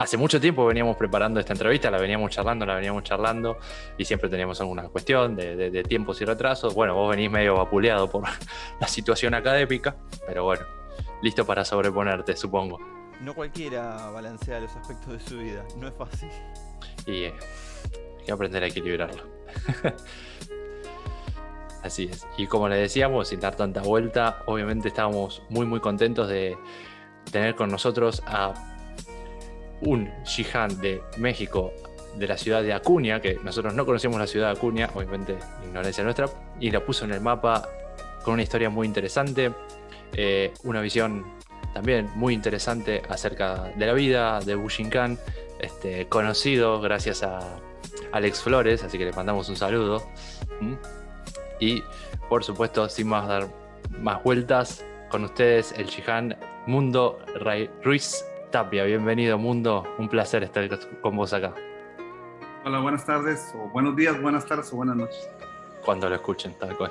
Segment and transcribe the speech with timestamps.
[0.00, 3.58] hace mucho tiempo veníamos preparando esta entrevista, la veníamos charlando, la veníamos charlando
[3.98, 6.74] y siempre teníamos alguna cuestión de, tiempos y retrasos.
[6.74, 8.24] Bueno, vos venís medio vapuleado por
[8.80, 10.64] la situación académica, pero bueno,
[11.20, 12.80] listo para sobreponerte, supongo.
[13.20, 16.30] No cualquiera balancea los aspectos de su vida, no es fácil.
[17.06, 17.34] Y eh,
[18.18, 19.22] hay que aprender a equilibrarlo.
[21.82, 22.26] Así es.
[22.38, 26.56] Y como le decíamos, sin dar tanta vuelta, obviamente estábamos muy muy contentos de
[27.30, 28.69] tener con nosotros a
[29.82, 31.72] un Shihan de México,
[32.16, 36.04] de la ciudad de Acuña, que nosotros no conocemos la ciudad de Acuña, obviamente ignorancia
[36.04, 36.26] nuestra,
[36.58, 37.68] y la puso en el mapa
[38.24, 39.52] con una historia muy interesante,
[40.12, 41.24] eh, una visión
[41.72, 45.18] también muy interesante acerca de la vida de Bushinkan,
[45.60, 47.58] este, conocido gracias a
[48.12, 50.02] Alex Flores, así que le mandamos un saludo.
[51.60, 51.82] Y
[52.28, 53.48] por supuesto, sin más dar
[54.00, 57.18] más vueltas, con ustedes el Shihan Mundo
[57.82, 58.84] Ruiz Tapia.
[58.84, 60.68] Bienvenido Mundo, un placer estar
[61.00, 61.54] con vos acá.
[62.64, 65.30] Hola, buenas tardes, o buenos días, buenas tardes o buenas noches.
[65.84, 66.90] Cuando lo escuchen, tal cual.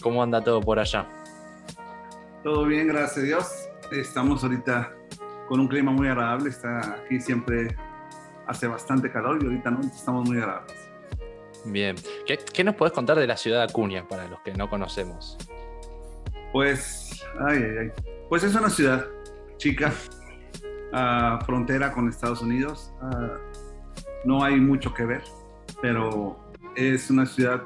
[0.00, 1.06] ¿Cómo anda todo por allá?
[2.44, 3.68] Todo bien, gracias a Dios.
[3.90, 4.94] Estamos ahorita
[5.48, 6.50] con un clima muy agradable.
[6.50, 7.76] Está aquí siempre
[8.46, 10.88] hace bastante calor y ahorita no, estamos muy agradables.
[11.64, 11.96] Bien.
[12.26, 15.36] ¿Qué, nos puedes contar de la ciudad de Acuña para los que no conocemos?
[16.52, 17.92] Pues, ay, ay, ay.
[18.28, 19.04] Pues es una ciudad
[19.56, 19.92] chica,
[21.44, 22.92] frontera con Estados Unidos.
[24.24, 25.22] no hay mucho que ver,
[25.80, 26.38] pero
[26.74, 27.62] es una ciudad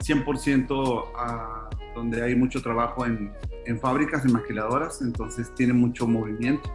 [0.00, 3.32] 100% donde hay mucho trabajo en,
[3.66, 6.70] en fábricas, en maquiladoras, entonces tiene mucho movimiento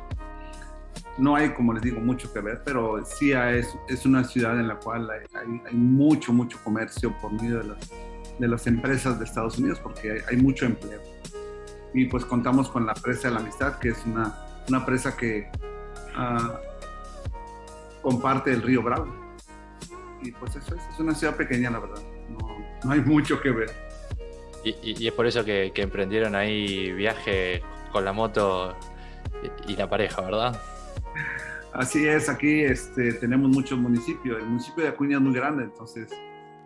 [1.17, 4.67] no hay, como les digo, mucho que ver, pero sí es, es una ciudad en
[4.67, 7.91] la cual hay, mucho, mucho comercio por medio de las,
[8.39, 11.01] de las empresas de Estados Unidos porque hay, mucho empleo.
[11.95, 14.35] Y pues contamos con la presa de la amistad, que es una,
[14.67, 15.49] una presa que
[16.17, 16.51] uh,
[18.01, 19.07] comparte el río Bravo.
[20.21, 22.03] Y pues eso es, es una ciudad pequeña, la verdad.
[22.29, 22.37] No,
[22.83, 23.71] no hay mucho que ver.
[24.63, 28.75] Y, y, es por eso que, que emprendieron ahí viaje con la moto
[29.67, 30.59] y la pareja, ¿verdad?
[31.73, 34.39] Así es, aquí este, tenemos muchos municipios.
[34.39, 36.09] El municipio de Acuña es muy grande, entonces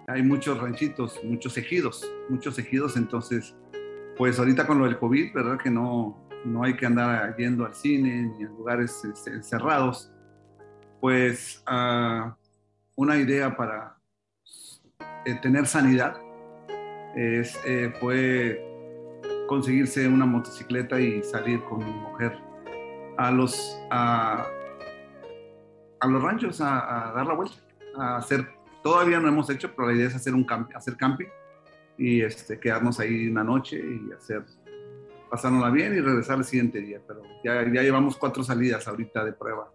[0.08, 2.98] hay muchos ranchitos, muchos ejidos, muchos ejidos.
[2.98, 3.56] Entonces,
[4.20, 5.58] pues ahorita con lo del COVID, ¿verdad?
[5.58, 10.12] Que no, no hay que andar yendo al cine ni a lugares este, cerrados.
[11.00, 12.30] Pues uh,
[12.96, 13.96] una idea para
[15.24, 16.18] eh, tener sanidad
[17.16, 18.62] es, eh, fue
[19.48, 22.38] conseguirse una motocicleta y salir con mi mujer
[23.18, 24.46] a los, a,
[26.02, 27.56] a los ranchos a, dar la vuelta,
[27.98, 28.50] a hacer,
[28.84, 31.30] todavía no hemos hecho, pero la idea es hacer un camp, hacer camping
[32.00, 34.44] y este, quedarnos ahí una noche y hacer,
[35.30, 39.34] pasárnosla bien y regresar el siguiente día, pero ya, ya llevamos cuatro salidas ahorita de
[39.34, 39.70] prueba.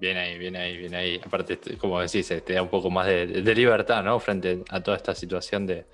[0.00, 1.20] Bien ahí, bien ahí, bien ahí.
[1.24, 4.18] Aparte, como decís, te da un poco más de, libertad, ¿no?
[4.18, 5.86] Frente a toda esta situación de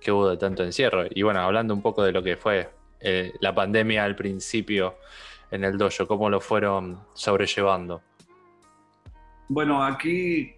[0.00, 1.04] que hubo de tanto encierro.
[1.08, 4.96] Y bueno, hablando un poco de lo que fue eh, la pandemia al principio,
[5.50, 6.06] en el dojo?
[6.06, 8.02] ¿Cómo lo fueron sobrellevando?
[9.48, 10.54] Bueno, aquí,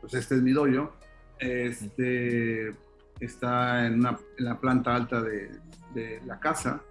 [0.00, 0.94] pues este es mi dojo.
[1.38, 2.74] Este
[3.20, 5.50] está en, la planta alta de,
[6.26, 6.82] la casa.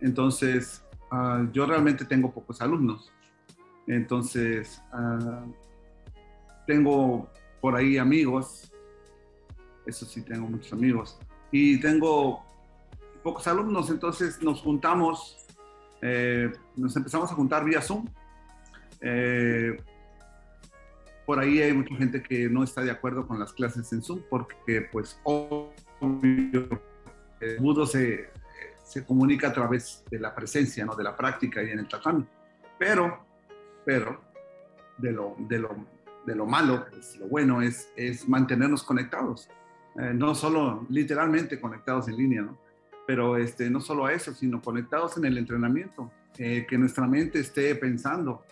[0.00, 3.12] Entonces, ah, yo realmente tengo pocos alumnos.
[3.86, 5.44] Entonces, ah,
[6.66, 7.30] tengo
[7.60, 8.72] por ahí amigos.
[9.86, 11.18] Eso sí, tengo muchos amigos.
[11.52, 12.44] Y tengo
[13.22, 15.38] pocos alumnos, entonces nos juntamos
[16.00, 18.06] eh, nos empezamos a juntar vía Zoom.
[19.00, 19.76] Eh,
[21.26, 24.22] por ahí hay mucha gente que no está de acuerdo con las clases en Zoom
[24.30, 25.20] porque pues
[26.00, 28.30] el mundo se,
[28.84, 30.94] se comunica a través de la presencia, ¿no?
[30.96, 32.24] de la práctica y en el tatami.
[32.78, 33.24] Pero,
[33.84, 34.20] pero,
[34.96, 35.76] de lo, de lo,
[36.24, 39.48] de lo malo, pues, lo bueno es, es mantenernos conectados.
[39.98, 42.58] Eh, no solo literalmente conectados en línea, ¿no?
[43.06, 47.40] pero este, no solo a eso, sino conectados en el entrenamiento, eh, que nuestra mente
[47.40, 48.44] esté pensando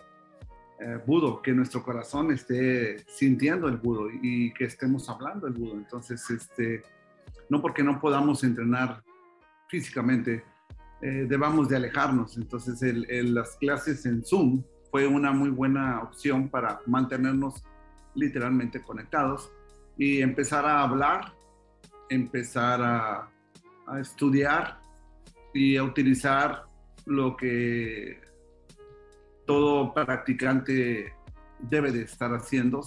[0.79, 5.73] eh, budo, que nuestro corazón esté sintiendo el budo y que estemos hablando el budo.
[5.73, 6.83] Entonces, este,
[7.49, 9.03] no porque no podamos entrenar
[9.67, 10.43] físicamente,
[11.01, 12.37] eh, debamos de alejarnos.
[12.37, 12.81] Entonces,
[13.25, 17.63] las clases en Zoom fue una muy buena opción para mantenernos
[18.15, 19.51] literalmente conectados
[19.97, 21.33] y empezar a hablar,
[22.09, 23.29] empezar a
[23.87, 24.79] a estudiar
[25.53, 26.65] y a utilizar
[27.05, 28.21] lo que
[29.45, 31.13] todo practicante
[31.59, 32.81] debe de estar haciendo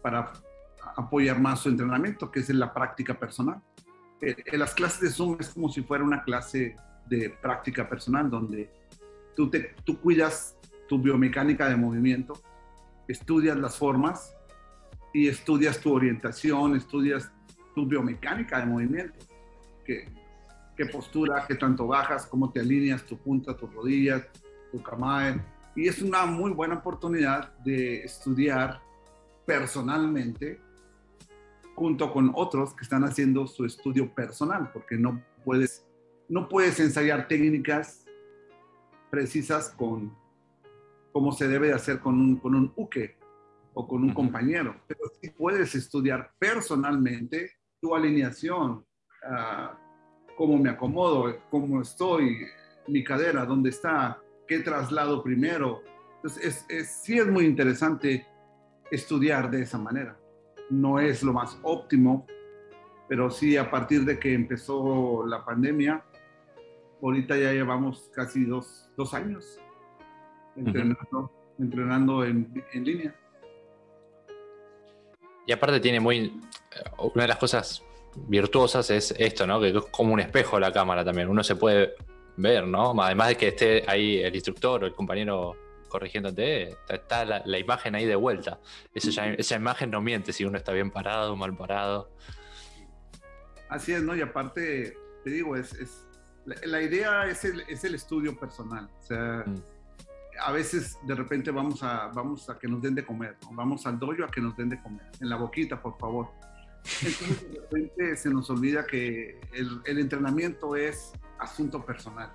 [0.00, 0.32] para
[0.96, 3.60] apoyar más su entrenamiento, que es la práctica personal.
[4.20, 6.76] Eh, eh, las clases de Zoom es como si fuera una clase
[7.06, 8.70] de práctica personal, donde
[9.36, 10.56] tú, te, tú cuidas
[10.88, 12.34] tu biomecánica de movimiento,
[13.06, 14.34] estudias las formas
[15.12, 17.30] y estudias tu orientación, estudias
[17.74, 19.18] tu biomecánica de movimiento.
[19.84, 20.08] Qué,
[20.76, 24.26] qué postura, qué tanto bajas, cómo te alineas tu punta, tus rodillas,
[24.72, 25.40] tu camae.
[25.76, 28.80] Y es una muy buena oportunidad de estudiar
[29.46, 30.60] personalmente
[31.78, 35.86] junto con otros que están haciendo su estudio personal, porque no puedes,
[36.28, 38.04] no puedes ensayar técnicas
[39.10, 40.14] precisas con
[41.12, 43.16] como se debe de hacer con un, con un uke
[43.74, 48.84] o con un compañero, pero sí puedes estudiar personalmente tu alineación,
[49.24, 52.44] uh, cómo me acomodo, cómo estoy,
[52.88, 55.82] mi cadera, dónde está, qué traslado primero.
[56.16, 58.26] Entonces, es, es, sí es muy interesante
[58.90, 60.18] estudiar de esa manera.
[60.70, 62.26] No es lo más óptimo,
[63.08, 66.04] pero sí a partir de que empezó la pandemia,
[67.02, 69.58] ahorita ya llevamos casi dos, dos años
[70.56, 73.14] entrenando, entrenando en, en, línea.
[75.46, 76.40] Y aparte tiene muy,
[76.98, 77.82] una de las cosas
[78.26, 79.60] virtuosas es esto, ¿no?
[79.60, 81.94] Que es como un espejo la cámara también, uno se puede
[82.36, 83.00] ver, ¿no?
[83.02, 85.56] Además de que esté ahí el instructor o el compañero
[85.88, 88.60] corrigiéndote, está, la, la, imagen ahí de vuelta.
[88.94, 92.10] Esa, esa imagen no miente si uno está bien parado o mal parado.
[93.68, 94.14] Así es, ¿no?
[94.16, 96.06] Y aparte, te digo, es, es
[96.44, 98.88] la, la, idea es el, es el, estudio personal.
[99.00, 99.62] O sea, mm.
[100.40, 103.50] a veces de repente vamos a, vamos a que nos den de comer, ¿no?
[103.52, 106.28] vamos al dojo a que nos den de comer, en la boquita, por favor.
[107.02, 112.32] Entonces de repente se nos olvida que el, el entrenamiento es asunto personal.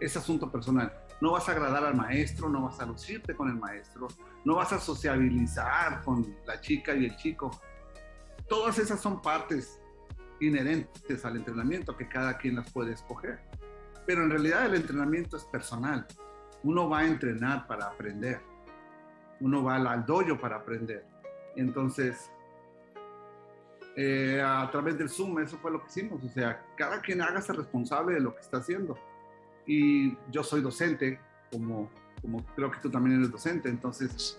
[0.00, 0.92] Es asunto personal
[1.24, 4.08] no vas a agradar al maestro, no vas a lucirte con el maestro,
[4.44, 7.50] no vas a sociabilizar con la chica y el chico.
[8.46, 9.80] Todas esas son partes
[10.38, 13.40] inherentes al entrenamiento que cada quien las puede escoger.
[14.04, 16.06] Pero en realidad el entrenamiento es personal.
[16.62, 18.42] Uno va a entrenar para aprender.
[19.40, 21.06] Uno va al dojo para aprender.
[21.56, 22.30] Entonces,
[23.96, 26.22] eh, a través del Zoom, eso fue lo que hicimos.
[26.22, 28.98] O sea, cada quien hágase responsable de lo que está haciendo
[29.66, 31.20] y yo soy docente,
[31.50, 31.90] como,
[32.20, 34.38] como creo que tú también eres docente, entonces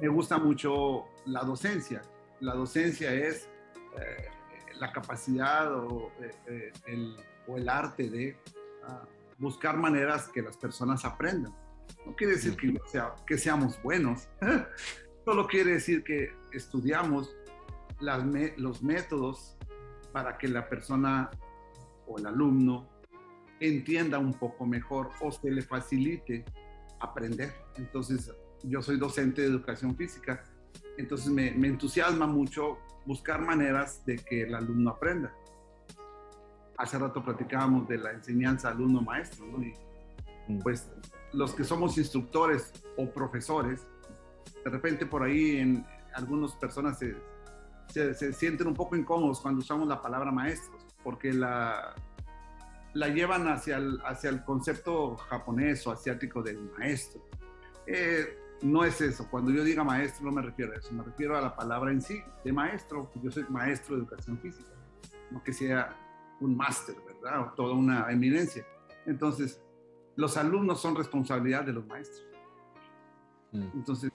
[0.00, 2.02] me gusta mucho la docencia.
[2.40, 3.48] La docencia es
[3.96, 4.28] eh,
[4.78, 7.16] la capacidad o, eh, eh el,
[7.46, 8.36] o, el, arte de
[8.86, 9.06] uh,
[9.38, 11.54] buscar maneras que las personas aprendan.
[12.06, 12.78] No quiere decir que,
[13.26, 14.28] que seamos buenos,
[15.24, 17.34] solo quiere decir que estudiamos
[18.00, 19.56] los métodos
[20.12, 21.30] para que la persona
[22.06, 22.88] o el alumno
[23.60, 26.44] entienda un poco mejor o se le facilite
[27.00, 27.52] aprender.
[27.76, 28.32] Entonces,
[28.62, 30.42] yo soy docente de educación física,
[30.96, 35.32] entonces me, me entusiasma mucho buscar maneras de que el alumno aprenda.
[36.76, 39.62] Hace rato platicábamos de la enseñanza alumno-maestro, ¿no?
[39.62, 39.74] Y
[40.48, 40.58] mm.
[40.60, 40.90] pues
[41.32, 43.86] los que somos instructores o profesores,
[44.64, 47.16] de repente por ahí en algunas personas se,
[47.88, 51.94] se, se sienten un poco incómodos cuando usamos la palabra maestros, porque la,
[52.94, 57.22] la llevan hacia el, hacia el concepto japonés o asiático del maestro.
[57.86, 59.28] Eh, no es eso.
[59.30, 62.00] Cuando yo diga maestro no me refiero a eso, me refiero a la palabra en
[62.00, 63.10] sí, de maestro.
[63.22, 64.70] Yo soy maestro de educación física,
[65.30, 65.96] no que sea
[66.40, 67.42] un máster, ¿verdad?
[67.42, 68.66] O toda una eminencia.
[69.06, 69.62] Entonces,
[70.16, 72.26] los alumnos son responsabilidad de los maestros.
[73.52, 73.68] Mm.
[73.74, 74.12] Entonces,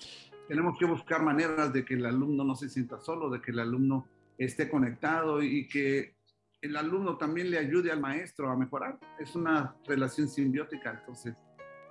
[0.47, 3.59] tenemos que buscar maneras de que el alumno no se sienta solo, de que el
[3.59, 6.15] alumno esté conectado y que
[6.63, 8.97] el alumno también le ayude al maestro a mejorar.
[9.19, 10.91] Es una relación simbiótica.
[10.91, 11.35] Entonces,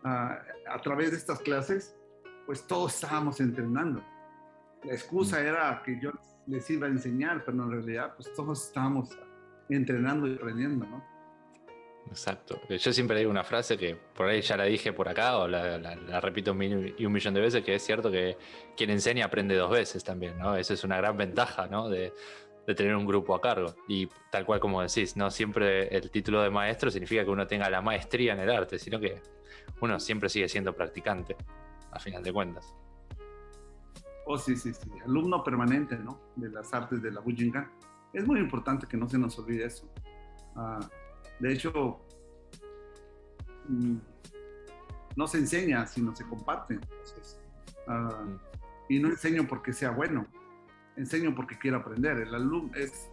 [0.02, 1.94] uh, a través de estas clases,
[2.46, 4.02] pues todos estábamos entrenando.
[4.84, 5.46] La excusa mm.
[5.46, 6.10] era que yo
[6.46, 9.10] les iba a enseñar, pero en realidad, pues todos estábamos
[9.68, 11.04] entrenando y aprendiendo, ¿no?
[12.08, 12.60] Exacto.
[12.68, 15.78] Yo siempre digo una frase que por ahí ya la dije por acá o la,
[15.78, 18.36] la, la repito un, mil, y un millón de veces, que es cierto que
[18.76, 20.56] quien enseña aprende dos veces también, ¿no?
[20.56, 21.88] Esa es una gran ventaja, ¿no?
[21.88, 22.12] De,
[22.66, 23.74] de tener un grupo a cargo.
[23.88, 27.68] Y tal cual como decís, no siempre el título de maestro significa que uno tenga
[27.70, 29.20] la maestría en el arte, sino que
[29.80, 31.36] uno siempre sigue siendo practicante,
[31.90, 32.74] a final de cuentas.
[34.24, 34.90] Oh, sí, sí, sí.
[35.04, 36.20] Alumno permanente, ¿no?
[36.36, 37.70] De las artes de la Bujinkan.
[38.12, 39.90] Es muy importante que no se nos olvide eso.
[40.54, 40.84] Uh,
[41.40, 42.00] de hecho,
[43.68, 43.96] mm,
[45.16, 46.74] no se enseña, sino se comparte.
[46.74, 47.40] Entonces,
[47.88, 48.38] uh,
[48.88, 50.26] y no enseño porque sea bueno,
[50.96, 52.18] enseño porque quiero aprender.
[52.18, 53.10] El alumno es,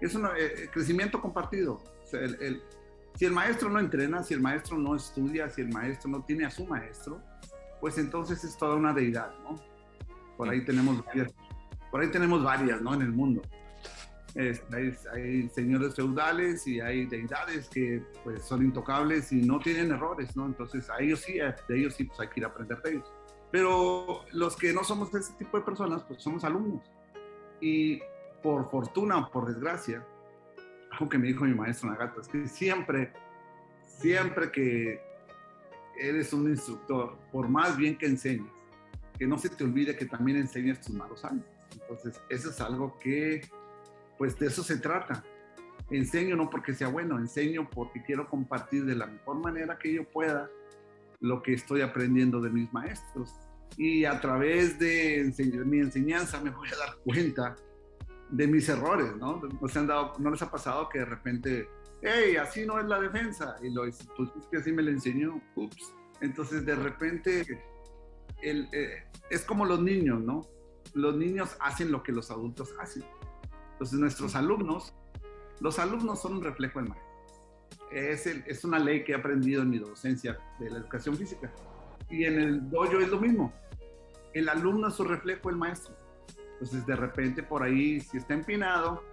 [0.00, 1.82] es un eh, crecimiento compartido.
[2.12, 2.62] El,
[3.16, 6.44] si el maestro no entrena, si el maestro no estudia, si el maestro no tiene
[6.44, 7.20] a su maestro,
[7.80, 9.56] pues entonces es toda una deidad, ¿no?
[10.36, 11.32] Por ahí tenemos varias,
[11.90, 12.94] por ahí tenemos varias, ¿no?
[12.94, 13.40] En el mundo.
[14.34, 20.44] hay, señores feudales y hay deidades que pues son intocables y no tienen errores, ¿no?
[20.44, 21.38] Entonces a sí,
[21.68, 23.12] de ellos sí pues hay que ir a aprender de ellos.
[23.50, 26.82] Pero los que no somos ese tipo de personas, pues somos alumnos.
[27.60, 28.00] Y
[28.42, 30.06] por fortuna o por desgracia,
[30.92, 33.12] algo que me dijo mi maestro Nagata es que siempre,
[33.84, 35.00] siempre que
[35.98, 38.52] eres un instructor, por más bien que enseñes,
[39.18, 41.44] que no se te olvide que también enseñas tus malos años.
[41.72, 43.48] Entonces, eso es algo que,
[44.18, 45.24] pues de eso se trata.
[45.90, 50.04] Enseño no porque sea bueno, enseño porque quiero compartir de la mejor manera que yo
[50.04, 50.50] pueda
[51.20, 53.34] lo que estoy aprendiendo de mis maestros.
[53.76, 55.32] Y a través de
[55.66, 57.56] mi enseñanza me voy a dar cuenta
[58.30, 59.40] de mis errores, ¿no?
[59.60, 61.68] ¿No, se han dado, ¿No les ha pasado que de repente,
[62.02, 63.56] hey, así no es la defensa?
[63.62, 65.94] Y lo pues es que así me lo enseñó, ups.
[66.20, 67.46] Entonces de repente
[68.42, 70.42] el, eh, es como los niños, ¿no?
[70.94, 73.04] Los niños hacen lo que los adultos hacen.
[73.72, 74.94] Entonces nuestros alumnos,
[75.60, 77.05] los alumnos son un reflejo del maestro.
[77.90, 81.52] Es, es una ley que he aprendido en mi docencia de la educación física.
[82.10, 83.52] Y en el dojo es lo mismo.
[84.32, 85.94] El alumno es un reflejo del maestro.
[86.54, 89.04] Entonces, de repente, por ahí, si está empinado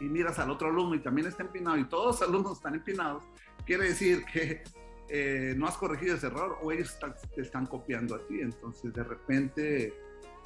[0.00, 3.24] y miras al otro alumno y también está empinado y todos los alumnos están empinados,
[3.64, 4.62] quiere decir que
[5.08, 6.98] eh, no has corregido ese error o ellos
[7.34, 8.40] te están copiando a ti.
[8.40, 9.94] Entonces, de repente,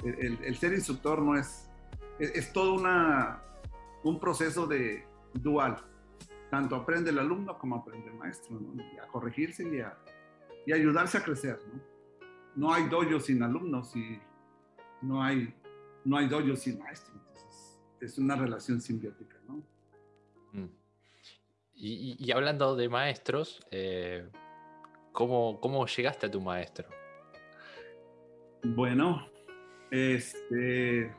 [0.03, 1.69] el, ser instructor no es,
[2.19, 3.41] es, todo una,
[4.03, 5.83] un proceso de dual.
[6.51, 8.83] Tanto aprende el alumno como aprende el maestro, ¿no?
[9.01, 9.97] a corregirse y a,
[10.67, 11.59] y ayudarse a crecer.
[11.73, 11.91] ¿no?
[12.55, 14.19] no hay dojo sin alumnos y
[15.01, 15.53] no hay
[16.03, 17.13] no hay dojo sin maestro.
[17.13, 19.63] Entonces, es una relación simbiótica, ¿no?
[20.53, 20.69] Mm.
[21.75, 24.29] Y, hablando de maestros, eh,
[25.11, 26.87] ¿cómo, ¿cómo, llegaste a tu maestro?
[28.63, 29.27] Bueno,
[29.89, 31.11] este,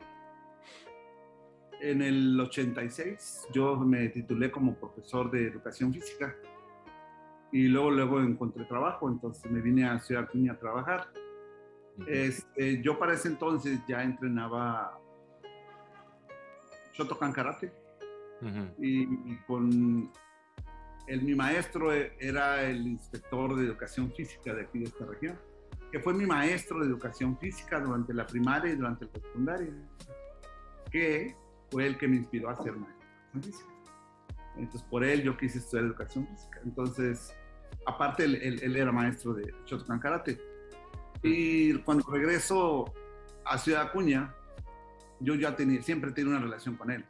[1.82, 6.34] en el 86 yo me titulé como profesor de educación física.
[7.50, 11.08] Y luego luego encontré trabajo, entonces me vine a Ciudad Acuña a trabajar.
[12.06, 14.98] Este, yo para ese entonces ya entrenaba
[16.94, 17.72] Shotokan Karate.
[18.78, 20.10] y, con
[21.06, 25.38] el, mi maestro era el inspector de educación física de aquí de esta región,
[25.90, 29.72] que fue mi maestro de educación física durante la primaria y durante la secundaria,
[30.90, 31.36] que
[31.72, 33.08] fue el que me inspiró a ser maestro
[33.42, 33.72] física.
[34.56, 36.60] Entonces, por él yo quise estudiar educación física.
[36.62, 37.34] Entonces,
[37.86, 40.38] aparte, él, él era maestro de Shotokan Karate.
[41.22, 42.92] Y cuando regreso
[43.46, 44.34] a Ciudad Acuña,
[45.20, 47.04] yo ya tenía, siempre tenido una relación con él.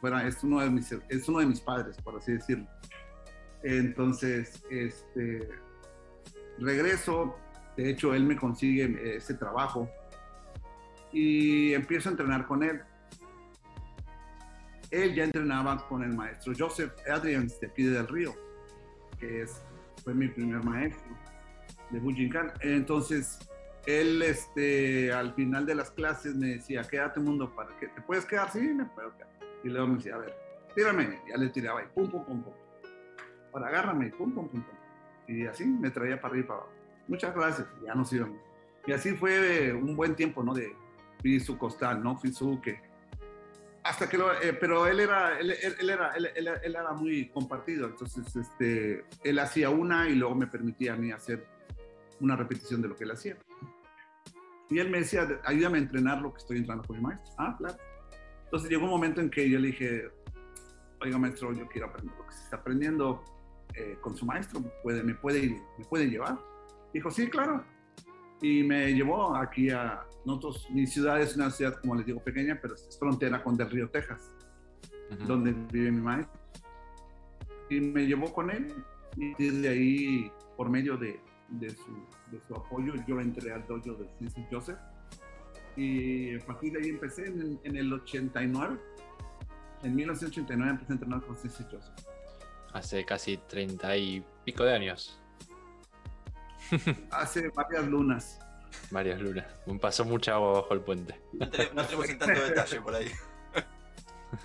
[0.00, 2.68] Fuera, es, uno de mis, es uno de mis padres, por así decirlo.
[3.64, 5.48] Entonces, este,
[6.58, 7.36] regreso,
[7.76, 9.90] de hecho, él me consigue ese trabajo
[11.12, 12.80] y empiezo a entrenar con él.
[14.90, 18.34] Él ya entrenaba con el maestro Joseph Adrians de aquí de Del Río,
[19.18, 19.62] que es,
[20.02, 21.16] fue mi primer maestro
[21.90, 22.52] de Bujinkan.
[22.60, 23.38] Entonces,
[23.86, 28.24] él este, al final de las clases me decía, quédate mundo, ¿para que ¿Te puedes
[28.24, 28.50] quedar?
[28.50, 29.28] Sí, me puedo quedar.
[29.64, 30.34] Y luego me decía, a ver,
[30.74, 31.20] tírame.
[31.28, 32.52] Ya le tiraba y pum, pum, pum, pum.
[33.52, 34.74] Ahora agárrame, pum, pum, pum, pum.
[35.26, 36.72] Y así me traía para arriba y para abajo.
[37.08, 38.38] Muchas gracias, ya nos íbamos.
[38.86, 40.54] Y así fue un buen tiempo, ¿no?
[40.54, 40.74] De
[41.40, 42.18] su Costal, ¿no?
[42.62, 42.80] que
[43.88, 47.86] hasta que lo, eh, pero él era, él, él, era, él, él, era muy compartido,
[47.86, 51.46] entonces este, él hacía una y luego me permitía a mí hacer
[52.20, 53.36] una repetición de lo que él hacía.
[54.68, 57.32] Y él me decía, ayúdame a entrenar lo que estoy entrenando con mi maestro.
[57.38, 57.78] Ah, claro.
[58.44, 60.10] Entonces llegó un momento en que yo le dije,
[61.00, 63.24] oiga maestro, yo quiero aprender lo que se está aprendiendo
[63.74, 66.38] eh, con su maestro, ¿Puede, me, puede, ¿me puede llevar?
[66.92, 67.64] Dijo, sí, claro.
[68.40, 72.58] Y me llevó aquí a nosotros, mi ciudad es una ciudad, como les digo, pequeña,
[72.60, 74.30] pero es frontera con Del Río, Texas,
[75.26, 76.38] donde vive mi maestro.
[77.70, 78.72] Y me llevó con él
[79.16, 81.92] y desde ahí, por medio de, de su,
[82.30, 84.78] de su apoyo, yo entré al dojo de Sensei Joseph
[85.76, 88.78] y a partir de ahí empecé en, en, el 89.
[89.82, 91.94] En 1989 empecé a entrenar con Sensei Joseph.
[92.72, 95.20] Hace casi 30 y pico de años.
[97.10, 98.40] Hace varias lunas.
[98.90, 99.46] Varias lunas.
[99.80, 101.20] Pasó mucha agua bajo el puente.
[101.32, 103.10] No, tenemos, en tanto detalle por ahí.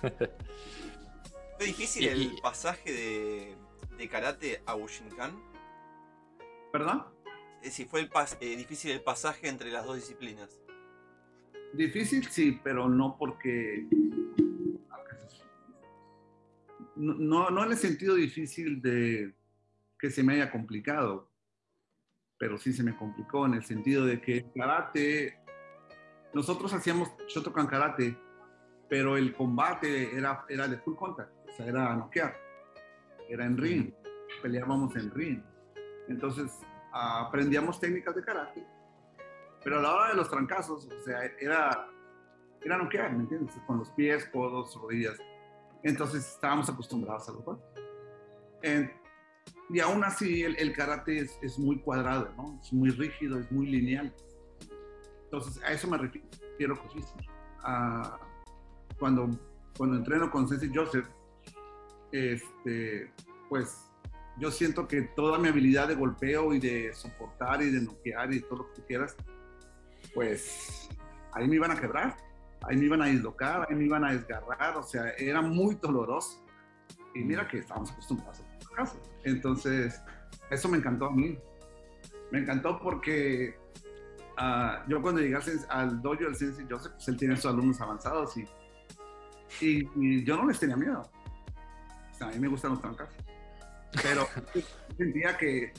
[1.58, 3.54] ¿Fue difícil el pasaje de,
[3.96, 5.38] de karate a Bushinkan?
[6.72, 7.04] ¿Perdón?
[7.62, 8.08] Si fue
[8.40, 10.60] eh, difícil el pasaje entre las dos disciplinas.
[11.72, 13.86] Difícil sí, pero no porque...
[16.96, 19.34] No, no en el sentido difícil de
[19.98, 21.28] que se me haya complicado,
[22.38, 25.38] pero sí se me complicó en el sentido de que karate,
[26.32, 28.18] nosotros hacíamos Shotokan karate
[28.88, 32.36] pero el combate era, era de full contact, o sea, era noquear,
[33.28, 33.92] era en ring,
[34.42, 35.42] peleábamos en ring.
[36.08, 36.60] Entonces
[36.92, 38.64] aprendíamos técnicas de karate,
[39.62, 41.88] pero a la hora de los trancazos, o sea, era,
[42.62, 43.56] era noquear, ¿me entiendes?
[43.66, 45.18] Con los pies, codos, rodillas.
[45.82, 47.80] Entonces estábamos acostumbrados a los golpes.
[49.70, 52.60] Y aún así el, el karate es, es, muy cuadrado, ¿no?
[52.62, 54.14] Es muy rígido, es muy lineal.
[55.24, 57.20] Entonces a eso me refiero muchísimo.
[57.62, 58.18] A,
[58.98, 59.30] cuando,
[59.76, 61.06] cuando entreno con Sensei Joseph,
[62.12, 63.10] este,
[63.48, 63.90] pues
[64.38, 68.40] yo siento que toda mi habilidad de golpeo y de soportar y de noquear y
[68.40, 69.16] todo lo que quieras,
[70.14, 70.88] pues
[71.32, 72.16] ahí me iban a quebrar,
[72.62, 76.44] ahí me iban a dislocar, ahí me iban a desgarrar, o sea, era muy doloroso.
[77.14, 78.42] Y mira que estábamos acostumbrados
[78.74, 79.00] a caso.
[79.24, 80.00] Entonces,
[80.50, 81.38] eso me encantó a mí.
[82.30, 83.56] Me encantó porque
[84.38, 85.38] uh, yo cuando llegué
[85.68, 88.46] al, dojo del Sensei Joseph, pues él tiene sus alumnos avanzados y,
[89.60, 91.02] y, yo no les tenía miedo.
[92.10, 93.08] O sea, a mí me gustan los trancas.
[94.02, 94.26] Pero
[94.96, 95.72] sentía que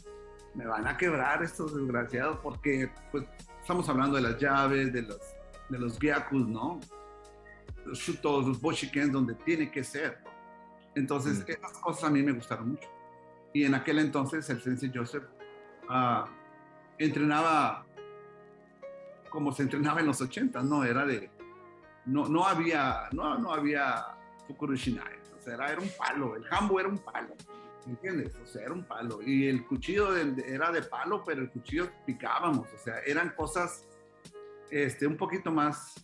[0.54, 3.26] me van a quebrar estos desgraciados porque pues
[3.62, 5.20] estamos hablando de las llaves, de los,
[5.70, 6.80] de los gyakus, ¿no?
[7.86, 10.18] Los shutos, los boshikens, donde tiene que ser.
[10.96, 11.52] Entonces, mm.
[11.52, 12.90] esas cosas a mí me gustaron mucho.
[13.54, 15.24] Y en aquel entonces el sensei Joseph
[15.90, 16.26] uh,
[16.98, 17.86] entrenaba
[19.30, 20.86] como se entrenaba en los 80, ¿no?
[20.86, 21.30] Era de,
[22.06, 24.06] no, no había, no, no había
[24.48, 27.36] Fukuro Shinai, o sea, era, era un palo, el jambo era un palo.
[27.86, 28.36] ¿Me entiendes?
[28.42, 29.22] O sea, era un palo.
[29.22, 32.68] Y el cuchillo era de palo, pero el cuchillo picábamos.
[32.74, 33.86] O sea, eran cosas
[34.72, 36.04] este, un poquito más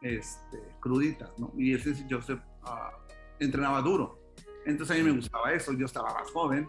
[0.00, 1.52] este, cruditas, ¿no?
[1.56, 3.01] Y ese Joseph uh,
[3.38, 4.18] entrenaba duro.
[4.66, 5.72] Entonces a mí me gustaba eso.
[5.72, 6.68] Yo estaba más joven.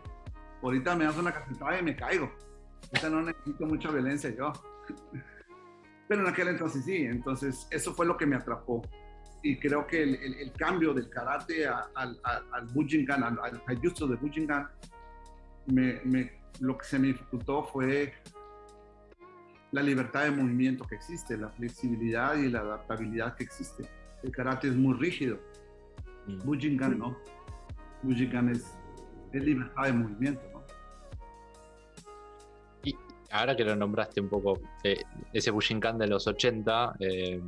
[0.61, 2.31] Ahorita me das una cachetada y me caigo.
[2.87, 4.51] Ahorita no necesito mucha violencia yo.
[6.07, 6.97] Pero en aquel entonces sí.
[7.05, 8.81] Entonces eso fue lo que me atrapó
[9.43, 14.15] y creo que el, el, cambio del karate al, al, al Bujinkan, al, al de
[14.15, 14.69] Bujinkan,
[15.67, 18.13] me, me, lo que se me dificultó fue
[19.71, 23.83] la libertad de movimiento que existe, la flexibilidad y la adaptabilidad que existe.
[24.23, 25.37] El karate es muy rígido.
[26.43, 27.17] Bujinkan no.
[28.01, 28.77] Bujinkan es,
[29.31, 30.41] es libertad de movimiento.
[30.53, 30.63] ¿no?
[32.83, 32.95] Y
[33.31, 37.41] ahora que lo nombraste un poco, eh, ese Bujinkan de los 80, eh,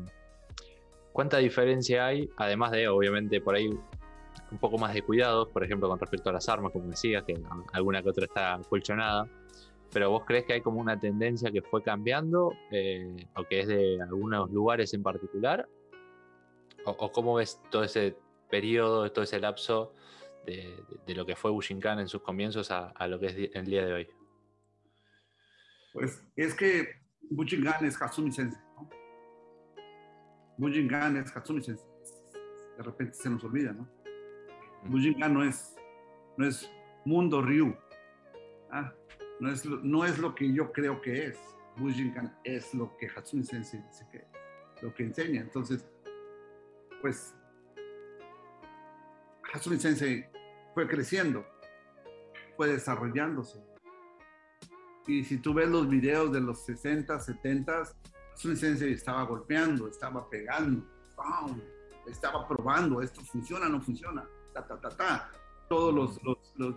[1.15, 5.87] ¿Cuánta diferencia hay, además de, obviamente, por ahí un poco más de cuidados, por ejemplo,
[5.87, 9.25] con respecto a las armas, como decías, que alguna que otra está colchonada,
[9.93, 13.67] pero vos crees que hay como una tendencia que fue cambiando, eh, o que es
[13.69, 15.69] de algunos lugares en particular?
[16.83, 18.17] ¿O, cómo ves todo ese
[18.49, 19.93] periodo, todo ese lapso
[20.45, 20.83] de,
[21.15, 24.07] lo que fue Bushinkan en sus comienzos a, lo que es el día de hoy?
[25.93, 28.65] Pues es que Bushinkan es Hatsumi Sensei.
[30.57, 31.87] Bujinkan es Hatsumi Sensei.
[32.77, 33.87] De repente se nos olvida, ¿no?
[34.85, 35.75] Bujinkan no es,
[36.37, 36.69] no es
[37.05, 37.75] Mundo Ryu.
[38.71, 38.93] ¿ah?
[39.39, 41.39] No, es, no es lo que yo creo que es.
[41.77, 44.25] Bujinkan es lo que Hatsumi Sensei dice que
[44.81, 45.41] lo que enseña.
[45.41, 45.85] Entonces,
[47.01, 47.33] pues,
[49.55, 50.25] Hatsumi Sensei
[50.73, 51.45] fue creciendo,
[52.57, 53.63] fue desarrollándose.
[55.07, 57.83] Y si tú ves los videos de los 60, 70,
[58.35, 60.85] su licencia estaba golpeando, estaba pegando,
[62.05, 65.31] estaba probando, esto funciona, no funciona, ta, ta, ta, ta.
[65.69, 66.75] Todos los, los, los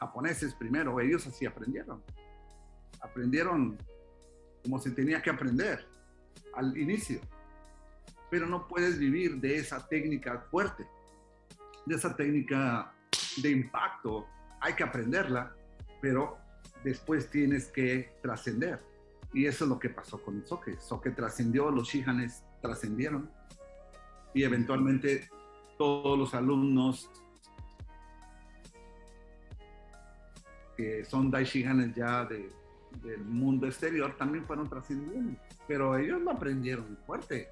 [0.00, 2.02] japoneses primero, ellos así aprendieron.
[3.02, 3.76] Aprendieron
[4.62, 5.86] como se tenía que aprender
[6.54, 7.20] al inicio.
[8.32, 10.86] Pero no puedes vivir de esa técnica fuerte,
[11.84, 12.94] de esa técnica
[13.42, 14.26] de impacto.
[14.58, 15.54] Hay que aprenderla,
[16.00, 16.38] pero
[16.82, 18.80] después tienes que trascender
[19.34, 20.78] y eso es lo que pasó con Soke.
[20.80, 23.30] Soke trascendió, los Shihanes trascendieron
[24.32, 25.28] y eventualmente
[25.76, 27.10] todos los alumnos
[30.76, 32.50] que son Daishihanes ya de,
[33.02, 35.38] del mundo exterior también fueron trascendiendo.
[35.66, 37.48] Pero ellos lo aprendieron fuerte,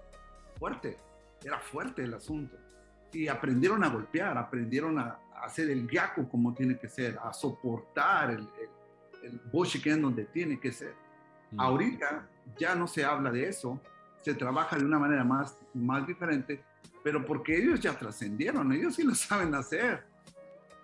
[0.61, 0.97] fuerte.
[1.45, 2.57] Era fuerte el asunto.
[3.13, 8.31] Y aprendieron a golpear, aprendieron a, hacer el gyaku como tiene que ser, a soportar
[8.31, 10.95] el, el, el boshiken donde tiene que ser
[11.53, 11.61] Mm.
[11.61, 13.81] Ahorita ya no se habla de eso,
[14.23, 16.63] se trabaja de una manera más, más diferente,
[17.03, 20.05] pero porque ellos ya trascendieron, ellos sí lo saben hacer.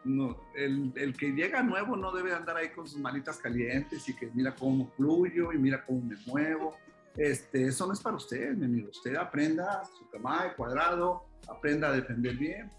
[0.05, 4.15] No, el, el, que llega nuevo no debe andar ahí con sus manitas calientes y
[4.15, 6.77] que mira cómo fluyo y mira cómo me muevo.
[7.17, 8.91] Este, eso no es para usted, mi amigo.
[8.91, 12.71] Usted aprenda su cama de cuadrado, aprenda a defender bien,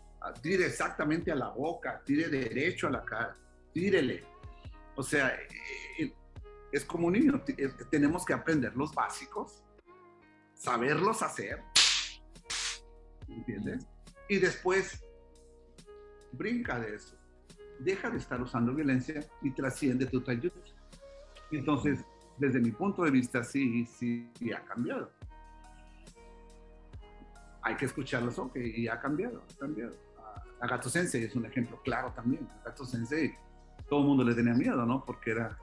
[0.42, 3.36] tire exactamente a la boca, tire derecho a la cara,
[3.74, 4.24] tírele.
[4.96, 5.36] O sea,
[6.00, 6.14] eh,
[6.72, 7.44] es como un niño,
[7.90, 9.64] tenemos que aprender los básicos,
[10.54, 11.64] saberlos hacer
[13.30, 13.88] ¿entiendes?
[14.30, 15.04] Y después
[16.32, 17.16] brinca de eso,
[17.80, 20.74] deja de estar usando violencia y trasciende tu taiyutsu.
[21.52, 22.00] Entonces,
[22.38, 25.12] desde mi punto de vista, sí, sí, ha cambiado.
[27.62, 29.96] Hay que escucharlos, ok, y ha cambiado, ha cambiado.
[30.62, 32.48] Gato Sensei es un ejemplo claro también.
[32.64, 33.36] Gato Sensei,
[33.90, 35.04] todo el mundo le tenía miedo, ¿no?
[35.04, 35.58] Porque era,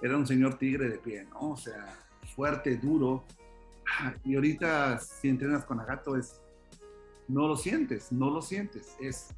[0.00, 1.50] era un señor tigre de pie, ¿no?
[1.50, 1.86] O sea,
[2.34, 3.24] fuerte, duro.
[4.24, 6.40] Y ahorita, si entrenas con Agato, es,
[7.26, 8.96] no lo sientes, no lo sientes.
[9.00, 9.34] Es,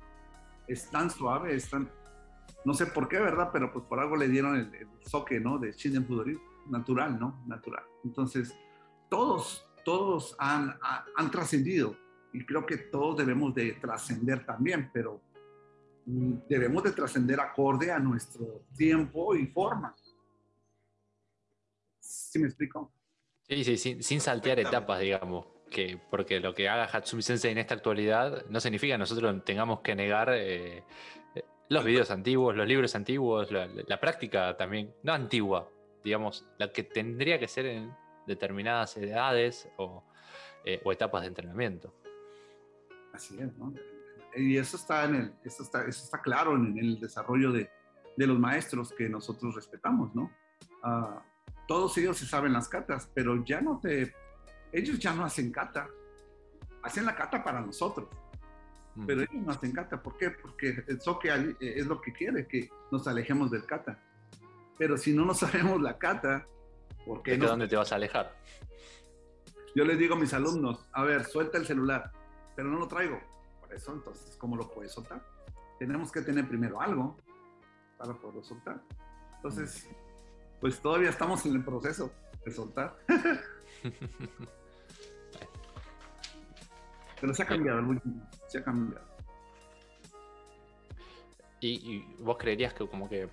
[0.67, 1.91] es tan suave, es tan,
[2.65, 3.51] no sé por qué, ¿verdad?
[3.53, 5.59] Pero pues por algo le dieron el, el soque, ¿no?
[5.59, 7.43] De Shinden Fudori, natural, ¿no?
[7.47, 7.85] Natural.
[8.05, 8.55] Entonces,
[9.09, 10.79] todos, todos han,
[11.17, 11.97] han, trascendido
[12.33, 15.21] y creo que todos debemos de trascender también, pero
[16.07, 19.95] mm, debemos de trascender acorde a nuestro tiempo y forma.
[21.99, 22.93] ¿Sí me explico?
[23.43, 25.47] Sí, sí, sin, sin saltear etapas, digamos.
[25.71, 29.81] Que, porque lo que haga Hatsumi Sensei en esta actualidad no significa que nosotros tengamos
[29.83, 30.83] que negar eh,
[31.71, 35.71] los videos antiguos, los libros antiguos, la, práctica también, no antigua,
[36.03, 37.95] digamos, la que tendría que ser en
[38.27, 40.03] determinadas edades o,
[40.65, 41.95] eh, etapas de entrenamiento.
[43.13, 43.73] Así es, ¿no?
[44.35, 47.71] Y eso está, en el, eso está, eso está claro en, el desarrollo de,
[48.17, 50.29] de, los maestros que nosotros respetamos, ¿no?
[50.83, 51.23] Ah,
[51.69, 54.13] todos ellos se saben las catas, pero ya no te,
[54.73, 55.89] ellos ya no hacen cata,
[56.83, 58.09] hacen la cata para nosotros.
[59.07, 60.03] Pero ellos nos hacen kata.
[60.03, 60.31] ¿Por qué?
[60.31, 63.99] Porque el soque eh, es lo que quiere, que nos alejemos del kata.
[64.79, 66.47] Pero si no nos sabemos la kata,
[67.07, 68.37] ¿por qué ¿De dónde te vas a alejar?
[69.75, 72.11] Yo les digo a mis alumnos, a ver, suelta el celular,
[72.57, 73.21] pero no lo traigo.
[73.61, 75.25] Por eso, entonces, ¿cómo lo puedes soltar?
[75.79, 77.17] Tenemos que tener primero algo
[77.97, 78.83] para poderlo soltar.
[79.37, 79.89] Entonces,
[80.61, 82.13] pues todavía estamos en el proceso
[82.45, 82.99] de soltar.
[87.21, 87.83] Pero se ha cambiado
[88.47, 89.05] se ha cambiado.
[91.61, 93.29] Y, vos creerías que como que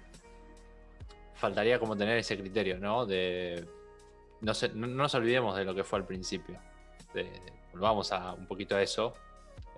[1.36, 3.06] faltaría como tener ese criterio, ¿no?
[3.06, 3.66] De
[4.42, 6.60] no, no, nos olvidemos de lo que fue al principio.
[7.72, 9.14] volvamos a un poquito a eso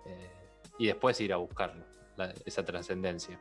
[0.05, 0.31] eh,
[0.79, 1.85] y después ir a buscarlo,
[2.45, 3.39] esa trascendencia.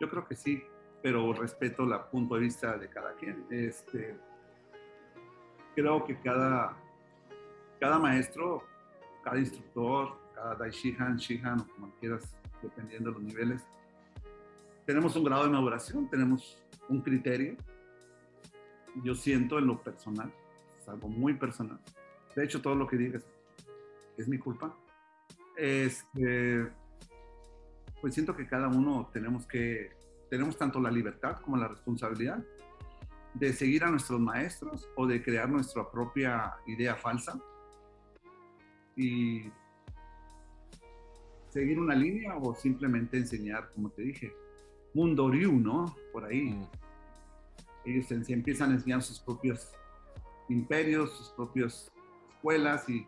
[0.00, 0.62] Yo creo que sí,
[1.02, 3.46] pero respeto el punto de vista de cada quien.
[3.50, 4.16] Este,
[5.74, 6.76] creo que cada,
[7.78, 8.64] cada maestro
[9.22, 13.66] cada instructor, cada Daishihan, Shihan o como quieras, dependiendo de los niveles,
[14.86, 17.56] tenemos un grado de maduración, tenemos un criterio.
[19.04, 20.32] Yo siento en lo personal,
[20.80, 21.78] es algo muy personal.
[22.34, 23.24] De hecho, todo lo que digas
[24.16, 24.76] es mi culpa.
[25.56, 26.66] Este,
[28.00, 29.90] pues siento que cada uno tenemos que,
[30.28, 32.42] tenemos tanto la libertad como la responsabilidad
[33.34, 37.40] de seguir a nuestros maestros o de crear nuestra propia idea falsa
[39.00, 39.50] y
[41.48, 44.32] seguir una línea o simplemente enseñar, como te dije,
[44.92, 45.96] mundo Ryu, ¿no?
[46.12, 46.50] Por ahí.
[46.50, 46.66] Mm.
[47.86, 49.72] Ellos empiezan a enseñar sus propios
[50.50, 51.90] imperios, sus propias
[52.28, 53.06] escuelas y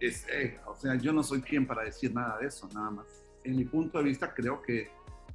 [0.00, 3.06] eh, o sea, yo no soy quien para decir nada de eso, nada más.
[3.42, 4.90] En mi punto de vista creo que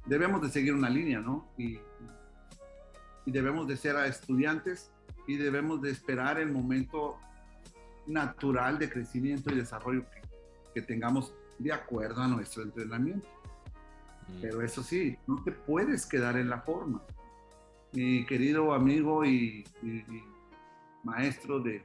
[0.06, 1.48] debemos de seguir una línea, ¿no?
[1.56, 1.78] Y,
[3.26, 4.90] y debemos de ser a estudiantes
[5.26, 7.18] y debemos de esperar el momento
[8.10, 10.04] natural de crecimiento y desarrollo
[10.74, 13.28] que, tengamos de acuerdo a nuestro entrenamiento.
[14.28, 14.40] Mm.
[14.40, 17.02] Pero eso sí, no te puedes quedar en la forma.
[17.92, 19.64] Mi querido amigo y,
[21.02, 21.84] maestro de,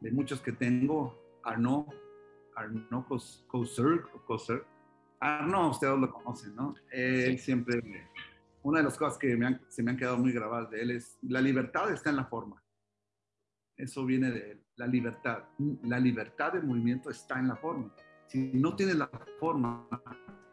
[0.00, 1.86] de, muchos que tengo, Arnaud,
[2.54, 3.04] Arnaud
[3.48, 4.04] Couser,
[5.20, 6.74] Arnaud, ustedes lo conocen, ¿no?
[6.90, 8.08] Él siempre,
[8.62, 11.40] una de las cosas que se me han quedado muy grabadas de él es, la
[11.40, 12.62] libertad está en la forma.
[13.76, 15.44] Eso viene de él, la libertad.
[15.82, 17.92] La libertad de movimiento está en la forma.
[18.28, 19.86] Si no tienes la forma,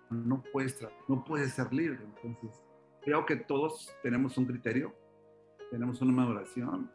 [0.09, 1.99] no puedes, no puedes ser libre.
[2.03, 2.61] Entonces,
[3.01, 4.93] creo que todos tenemos un criterio,
[5.71, 6.91] tenemos una maduración.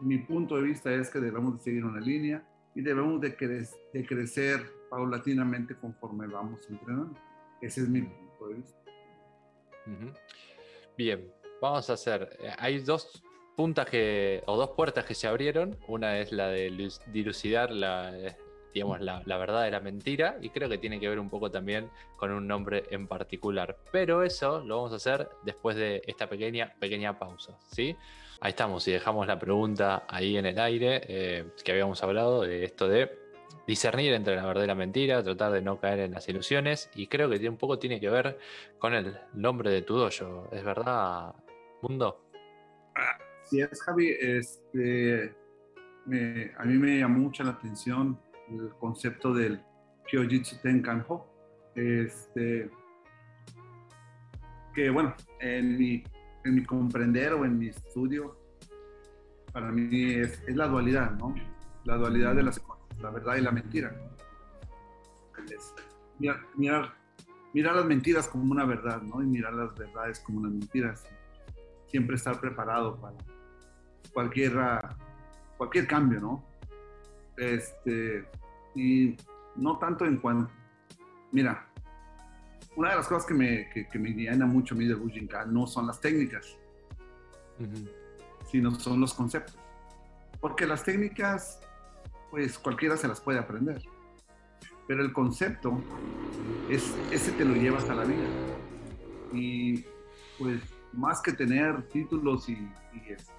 [0.00, 2.42] Mi punto de vista es que debemos de seguir una línea
[2.74, 7.20] y debemos de, de crecer paulatinamente conforme vamos entrenando.
[7.60, 8.80] Ese es mi punto de vista.
[10.96, 13.22] Bien, vamos a hacer, eh, hay dos
[13.60, 15.76] puntas que, o dos puertas que se abrieron.
[15.86, 18.10] Una es la de dilucidar la,
[18.72, 21.90] digamos, la, verdad de la mentira y creo que tiene que ver un poco también
[22.16, 23.76] con un nombre en particular.
[23.92, 27.94] Pero eso lo vamos a hacer después de esta pequeña, pequeña pausa, ¿sí?
[28.40, 32.64] Ahí estamos y dejamos la pregunta ahí en el aire eh, que habíamos hablado de
[32.64, 33.14] esto de
[33.66, 37.08] discernir entre la verdad y la mentira, tratar de no caer en las ilusiones y
[37.08, 38.38] creo que un poco tiene que ver
[38.78, 40.48] con el nombre de tu dojo.
[40.50, 41.34] ¿Es verdad,
[41.82, 42.24] Mundo?
[43.50, 44.16] Si es, Javi.
[44.20, 45.34] Este,
[46.56, 48.16] a mí me llamó mucho la atención
[48.48, 49.60] el concepto del
[50.08, 51.26] Kyojitsu Tenkan-ho.
[51.74, 52.70] Este,
[54.72, 56.04] que bueno, en mi,
[56.44, 58.38] en mi comprender o en mi estudio,
[59.52, 61.34] para mí es, es la dualidad, ¿no?
[61.84, 63.92] La dualidad de las cosas, la verdad y la mentira.
[66.20, 66.94] mirar, mirar,
[67.52, 69.20] mirar, las mentiras como una verdad, ¿no?
[69.20, 71.04] Y mirar las verdades como unas mentiras.
[71.88, 73.16] Siempre estar preparado para
[74.12, 74.52] cualquier,
[75.56, 76.44] cualquier cambio, ¿no?
[77.36, 78.28] Este,
[78.74, 79.16] y
[79.56, 80.52] no tanto en cuanto,
[81.32, 81.66] mira,
[82.76, 85.66] una de las cosas que me, que, me llena mucho a mí de Bujinkan no
[85.66, 86.56] son las técnicas,
[88.50, 89.58] sino son los conceptos.
[90.40, 91.60] Porque las técnicas,
[92.30, 93.82] pues cualquiera se las puede aprender.
[94.86, 95.82] Pero el concepto,
[96.68, 98.26] es, ese te lo llevas a la vida.
[99.32, 99.84] Y
[100.38, 100.60] pues
[100.92, 102.68] más que tener títulos y,
[103.08, 103.32] este,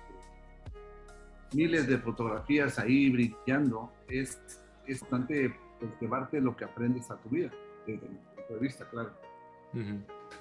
[1.54, 4.42] miles de fotografías ahí brillando, es,
[4.86, 7.52] es importante pues, llevarte lo que aprendes a tu vida,
[7.86, 9.12] desde mi punto de vista, claro.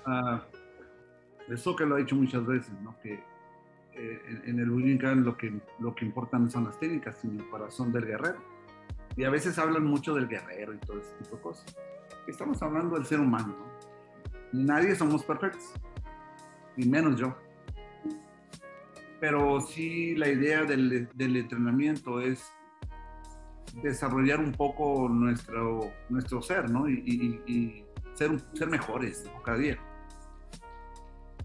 [0.06, 0.42] Ah,
[1.48, 2.96] eso que lo he dicho muchas veces, ¿no?
[3.02, 3.14] que
[3.94, 7.48] eh, en, el Bujinkan lo que, lo que importa no son las técnicas, sino el
[7.50, 8.38] corazón del guerrero.
[9.16, 11.76] Y a veces hablan mucho del guerrero y todo ese tipo de cosas.
[12.26, 13.56] Estamos hablando del ser humano.
[13.58, 14.62] ¿no?
[14.62, 15.72] Nadie somos perfectos,
[16.76, 17.36] ni menos yo.
[19.20, 22.52] Pero sí la idea del, del entrenamiento es
[23.83, 26.88] desarrollar un poco nuestro, nuestro ser, ¿no?
[26.88, 29.78] Y, y, ser, ser mejores cada día.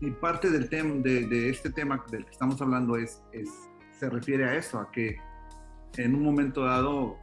[0.02, 3.50] Y parte del tema, de, de, este tema del que estamos hablando es, es,
[3.98, 5.18] se refiere a eso, a que
[5.98, 7.18] en un momento dado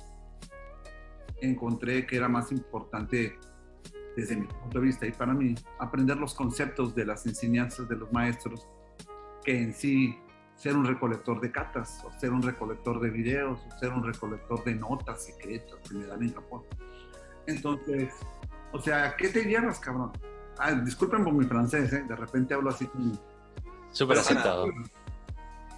[1.40, 3.38] encontré que era más importante
[4.16, 7.96] desde mi punto de vista y para mí aprender los conceptos de las enseñanzas de
[7.96, 8.68] los maestros
[9.44, 10.16] que en sí
[10.62, 14.62] ser un recolector de catas, o ser un recolector de videos, o ser un recolector
[14.62, 16.62] de notas secretas que me dan en Japón.
[17.48, 18.14] Entonces,
[18.70, 20.12] o sea, ¿qué te llevas, cabrón?
[20.58, 22.04] Ah, disculpen por mi francés, ¿eh?
[22.06, 23.12] de repente hablo así como...
[23.90, 24.68] Súper aceptado.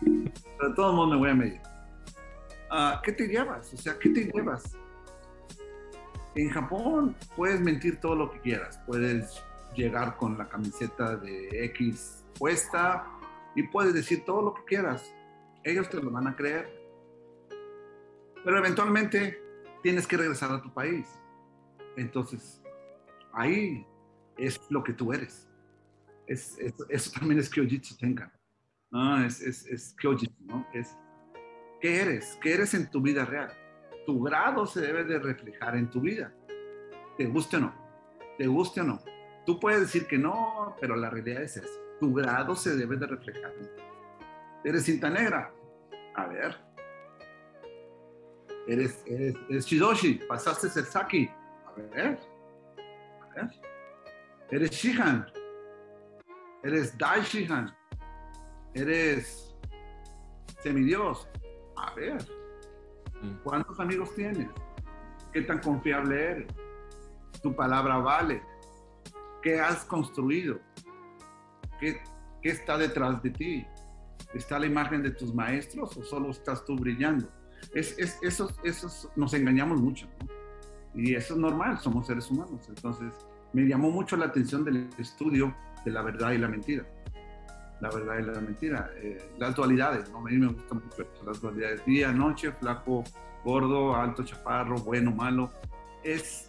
[0.03, 1.61] Pero de todos modos me voy a medir.
[2.71, 3.73] Ah, ¿Qué te llevas?
[3.73, 4.77] O sea, ¿qué te llevas?
[6.35, 8.79] En Japón puedes mentir todo lo que quieras.
[8.87, 9.43] Puedes
[9.75, 13.07] llegar con la camiseta de X puesta,
[13.55, 15.15] y puedes decir todo lo que quieras.
[15.63, 16.69] Ellos te lo van a creer.
[18.45, 19.41] Pero eventualmente
[19.83, 21.09] tienes que regresar a tu país.
[21.97, 22.63] Entonces,
[23.33, 23.87] ahí
[24.37, 25.49] es lo que tú eres.
[26.27, 28.33] Es, eso también es Kyojitsu Tenkan.
[28.91, 29.25] ¿no?
[29.25, 30.67] Es, es, es Kyojitsu, ¿no?
[30.73, 30.97] Es
[31.81, 33.53] qué eres, qué eres en tu vida real.
[34.07, 36.35] Tu grado se debe de reflejar en tu vida.
[37.17, 37.75] Te guste o no,
[38.37, 39.01] te guste o no.
[39.47, 43.07] Tú puedes decir que no, pero la realidad es esa tu grado se debe de
[43.07, 43.51] reflejar.
[44.63, 45.51] ¿Eres cinta negra?
[46.15, 46.55] A ver.
[48.69, 50.21] ¿Eres, eres, eres Shidoshi?
[50.29, 51.31] ¿Pasaste el Saki?
[51.67, 52.19] A ver.
[53.23, 53.51] A ver.
[54.51, 55.27] ¿Eres Shihan?
[56.63, 57.75] ¿Eres Dai Shihan?
[58.75, 59.57] ¿Eres
[60.63, 61.27] semidios?
[61.77, 62.19] A ver.
[63.23, 63.37] Mm.
[63.45, 64.51] ¿Cuántos amigos tienes?
[65.33, 66.49] ¿Qué tan confiable eres?
[67.43, 68.43] ¿Tu palabra vale?
[69.43, 70.61] ¿Qué has construido?
[71.81, 72.01] ¿Qué,
[72.43, 73.67] está detrás de ti?
[74.35, 77.29] ¿Está la imagen de tus maestros o solo estás tú brillando?
[77.75, 80.07] Es, es, esos, nos engañamos mucho,
[80.95, 82.69] Y eso es normal, somos seres humanos.
[82.69, 83.13] Entonces,
[83.53, 86.85] me llamó mucho la atención del estudio de la verdad y la mentira.
[87.81, 88.91] La verdad y la mentira.
[88.97, 90.19] Eh, las dualidades, ¿no?
[90.19, 91.85] A mí me gustan mucho las dualidades.
[91.85, 93.05] Día, noche, flaco,
[93.45, 95.51] gordo, alto, chaparro, bueno, malo.
[96.03, 96.47] Es,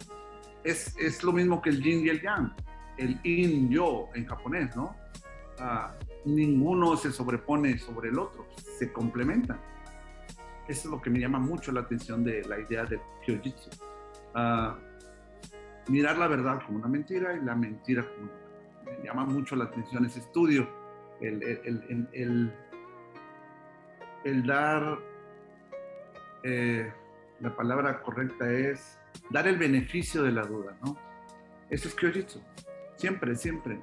[0.64, 2.52] es, es lo mismo que el yin y el yang.
[2.96, 4.96] El in, yo, en japonés, ¿no?
[6.24, 8.46] Ninguno se sobrepone sobre el otro,
[8.78, 9.60] se complementan.
[10.68, 13.70] Eso es lo que me llama mucho la atención de la idea del Kyojitsu.
[15.88, 18.98] mirar la verdad como una mentira y la mentira como una verdad.
[18.98, 20.68] Me llama mucho la atención ese estudio,
[21.20, 22.52] el, el,
[24.24, 24.98] el, dar,
[26.42, 26.92] eh,
[27.40, 28.98] la palabra correcta es
[29.30, 30.96] dar el beneficio de la duda, ¿no?
[31.70, 32.40] Eso es Kyojitsu.
[32.96, 33.80] Siempre, siempre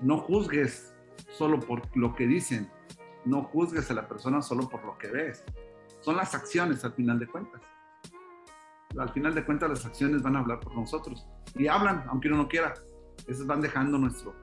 [0.00, 0.94] no juzgues
[1.30, 2.70] solo por lo que dicen,
[3.24, 5.44] no juzgues a la persona solo por lo que ves.
[6.00, 7.62] Son las acciones al final de cuentas.
[8.98, 11.26] Al final de cuentas las acciones van a hablar por nosotros
[11.56, 12.74] y hablan, aunque uno no quiera.
[13.26, 14.34] Esas van dejando nuestro,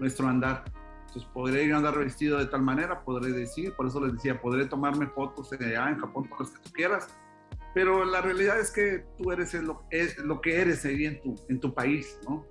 [0.00, 0.64] nuestro andar.
[1.00, 4.40] Entonces podré ir a andar vestido de tal manera, podré decir, por eso les decía,
[4.40, 7.16] podré tomarme fotos allá en Japón, todas las que tú quieras,
[7.72, 11.34] pero la realidad es que tú eres lo, es lo que eres ahí en tu,
[11.48, 12.44] en tu país, ¿no?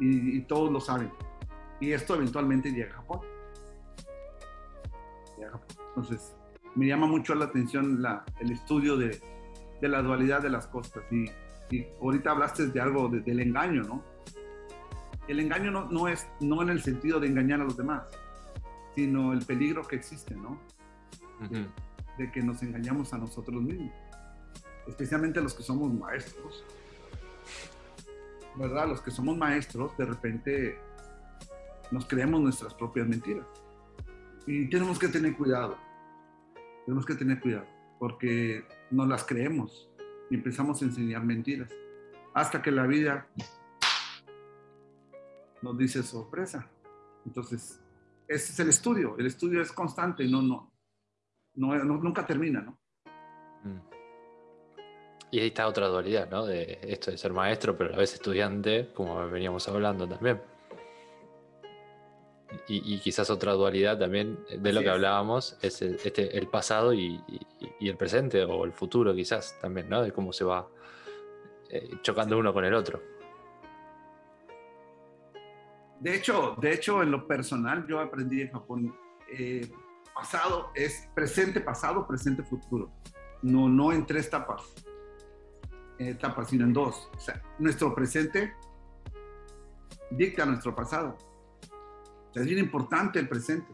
[0.00, 1.10] y todos lo saben
[1.80, 3.20] y esto eventualmente llega a Japón.
[5.88, 6.34] Entonces,
[6.74, 9.20] me llama mucho la atención la, el estudio de,
[9.80, 11.02] de, la dualidad de las cosas.
[11.10, 11.24] Y,
[11.74, 14.02] y ahorita hablaste de algo del engaño, ¿no?
[15.26, 18.04] El engaño no, no, es no en el sentido de engañar a los demás,
[18.94, 20.58] sino el peligro que existe, ¿no?
[22.16, 23.92] de, que nos engañamos a nosotros mismos,
[24.86, 26.64] especialmente los que somos maestros.
[28.56, 28.88] ¿Verdad?
[28.88, 30.78] Los que somos maestros, de repente
[31.90, 33.46] nos creemos nuestras propias mentiras.
[34.46, 35.76] Y tenemos que tener cuidado.
[36.84, 37.66] Tenemos que tener cuidado,
[37.98, 39.90] porque nos las creemos
[40.30, 41.70] y empezamos a enseñar mentiras.
[42.34, 43.28] Hasta que la vida
[45.60, 46.70] nos dice sorpresa.
[47.26, 47.80] Entonces,
[48.26, 49.16] ese es el estudio.
[49.18, 50.72] El estudio es constante y no, no,
[51.54, 52.78] no, nunca termina, ¿no?
[53.64, 53.80] Mm.
[55.30, 56.46] Y ahí está otra dualidad, ¿no?
[56.46, 60.40] De esto de ser maestro, pero a la vez estudiante, como veníamos hablando también.
[62.66, 67.22] Y, quizás otra dualidad también de lo que hablábamos es el, este, el pasado y,
[67.80, 70.02] el presente o el futuro quizás también, ¿no?
[70.02, 70.66] De cómo se va
[71.68, 73.02] eh, chocando uno con el otro.
[76.00, 78.96] De hecho, de hecho, en lo personal, yo aprendí en Japón,
[79.30, 79.68] eh,
[80.14, 82.90] pasado es presente, pasado, presente, futuro.
[83.42, 84.62] No, no en tres etapas,
[85.98, 87.10] etapas, sino en dos.
[87.14, 88.54] O sea, nuestro presente
[90.10, 91.16] dicta nuestro pasado.
[92.38, 93.72] Sea, es bien importante el presente.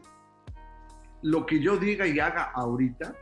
[1.21, 3.15] Lo que yo diga y haga ahorita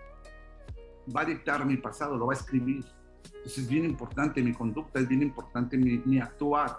[1.16, 2.86] va a dictar mi pasado, lo va a escribir.
[3.26, 6.78] Entonces es bien importante mi conducta, es bien importante mi, mi actuar.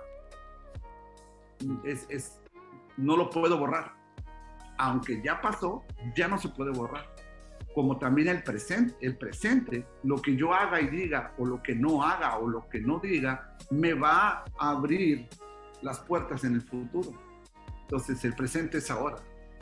[1.84, 2.40] Es, es,
[2.96, 4.04] no lo puedo borrar
[4.78, 7.14] aunque ya pasó, ya no se puede borrar.
[7.74, 11.74] Como también el presente, el presente, lo que yo haga y diga, o lo que
[11.74, 15.28] no haga, o lo que no diga, me va a abrir
[15.82, 17.12] las puertas en el futuro.
[17.84, 19.16] Entonces, el presente es ahora.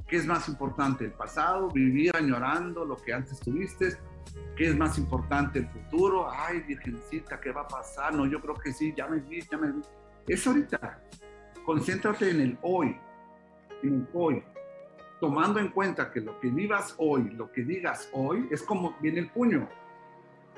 [0.09, 1.05] ¿Qué es más importante?
[1.05, 1.69] ¿El pasado?
[1.69, 3.97] ¿Vivir añorando lo que antes tuviste?
[4.57, 5.61] ¿Qué es más importante?
[5.61, 6.31] ¿El futuro?
[6.31, 8.15] Ay, virgencita, ¿qué va a pasar?
[8.15, 9.81] No, yo creo que sí, ya me vi, ya me vi.
[10.27, 11.03] Es ahorita.
[11.65, 12.97] Concéntrate en el hoy,
[13.83, 14.43] en el hoy
[15.23, 19.21] tomando en cuenta que lo que vivas hoy, lo que digas hoy, es como viene
[19.21, 19.69] el puño.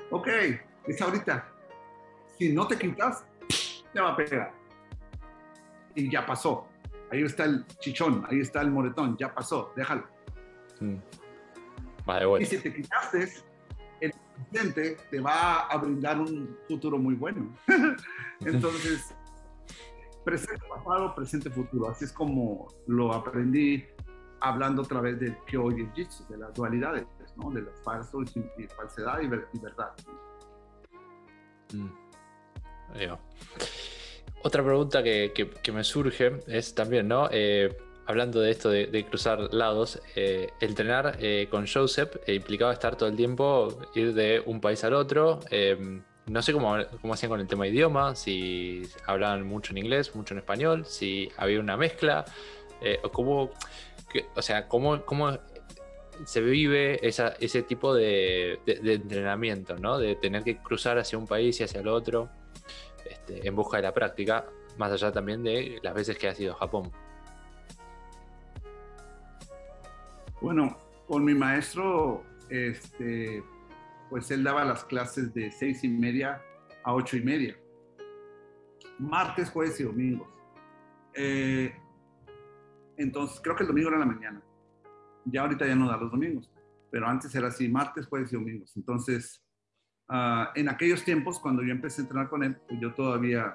[0.09, 0.27] Ok,
[0.87, 1.47] es ahorita.
[2.35, 3.23] Si no te quitas,
[3.93, 4.51] te va a pegar.
[5.93, 6.67] Y ya pasó.
[7.11, 10.07] Ahí está el chichón, ahí está el moretón, ya pasó, déjalo.
[10.79, 10.97] Mm.
[12.41, 13.31] y si te quitaste,
[14.01, 14.13] el
[14.51, 17.55] presente te va a brindar un futuro muy bueno.
[18.41, 19.15] Entonces,
[20.23, 21.89] presente, pasado, presente, futuro.
[21.89, 23.85] Así es como lo aprendí
[24.41, 27.05] hablando otra vez del que hoy es Jitsu, de las dualidades,
[27.37, 27.49] ¿no?
[27.51, 29.93] de las falsos y, falsedad y, verdad.
[31.73, 31.87] Mm.
[34.45, 37.27] Otra pregunta que, que, me surge es también, ¿no?
[37.31, 43.09] Eh, hablando de esto de, cruzar lados, eh, entrenar eh, con Joseph implicaba estar todo
[43.09, 45.39] el tiempo, ir de un país al otro.
[46.27, 50.13] no sé cómo, cómo hacían con el tema de idioma, si hablaban mucho en inglés,
[50.13, 52.23] mucho en español, si había una mezcla,
[53.01, 53.49] o cómo,
[54.35, 55.39] o sea, cómo, cómo
[56.23, 59.97] se vive ese tipo de, entrenamiento, ¿no?
[59.97, 62.29] De tener que cruzar hacia un país y hacia el otro
[63.25, 64.45] este, en busca de la práctica,
[64.77, 66.91] más allá también de las veces que has ido a Japón.
[70.41, 73.43] Bueno, con mi maestro, este,
[74.09, 76.41] pues él daba las clases de seis y media
[76.83, 77.57] a ocho y media,
[78.99, 80.27] martes, jueves y domingos.
[81.15, 81.73] Eh,
[82.97, 84.41] entonces, creo que el domingo era la mañana.
[85.25, 86.51] Ya ahorita ya no da los domingos,
[86.91, 88.75] pero antes era así, martes, jueves y domingos.
[88.77, 89.43] Entonces,
[90.09, 93.53] ah, en aquellos tiempos, cuando yo empecé a entrenar con él, pues yo todavía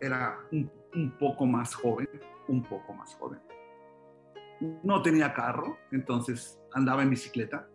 [0.00, 0.70] era un,
[1.18, 2.08] poco más joven,
[2.48, 3.40] un poco más joven.
[4.82, 7.68] No tenía carro, entonces andaba en bicicleta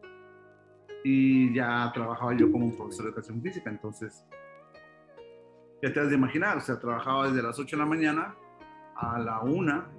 [1.04, 4.26] y ya trabajaba yo como un profesor de educación física, entonces
[5.82, 8.36] ya te has de imaginar, o sea, trabajaba desde las 8 de la mañana
[8.95, 9.89] a la una,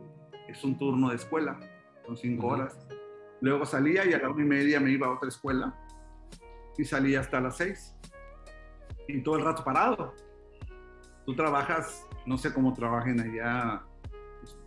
[0.48, 1.58] es un turno de escuela,
[2.06, 2.78] son cinco horas.
[3.40, 5.74] Luego salía y a la una y media me iba a otra escuela
[6.78, 7.94] y salía hasta las seis.
[9.08, 10.14] Y todo el rato parado.
[11.26, 13.82] Tú trabajas, no sé cómo trabajen allá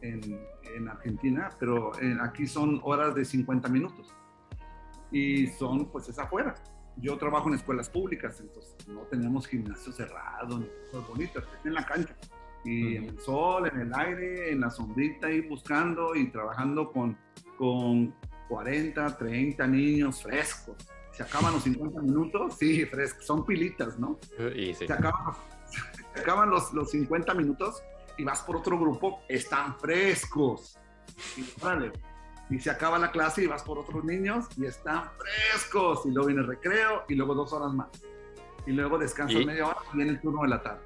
[0.01, 0.39] en,
[0.75, 1.91] en Argentina, pero
[2.21, 4.13] aquí son horas de 50 minutos.
[5.11, 6.55] Y son, pues es afuera.
[6.97, 11.85] Yo trabajo en escuelas públicas, entonces no tenemos gimnasio cerrado, ni cosas bonitas, en la
[11.85, 12.15] cancha
[12.63, 17.17] y en el sol, en el aire, en la sombrita, y buscando y trabajando con,
[17.57, 18.15] con
[18.49, 20.75] 40, 30 niños frescos.
[21.15, 22.85] Se acaban los 50 minutos, sí,
[23.21, 24.19] son pilitas, ¿no?
[24.73, 25.33] Se acaban,
[26.13, 27.81] se acaban los, los 50 minutos
[28.17, 30.77] y vas por otro grupo, están frescos.
[32.49, 36.27] Y se acaba la clase y vas por otros niños y están frescos y luego
[36.27, 37.87] viene el recreo y luego dos horas más.
[38.67, 40.81] Y luego descansas Y- media hora y viene el turno de la tarde.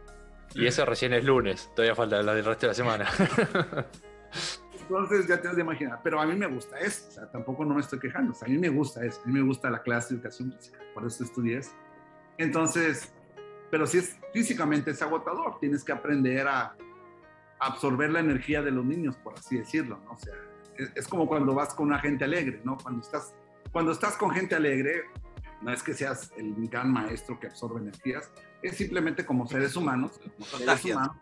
[0.56, 3.10] Y eso recién es lunes, todavía falta la del resto de la semana.
[4.90, 7.76] Entonces ya tienes de imaginar, pero a mí me gusta eso, o sea, tampoco no
[7.76, 9.84] me estoy quejando, o sea, a mí me gusta eso, a mí me gusta la
[9.84, 11.72] clase de educación física, por eso estudié eso.
[12.40, 13.14] Entonces,
[13.70, 16.76] pero si es físicamente es agotador, tienes que aprender a
[17.60, 20.14] absorber la energía de los niños, por así decirlo, ¿no?
[20.14, 20.34] O sea,
[20.76, 22.76] es, es como cuando vas con una gente alegre, ¿no?
[22.76, 23.36] Cuando estás,
[23.72, 25.04] cuando estás con gente alegre,
[25.62, 28.32] no es que seas el gran maestro que absorbe energías,
[28.64, 31.16] es simplemente como seres humanos, como seres humanos,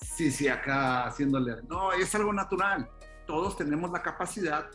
[0.00, 2.88] sí, sí, acá haciéndole, no, es algo natural.
[3.26, 4.70] Todos tenemos la capacidad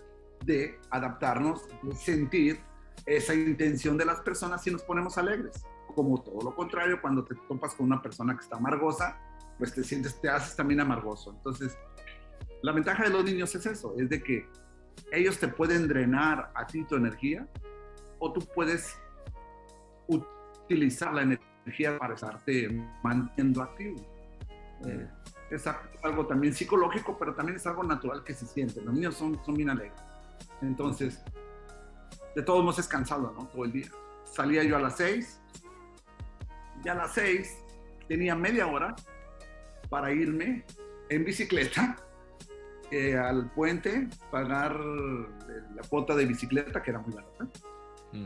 [0.46, 2.60] de adaptarnos, de sentir
[3.06, 5.66] esa intención de las personas si nos ponemos alegres.
[5.96, 9.18] Como todo lo contrario, cuando te topas con una persona que está amargosa,
[9.58, 11.32] pues te sientes, te haces también amargoso.
[11.32, 11.78] Entonces,
[12.62, 14.48] la ventaja de los niños es eso, es de que
[15.12, 17.48] ellos te pueden drenar a ti tu energía
[18.20, 18.98] o tú puedes
[20.08, 22.70] utilizar la energía para estarte
[23.04, 24.13] manteniendo activo.
[24.86, 25.08] Eh,
[25.52, 25.66] es
[26.04, 28.82] algo también psicológico, pero también es algo natural que se siente.
[28.82, 30.02] Los niños son, son bien alegres.
[30.62, 31.24] Entonces,
[32.36, 33.48] de todos modos es cansado, ¿no?
[33.48, 33.88] Todo el día.
[34.26, 35.40] Salía yo a las seis,
[36.84, 37.58] y a las seis
[38.08, 38.96] tenía media hora
[39.90, 40.66] para irme
[41.10, 41.96] en bicicleta
[42.92, 47.48] eh, al puente, pagar eh, la cuota de bicicleta, que era muy barata,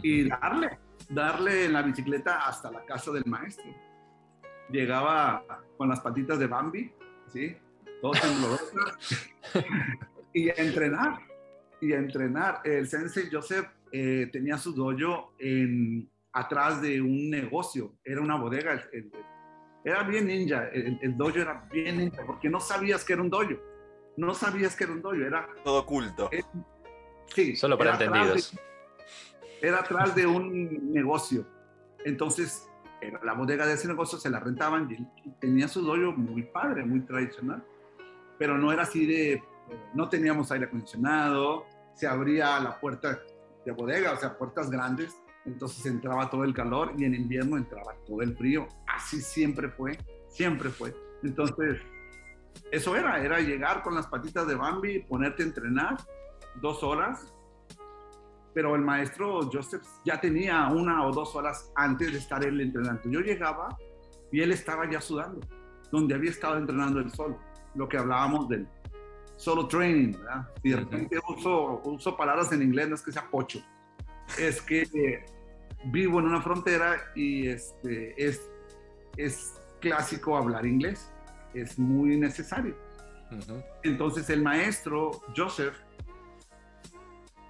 [0.04, 0.78] y darle,
[1.10, 3.74] darle en la bicicleta hasta la casa del maestro.
[4.70, 5.44] Llegaba
[5.78, 6.92] con las patitas de Bambi,
[7.32, 7.56] ¿sí?
[8.02, 8.12] Todo
[10.34, 11.20] y a entrenar,
[11.82, 12.62] y a entrenar.
[12.64, 18.74] El sensei Joseph eh, tenía su dojo en, atrás de un negocio, era una bodega.
[18.74, 19.12] el- el-
[19.84, 23.30] era bien ninja, el, el dojo era bien ninja, porque no sabías que era un
[23.30, 23.54] dojo.
[24.18, 25.48] No sabías que era un dojo, era...
[25.64, 26.28] Todo oculto.
[26.34, 26.44] eh,
[27.34, 28.60] sí, Solo para era atrás de- entendidos.
[29.62, 31.48] era atrás de un negocio.
[32.04, 32.68] Entonces,
[33.02, 36.84] era la bodega de ese negocio se la rentaban y tenía su dojo muy padre,
[36.84, 37.64] muy tradicional.
[38.38, 39.44] Pero no era así de,
[39.94, 43.20] no teníamos aire acondicionado, se abría la puerta
[43.66, 47.96] de bodega, o sea, puertas grandes, entonces entraba todo el calor y en invierno entraba
[48.06, 48.68] todo el frío.
[48.88, 50.94] Así siempre fue, siempre fue.
[51.24, 51.82] Entonces,
[52.72, 55.98] eso era, era llegar con las patitas de Bambi, ponerte a entrenar
[56.62, 57.34] dos horas
[58.58, 63.04] pero el maestro Joseph ya tenía una o dos horas antes de estar él entrenando.
[63.06, 63.78] Yo llegaba
[64.32, 65.42] y él estaba ya sudando,
[65.92, 67.38] donde había estado entrenando él solo,
[67.76, 68.68] lo que hablábamos del
[69.36, 70.50] solo training, ¿verdad?
[70.64, 73.60] Si de repente uso, uso palabras en inglés, no es que sea pocho,
[74.40, 75.24] es que eh,
[75.92, 78.50] vivo en una frontera y este, es,
[79.18, 81.14] es clásico hablar inglés,
[81.54, 82.76] es muy necesario.
[83.84, 85.76] Entonces el maestro Joseph,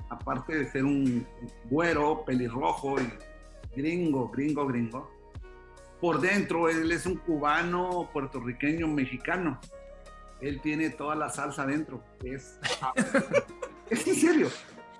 [0.09, 1.25] aparte de ser un
[1.69, 3.09] güero, pelirrojo y
[3.75, 5.17] gringo, gringo, gringo,
[5.99, 9.59] por dentro él es un cubano, puertorriqueño, mexicano.
[10.41, 12.03] Él tiene toda la salsa dentro.
[12.23, 12.59] Es,
[13.89, 14.47] es en serio.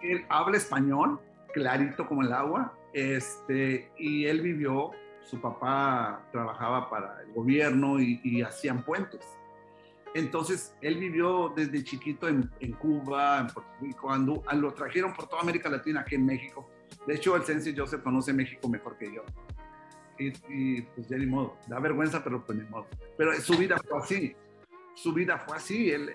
[0.01, 1.19] Él habla español,
[1.53, 4.91] clarito como el agua, este, y él vivió,
[5.21, 9.21] su papá trabajaba para el gobierno y, y hacían puentes.
[10.13, 12.49] Entonces, él vivió desde chiquito en,
[12.79, 16.69] Cuba, en Puerto Rico, andu- a- lo trajeron por toda América Latina, aquí en México.
[17.05, 19.23] De hecho, el Sensei Joseph conoce México mejor que yo.
[20.19, 22.87] Y, y, pues ya ni modo, da vergüenza, pero pues ni modo.
[23.17, 24.35] Pero su vida fue así,
[24.95, 26.09] su vida fue así, él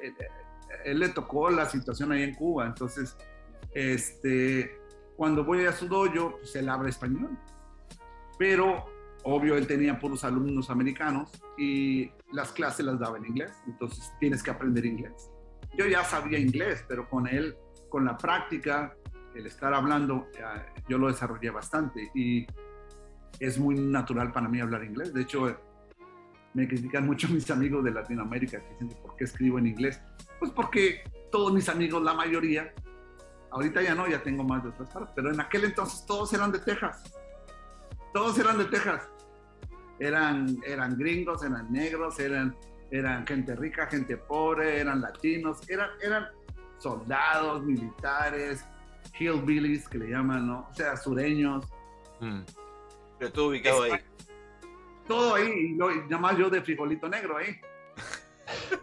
[0.99, 3.17] le tocó la situación ahí en Cuba, entonces,
[3.75, 4.81] este,
[5.17, 7.39] cuando voy a su dojo, pues él habla español.
[8.39, 8.87] Pero,
[9.25, 14.43] obvio, él tenía puros alumnos americanos y las clases las daba en inglés, entonces tienes
[14.43, 15.31] que aprender inglés.
[15.77, 17.57] Yo ya sabía inglés, pero con él,
[17.89, 18.95] con la práctica,
[19.35, 20.43] el estar hablando, eh,
[20.89, 22.47] yo lo desarrollé bastante y
[23.41, 25.13] es muy natural para mí hablar inglés.
[25.15, 25.57] De hecho,
[26.55, 30.01] me critican mucho mis amigos de Latinoamérica que dicen, ¿por qué escribo en inglés?
[30.39, 32.73] Pues porque todos mis amigos, la mayoría,
[33.51, 36.53] ahorita ya no, ya tengo más de otras partes, pero en aquel entonces todos eran
[36.53, 37.03] de Texas.
[38.13, 39.09] Todos eran de Texas.
[39.99, 42.57] Eran, eran gringos, eran negros, eran,
[42.91, 46.27] eran gente rica, gente pobre, eran latinos, eran, eran
[46.79, 48.65] soldados, militares,
[49.19, 50.67] hillbillies que le llaman, ¿no?
[50.71, 51.65] O sea, sureños,
[52.21, 52.43] Mm.
[53.19, 53.93] Pero todo ubicado ahí.
[55.09, 57.57] todo ahí, y, lo- nada más yo de frijolito negro ahí.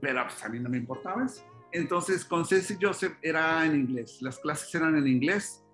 [0.00, 1.44] Pero pues, a mí no me importaba eso.
[1.72, 5.64] Entonces, con Ceci Joseph era en inglés, las clases eran en inglés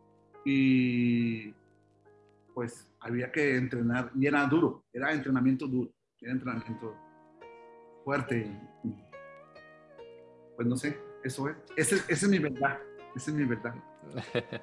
[0.44, 1.54] y
[2.56, 6.96] pues había que entrenar, y era duro, era entrenamiento duro, era entrenamiento
[8.02, 8.50] fuerte.
[8.82, 9.04] y-
[10.56, 11.56] Pues no sé, Eso es.
[11.76, 12.78] Esa es mi verdad.
[13.14, 13.74] Esa es mi verdad.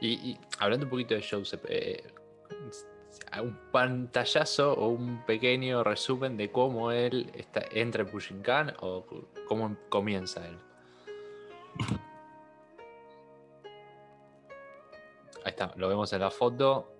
[0.00, 2.02] y, hablando un poquito de Joseph, eh,
[3.42, 9.04] un pantallazo o un pequeño resumen de cómo él está, entra en Pushinkan o
[9.46, 10.56] cómo comienza él.
[15.44, 16.95] Ahí está, lo vemos en la foto.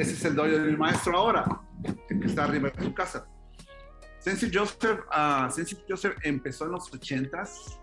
[0.00, 1.60] Ese es el doyo de mi maestro ahora,
[2.08, 3.28] que está arriba de su casa.
[4.18, 5.52] Sensei Joseph, uh,
[5.86, 7.78] Joseph empezó en los 80s.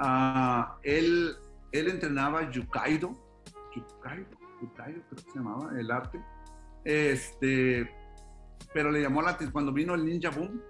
[0.00, 1.36] Uh, él,
[1.70, 3.16] él entrenaba Yukaido,
[3.76, 4.28] Yukaido,
[4.60, 6.20] Yukaido creo que se llamaba, el arte.
[6.82, 7.88] Este,
[8.74, 10.60] pero le llamó la cuando vino el Ninja Boom,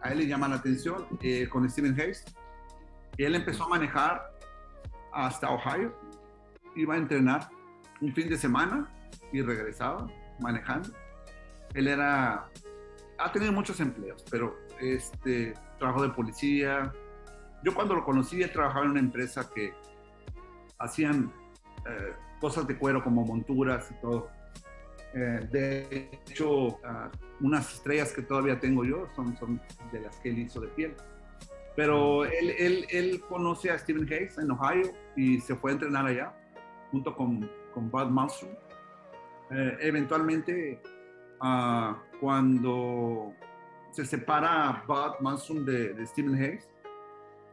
[0.00, 2.24] a él le llama la atención eh, con Stephen Hayes.
[3.18, 4.22] Él empezó a manejar
[5.12, 5.92] hasta Ohio,
[6.76, 7.50] iba a entrenar
[8.00, 8.88] un fin de semana
[9.32, 10.06] y regresaba
[10.40, 10.90] manejando.
[11.74, 12.48] Él era
[13.22, 16.92] ha tenido muchos empleos, pero este, trabajo de policía.
[17.62, 19.72] Yo cuando lo conocí, él trabajaba en una empresa que
[20.78, 21.32] hacían
[21.86, 24.28] eh, cosas de cuero como monturas y todo.
[25.14, 27.10] Eh, de hecho, ah,
[27.40, 29.60] unas estrellas que todavía tengo yo son, son
[29.92, 30.94] de las que él hizo de piel.
[31.76, 36.06] Pero él, él, él conoce a Stephen Hayes en Ohio y se fue a entrenar
[36.06, 36.34] allá
[36.90, 38.52] junto con, con Bud Monstrum.
[39.54, 40.80] Eh, eventualmente
[41.42, 43.34] uh, cuando
[43.90, 46.70] se separa Bud Manson de, de Stephen Hayes,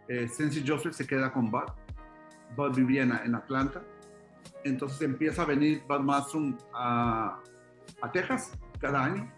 [0.08, 1.70] eh, Sensei Joseph se queda con Bud.
[2.56, 3.84] Bud vivía en, Atlanta.
[4.64, 7.39] Entonces empieza a venir Bud Manson a,
[8.02, 9.32] a, Texas cada año.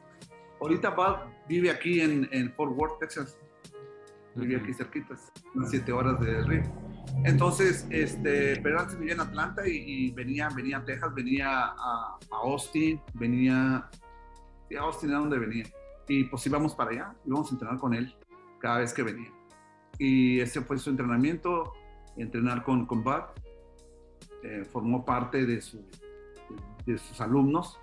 [0.60, 1.16] Ahorita Bud
[1.48, 3.38] vive aquí en, en Fort Worth, Texas.
[4.36, 6.91] Vive aquí cerquitas, unas siete horas del río.
[7.24, 12.36] Entonces, este, pero antes vivía en Atlanta y, venía, venía a Texas, venía a, a
[12.44, 13.90] Austin, venía
[14.78, 15.66] a Austin, ¿a dónde venía?
[16.08, 18.16] Y pues íbamos para allá, íbamos a entrenar con él
[18.60, 19.32] cada vez que venía.
[19.98, 21.74] Y ese fue su entrenamiento,
[22.18, 23.22] entrenar con, con Bud.
[24.44, 25.86] Eh, formó parte de, su,
[26.86, 27.80] de sus alumnos.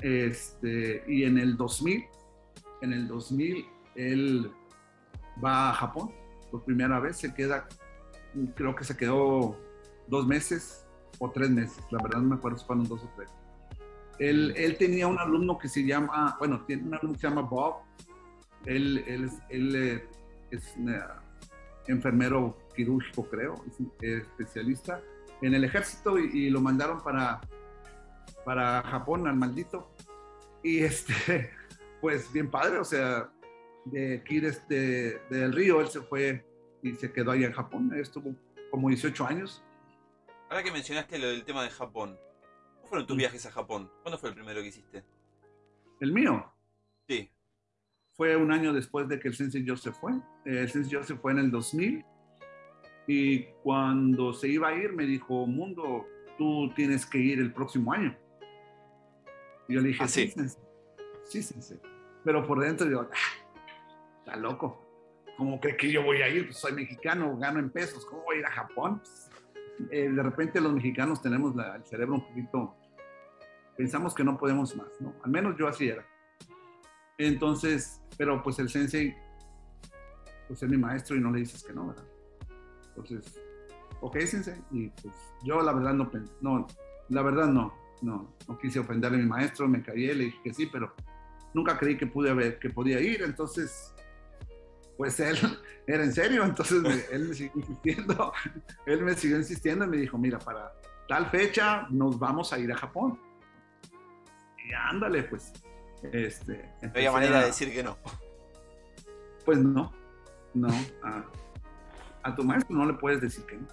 [0.00, 2.04] Este, y en el 2000,
[2.82, 4.50] en el 2000, él
[5.44, 6.12] va a Japón
[6.50, 7.68] por primera vez, se queda,
[8.54, 9.56] creo que se quedó
[10.06, 10.86] dos meses
[11.18, 13.30] o tres meses, la verdad no me acuerdo si fueron dos o tres.
[14.18, 17.42] Él, él, tenía un alumno que se llama, bueno, tiene un alumno que se llama
[17.42, 17.76] Bob.
[18.66, 20.08] Él, él, él eh,
[20.50, 21.00] es eh,
[21.88, 25.00] enfermero quirúrgico, creo, es especialista
[25.42, 27.40] en el ejército y, lo mandaron para,
[28.44, 29.90] para Japón, al maldito.
[30.62, 31.50] Y este,
[32.00, 33.30] pues bien padre, o sea,
[33.86, 36.44] de aquí desde del río, él se fue
[36.82, 37.92] y se quedó ahí en Japón.
[37.94, 38.34] Estuvo
[38.70, 39.62] como 18 años.
[40.48, 42.18] Ahora que mencionaste lo del tema de Japón,
[42.90, 43.90] fueron tus viajes a Japón?
[44.02, 45.04] ¿Cuándo fue el primero que hiciste?
[46.00, 46.52] ¿El mío?
[47.06, 47.30] Sí.
[48.12, 50.12] Fue un año después de que el Sensei Joseph fue.
[50.44, 52.04] El Sensei Joseph fue en el 2000
[53.06, 56.06] y cuando se iba a ir me dijo, Mundo,
[56.36, 58.16] tú tienes que ir el próximo año.
[59.68, 60.32] Y yo le dije, ¿Ah, sí,
[61.24, 61.80] sí, Sensei.
[62.24, 63.56] Pero por dentro digo, ah,
[64.18, 64.89] está loco.
[65.40, 66.48] ¿Cómo cree que yo voy a ir?
[66.48, 68.04] Pues soy mexicano, gano en pesos.
[68.04, 69.00] ¿Cómo voy a ir a Japón?
[69.90, 72.76] Eh, de repente los mexicanos tenemos el cerebro un poquito
[73.74, 75.14] pensamos que no podemos más, ¿no?
[75.24, 76.06] Al menos yo así era.
[77.16, 79.16] Entonces, pero pues el sensei,
[80.46, 82.04] pues es mi maestro y no le dices que no, ¿verdad?
[82.88, 83.40] Entonces,
[84.02, 86.10] ok, sensei, y pues yo la verdad no,
[86.42, 86.66] no
[87.08, 87.72] la verdad no,
[88.02, 90.94] no, no quise ofender a mi maestro, me callé, le dije que sí, pero
[91.54, 93.94] nunca creí que pude haber, que podía ir, entonces,
[95.00, 95.38] pues él
[95.86, 98.32] era en serio, entonces él me siguió insistiendo,
[98.86, 100.72] él me siguió insistiendo y me dijo, mira, para
[101.08, 103.18] tal fecha nos vamos a ir a Japón
[104.74, 105.52] ándale, pues.
[106.02, 107.98] Este, no había manera de decir que no.
[109.44, 109.92] Pues no,
[110.54, 110.68] no.
[112.22, 113.68] A, tu maestro no le puedes decir que no.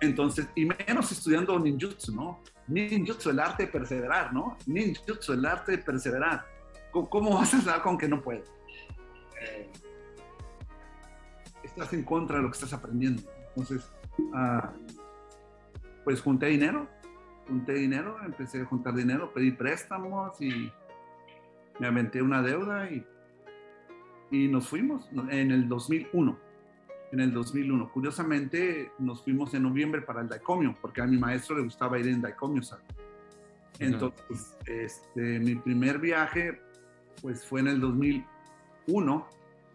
[0.00, 2.42] Entonces, y menos estudiando ninjutsu, ¿no?
[2.68, 4.56] Ninjutsu, el arte de perseverar, ¿no?
[4.66, 6.44] Ninjutsu, el arte de perseverar.
[6.90, 8.48] ¿Cómo, vas a estar con que no puedes?
[9.40, 9.70] Eh,
[11.74, 13.22] estás en contra de lo que estás aprendiendo.
[13.48, 13.90] Entonces,
[14.32, 14.72] ah,
[16.04, 16.88] pues junté dinero,
[17.48, 20.70] junté dinero, empecé a juntar dinero, pedí préstamos y
[21.80, 23.04] me aventé una deuda y,
[24.30, 26.38] y nos fuimos en el 2001.
[27.12, 27.92] En el 2001.
[27.92, 32.08] Curiosamente, nos fuimos en noviembre para el Daicomio, porque a mi maestro le gustaba ir
[32.08, 32.84] en Daicomio, ¿sabes?
[33.78, 36.60] Entonces, este, mi primer viaje,
[37.20, 39.28] pues fue en el 2001,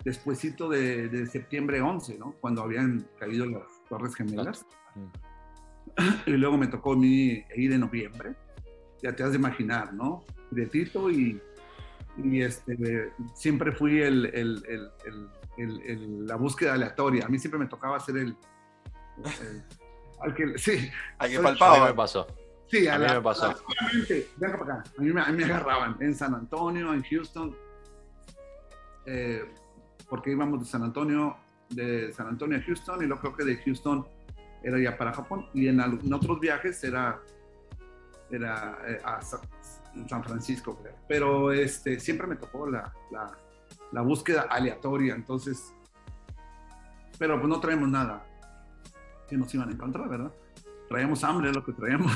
[0.04, 2.34] despuésito de, de septiembre 11, ¿no?
[2.39, 4.66] Cuando habían caído las Torres Gemelas
[6.26, 8.36] y luego me tocó a mí ir en noviembre.
[9.02, 10.24] Ya te has de imaginar, ¿no?
[10.52, 11.41] De Tito y,
[12.24, 14.91] y este, siempre fui el, el, el,
[15.58, 17.26] el- el- la búsqueda aleatoria.
[17.26, 18.36] A mí siempre me tocaba hacer el...
[19.18, 19.64] el-
[20.22, 21.88] al que, sí, Al que A palpaba.
[21.88, 22.28] me pasó.
[22.68, 23.50] sí, A mí la- me pasó.
[23.68, 24.91] Obviamente, venga para acá.
[24.97, 27.56] A mí, me, a mí me agarraban en San Antonio, en Houston,
[29.06, 29.43] eh,
[30.10, 31.38] porque íbamos de San Antonio,
[31.70, 34.07] de San Antonio a Houston y luego creo que de Houston
[34.64, 35.80] era ya para Japón y en,
[36.14, 37.20] otros viajes era,
[38.30, 39.41] era eh, a Sa-
[40.07, 40.95] San Francisco, creo.
[41.07, 42.91] Pero este, siempre me tocó la,
[43.91, 45.74] la búsqueda aleatoria, entonces,
[47.18, 48.26] pero pues no traemos nada
[49.28, 50.32] que nos iban a encontrar, ¿verdad?
[50.90, 52.12] Traíamos hambre, lo que traíamos.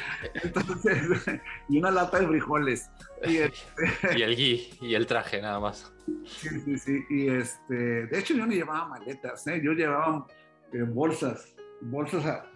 [0.42, 2.90] Entonces, y una lata de frijoles.
[3.24, 3.84] Y, este,
[4.18, 5.92] Y el gui y el traje, nada más.
[6.26, 7.04] sí, sí, sí.
[7.10, 7.74] Y este,
[8.06, 9.60] de hecho, yo no llevaba maletas, ¿eh?
[9.62, 10.26] yo llevaba
[10.72, 12.46] eh, bolsas, bolsas a-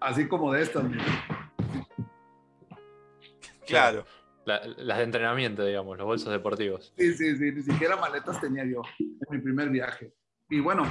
[0.00, 0.84] así como de estas.
[0.84, 1.04] mira.
[3.66, 4.04] Claro.
[4.44, 6.92] La- las de entrenamiento, digamos, los bolsos deportivos.
[6.96, 10.12] Sí, sí, sí, ni siquiera maletas tenía yo en mi primer viaje.
[10.48, 10.84] Y bueno,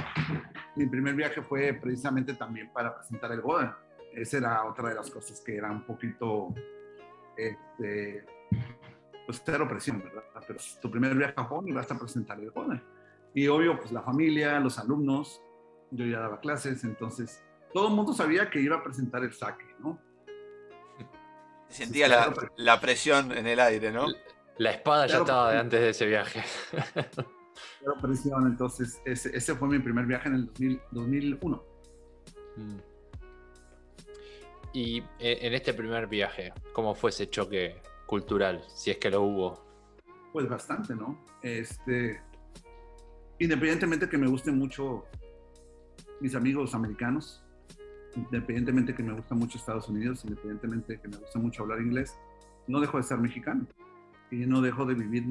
[0.76, 3.70] mi primer viaje fue precisamente también para presentar el Golden.
[4.12, 6.54] Esa era otra de las cosas que era un poquito,
[7.36, 8.24] este,
[9.26, 10.24] pues cero presión, ¿verdad?
[10.46, 12.82] Pero es tu primer viaje a Japón y vas a presentar el Golden.
[13.34, 15.42] Y obvio, pues la familia, los alumnos,
[15.90, 17.42] yo ya daba clases, entonces
[17.72, 20.00] todo el mundo sabía que iba a presentar el saque, ¿no?
[21.68, 24.06] Sentía la, la presión en el aire, ¿no?
[24.56, 26.42] La espada ya Claro, estaba de antes de ese viaje.
[27.80, 31.64] Cero presión, entonces ese, ese fue mi primer viaje en el 2000 2001.
[32.56, 32.87] Mm.
[34.72, 38.62] Y eh, en este primer viaje, ¿cómo fue ese choque cultural?
[38.74, 39.64] Si es que lo hubo.
[40.32, 41.18] Pues bastante, ¿no?
[41.42, 42.20] Este,
[43.38, 45.04] independientemente que me gusten mucho
[46.20, 47.42] mis amigos americanos,
[48.14, 52.18] independientemente que me gusta mucho Estados Unidos, independientemente que me gusta mucho hablar inglés,
[52.66, 53.66] no dejo de ser mexicano
[54.30, 55.24] y no dejo de vivir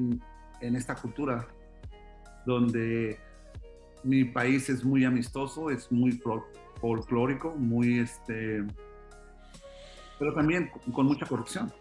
[0.60, 1.46] en esta cultura
[2.46, 3.18] donde
[4.02, 6.44] mi país es muy amistoso, es muy fol-
[6.80, 8.64] folclórico, muy este,
[10.18, 11.72] pero también con- mucha corrupción,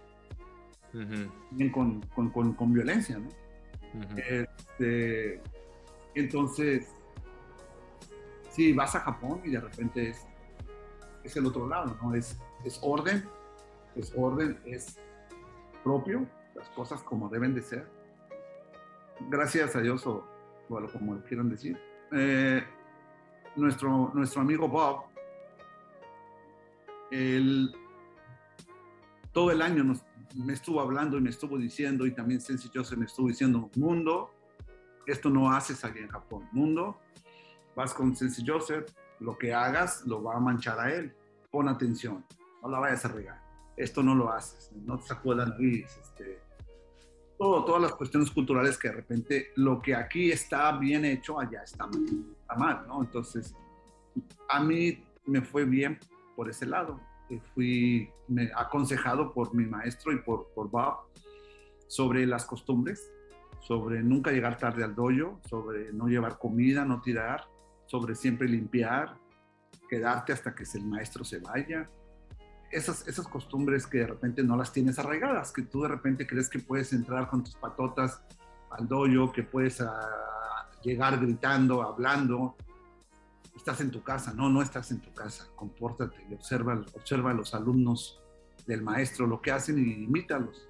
[1.50, 3.30] también con, con- con- con violencia, ¿no?
[4.18, 5.42] Este,
[6.16, 6.94] entonces,
[8.50, 10.26] sí, vas a Japón y de repente es,
[11.24, 12.14] es el otro lado, ¿no?
[12.14, 13.28] Es, es orden,
[13.96, 15.00] es orden, es
[15.84, 16.26] propio,
[16.56, 17.88] las cosas como deben de ser.
[19.30, 20.24] Gracias a Dios, o,
[20.70, 21.80] o como quieran decir.
[22.12, 22.64] Eh,
[23.56, 25.06] nuestro, nuestro amigo Bob,
[27.12, 27.74] él
[29.38, 32.98] todo el año nos, me estuvo hablando y me estuvo diciendo, y también Sensei Joseph
[32.98, 34.32] me estuvo diciendo, mundo,
[35.06, 36.50] esto no haces aquí en Japón.
[36.52, 37.00] Mundo,
[37.76, 41.14] vas con Sensei Joseph, lo que hagas lo va a manchar a él.
[41.52, 42.26] Pon atención,
[42.64, 43.40] no la vayas a regar.
[43.78, 45.56] Esto no lo haces, no te sacudas la.
[45.56, 46.42] Este,
[47.38, 51.62] todo, todas las cuestiones culturales que de repente lo que aquí está bien hecho, allá
[51.62, 52.06] está mal,
[52.42, 53.04] está mal ¿no?
[53.04, 53.54] Entonces,
[54.50, 56.00] a mí me fue bien
[56.36, 57.00] por ese lado.
[57.54, 58.10] Fui
[58.56, 60.98] aconsejado por mi maestro y por, por Bob
[61.88, 63.12] sobre las costumbres,
[63.62, 67.46] sobre nunca llegar tarde al dojo, sobre no llevar comida, no tirar,
[67.86, 69.18] sobre siempre limpiar,
[69.90, 71.90] quedarte hasta que el maestro se vaya.
[72.72, 76.50] Esas, esas costumbres que de repente no las tienes arraigadas, que tú de repente crees
[76.50, 78.22] que puedes entrar con tus patotas
[78.72, 82.56] al dojo, que puedes ah, llegar gritando, hablando,
[83.58, 87.34] estás en tu casa, no, no estás en tu casa, compórtate y observa, observa a
[87.34, 88.22] los alumnos
[88.66, 90.70] del maestro lo que hacen y imítalos.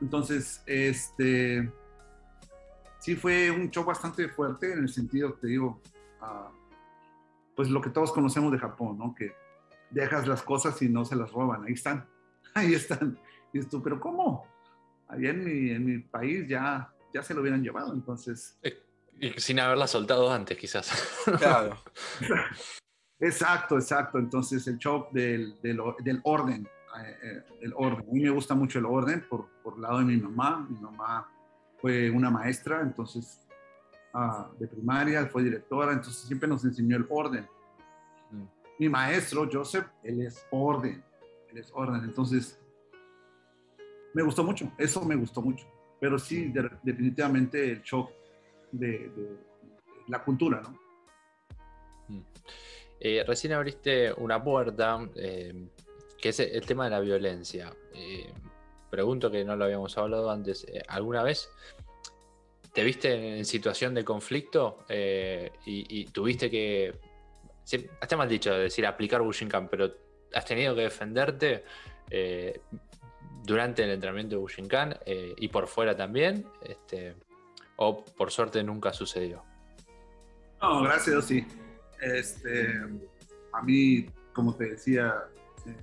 [0.00, 1.72] Entonces, este,
[2.98, 5.80] sí fue un show bastante fuerte en el sentido, te digo,
[7.54, 9.14] pues lo que todos conocemos de Japón, ¿no?
[9.14, 9.32] Que
[9.90, 12.06] dejas las cosas y no se las roban, ahí están,
[12.54, 13.18] ahí están.
[13.52, 14.46] Y tú, pero ¿cómo?
[15.08, 18.58] Allá en mi, país ya, ya se lo hubieran llevado, entonces...
[19.20, 20.90] Y sin haberla soltado antes, quizás.
[21.38, 21.78] Claro.
[23.18, 24.18] Exacto, exacto.
[24.18, 28.06] Entonces el show del, del, del orden, eh, eh, el orden.
[28.08, 30.66] A mí me gusta mucho el orden por, por el lado de mi mamá.
[30.68, 31.26] Mi mamá
[31.78, 33.40] fue una maestra, entonces,
[34.12, 37.48] ah, de primaria, fue directora, entonces siempre nos enseñó el orden.
[38.30, 38.44] Mm.
[38.78, 41.02] Mi maestro, Joseph, él es orden,
[41.50, 42.04] él es orden.
[42.04, 42.58] Entonces,
[44.12, 45.66] me gustó mucho, eso me gustó mucho.
[46.00, 48.10] Pero sí, de- definitivamente el shock
[48.78, 49.10] de,
[50.08, 50.86] la cultura, ¿no?
[53.00, 55.68] Eh, recién abriste una puerta, eh,
[56.18, 57.72] que es el tema de la violencia.
[57.94, 58.32] Eh,
[58.90, 60.66] pregunto que no lo habíamos hablado antes.
[60.88, 61.50] ¿Alguna vez
[62.72, 64.84] te viste en situación de conflicto
[65.64, 66.94] y, tuviste que,
[67.64, 69.92] está mal dicho decir aplicar Bushinkan, pero
[70.32, 71.64] has tenido que defenderte
[73.42, 74.98] durante el entrenamiento de Bushinkan
[75.36, 76.46] y por fuera también?
[76.62, 77.14] Este,
[77.76, 79.42] ¿O por suerte nunca sucedió?
[80.60, 81.46] No, gracias Dios sí.
[82.00, 82.74] Este,
[83.52, 85.14] a mí, como te decía,
[85.66, 85.76] eh,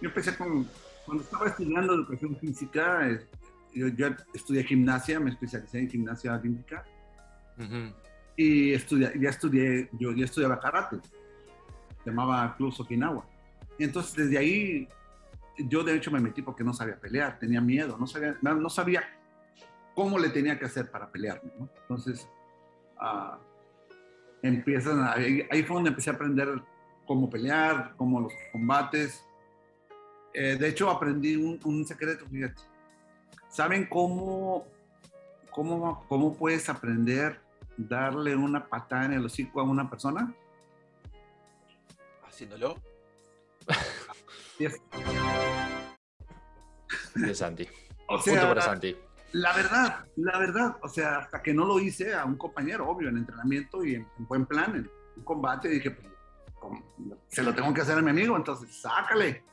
[0.00, 0.68] yo empecé con,
[1.04, 3.26] cuando estaba estudiando educación física, eh,
[3.74, 6.84] yo, yo estudié gimnasia, me especialicé en gimnasia olímpica
[8.36, 10.96] y estudia, ya estudié, yo ya estudiaba karate,
[12.04, 13.26] se llamaba Club Okinawa.
[13.78, 14.88] Y entonces desde ahí
[15.58, 19.02] yo de hecho me metí porque no sabía pelear, tenía miedo, no sabía, no sabía
[19.96, 21.50] cómo le tenía que hacer para pelearme.
[21.58, 21.68] ¿no?
[21.80, 22.28] Entonces
[22.98, 23.38] ah,
[24.42, 26.62] empiezan a- ahí, fue donde empecé a aprender
[27.06, 29.24] cómo pelear, cómo los combates.
[30.34, 32.60] Eh, de hecho aprendí un, un secreto, fíjate.
[33.48, 34.66] ¿Saben cómo,
[35.50, 37.40] cómo, cómo puedes aprender
[37.78, 40.34] darle una patada en el hocico a una persona?
[42.26, 42.76] Haciéndolo.
[44.58, 44.80] Y es-
[47.14, 47.66] De Santi.
[48.08, 48.94] o Punto para Santi.
[49.32, 53.08] La verdad, la verdad, o sea, hasta que no lo hice a un compañero, obvio,
[53.08, 56.08] en entrenamiento y en, en buen plan, en un combate, dije, pues,
[57.28, 59.44] se lo tengo que hacer a mi amigo, entonces sácale.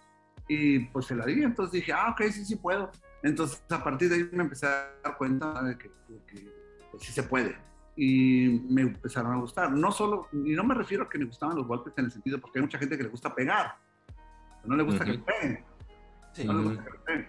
[0.48, 2.92] Y pues se la di, entonces dije, ah, ok, sí, sí puedo.
[3.22, 6.54] Entonces a partir de ahí me empecé a dar cuenta de que, de que,
[6.92, 7.58] pues, sí se puede.
[7.96, 9.72] Y me empezaron a gustar.
[9.72, 12.40] No solo, y no me refiero a que me gustaban los golpes en el sentido,
[12.40, 13.76] porque hay mucha gente que le gusta pegar,
[14.66, 15.26] no le gusta que le Ujú.
[15.26, 15.66] peguen.
[16.34, 16.46] Sí.
[16.46, 17.28] No le gusta que le peguen.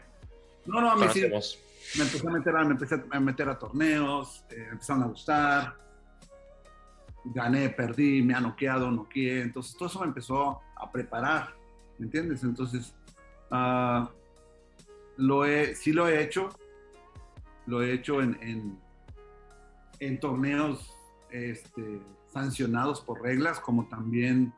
[0.67, 1.31] No, no, a mí sí.
[1.97, 5.77] Me empecé a meter a, me empecé a meter a torneos, eh, empezaron a gustar,
[7.25, 11.55] gané, perdí, me ha noqueado, noqueé, entonces todo eso me empezó a preparar,
[11.99, 12.43] ¿me entiendes?
[12.43, 12.95] Entonces,
[13.51, 14.11] ah,
[15.17, 16.49] lo he, sí lo he hecho,
[17.67, 18.79] lo he hecho en, en,
[20.01, 20.95] en torneos
[21.31, 24.53] este, sancionados por reglas, como también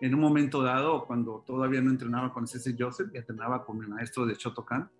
[0.00, 2.74] en un momento dado, cuando todavía no entrenaba con C.C.
[2.78, 4.90] Joseph, y entrenaba con mi maestro de Shotokan,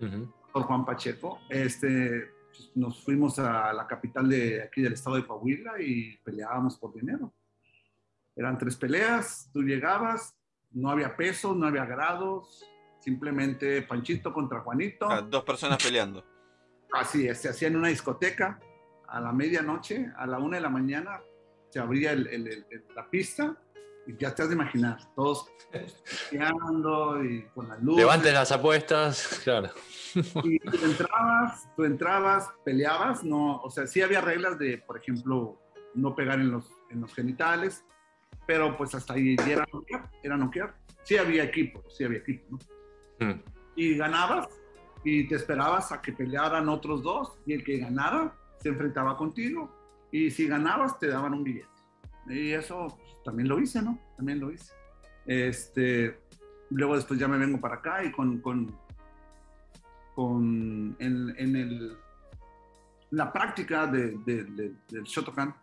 [0.00, 0.30] Ujú.
[0.30, 1.40] por Juan Pacheco.
[1.50, 6.78] Este, pues, nos fuimos a la capital de aquí del estado de Coahuila y peleábamos
[6.78, 7.32] por dinero.
[8.36, 10.36] Eran tres peleas, tú llegabas,
[10.72, 12.64] no había pesos, no había grados,
[13.00, 15.08] simplemente Panchito contra Juanito.
[15.10, 16.24] Ah, Dos personas peleando.
[16.92, 18.58] Así es, se hacía en una discoteca
[19.08, 21.20] a la medianoche, a la una de la mañana,
[21.70, 23.56] se abría el- el- el- el- la pista
[24.06, 25.50] y ya te has de imaginar, todos
[26.30, 27.96] peleando y con la luz.
[27.96, 29.70] Levanten las apuestas, claro.
[30.14, 35.60] Y tú entrabas, tú entrabas, peleabas, no, o sea, sí había reglas de, por ejemplo,
[35.94, 37.84] no pegar en los, en los genitales,
[38.46, 40.74] pero pues hasta ahí era noquear, era noquear.
[41.02, 42.58] Sí había equipo, sí había equipo,
[43.18, 43.26] ¿no?
[43.26, 43.42] Mm.
[43.76, 44.48] Y ganabas
[45.04, 49.70] y te esperabas a que pelearan otros dos y el que ganara se enfrentaba contigo
[50.10, 51.68] y si ganabas te daban un billete.
[52.28, 53.98] Y eso también lo hice, ¿no?
[54.16, 54.72] También lo hice.
[55.26, 56.18] Este,
[56.70, 58.76] luego después ya me vengo para acá y con, con,
[60.14, 61.96] con en, en el,
[63.10, 65.54] la práctica de, de- de- del Shotokan,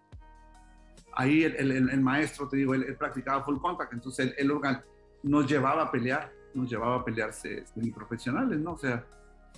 [1.14, 4.84] ahí el, el- el maestro, te digo, él, practicaba full contact, entonces él, él organ-
[5.24, 8.74] nos llevaba a pelear, nos llevaba a pelearse semiprofesionales, ¿no?
[8.74, 9.06] O sea,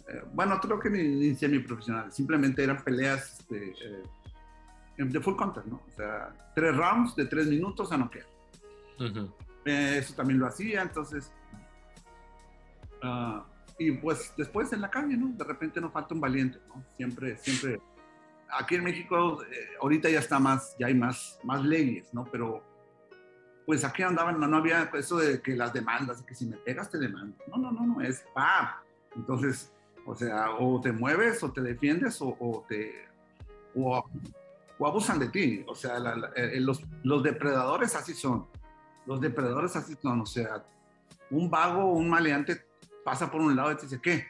[0.09, 4.03] eh, bueno, creo que ni, ni semiprofesionales, simplemente eran peleas este, eh,
[4.97, 5.81] de full contact, ¿no?
[5.87, 8.25] O sea, tres rounds de tres minutos a noquear.
[8.99, 9.33] Ujú.
[9.65, 11.31] Eh, eso también lo hacía, entonces.
[13.01, 13.45] ah,
[13.79, 15.29] y pues después en la calle, ¿no?
[15.29, 16.83] De repente no falta un valiente, ¿no?
[16.95, 17.81] Siempre, siempre.
[18.49, 22.25] Aquí en México, eh, ahorita ya está más, ya hay más, más leyes, ¿no?
[22.25, 22.63] Pero
[23.65, 26.57] pues aquí andaban, no, no había eso de que las demandas, de que si me
[26.57, 27.35] pegas te demando.
[27.47, 28.67] No, no, no, no, es ¡pam!
[29.15, 29.71] Entonces,
[30.05, 33.07] o sea, o te mueves o te defiendes o, o te.
[33.75, 34.03] O,
[34.79, 35.63] o abusan de ti.
[35.67, 38.47] O sea, la- la- eh, los, los depredadores así son
[39.05, 40.65] los depredadores así son, o sea,
[41.29, 42.65] un vago, un maleante
[43.03, 44.25] pasa por un lado y te dice, ¿qué?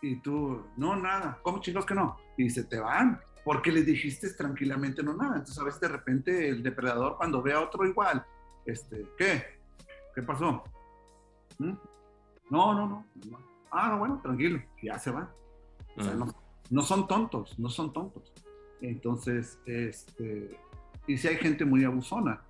[0.00, 2.16] Y tú, no, nada, ¿cómo chicos que no?
[2.38, 5.32] Y se te van, porque les dijiste tranquilamente no nada.
[5.36, 8.24] Entonces a veces de repente el depredador cuando ve a otro igual,
[8.64, 9.60] este, ¿qué?
[10.14, 10.64] ¿Qué pasó?
[11.58, 11.72] ¿Mm?
[12.48, 13.06] No, no, no.
[13.28, 13.38] no.
[13.70, 15.28] Ah, no, bueno, tranquilo, ya se van.
[15.98, 16.26] O sea, no,
[16.70, 18.32] no son tontos, no son tontos.
[18.80, 20.56] Entonces, este,
[21.06, 22.42] y si hay gente muy abusona.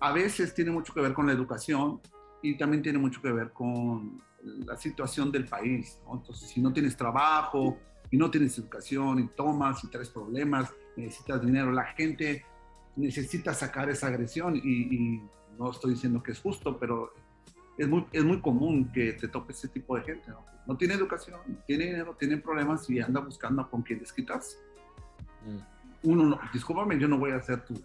[0.00, 2.00] A veces tiene mucho que ver con la educación
[2.42, 6.00] y también tiene mucho que ver con la situación del país.
[6.12, 7.78] Entonces, si no tienes trabajo
[8.10, 12.44] y no tienes educación y tomas y traes problemas, necesitas dinero, la gente
[12.96, 15.22] necesita sacar esa agresión y, y
[15.56, 17.14] no estoy diciendo que es justo, pero
[17.78, 20.30] es muy, es muy común que te tope ese tipo de gente.
[20.30, 20.44] ¿no?
[20.66, 24.58] no tiene educación, no tiene dinero, tiene problemas y anda buscando con quién desquitarse.
[25.46, 25.58] Mm.
[26.10, 27.80] Uno, no, discúlpame, yo no voy a hacer tu,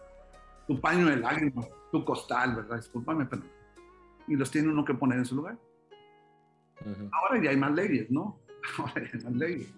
[0.67, 2.77] tu paño de lágrimas, tu costal, ¿verdad?
[2.77, 3.43] Discúlpame, pero...
[4.27, 5.57] Y los tiene uno que poner en su lugar.
[6.81, 7.09] Ujú.
[7.13, 8.39] Ahora ya hay más leyes, ¿no?
[8.77, 9.73] Ahora ya hay más leyes.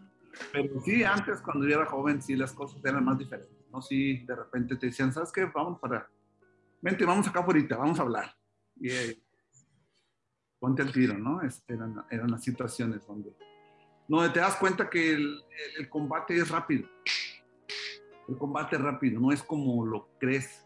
[0.53, 3.55] Pero sí, antes, cuando yo era joven, sí las cosas eran más diferentes.
[3.71, 3.81] ¿no?
[3.81, 5.45] Sí, de repente te decían, ¿sabes qué?
[5.45, 6.07] Vamos para,
[6.81, 8.33] vente, vamos acá ahorita, vamos a hablar.
[8.79, 9.21] Y eh,
[10.59, 11.41] ponte el tiro, ¿no?
[11.41, 13.35] Es- eran, eran las situaciones donde,
[14.07, 15.41] donde te das cuenta que el,
[15.77, 16.87] el combate es rápido.
[18.29, 20.65] El combate rápido, no es como lo crees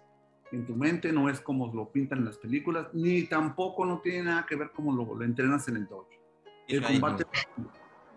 [0.52, 4.24] en tu mente, no es como lo pintan en las películas, ni tampoco no tiene
[4.24, 6.10] nada que ver como lo, lo entrenas en el dojo.
[6.68, 7.26] Es El una, combate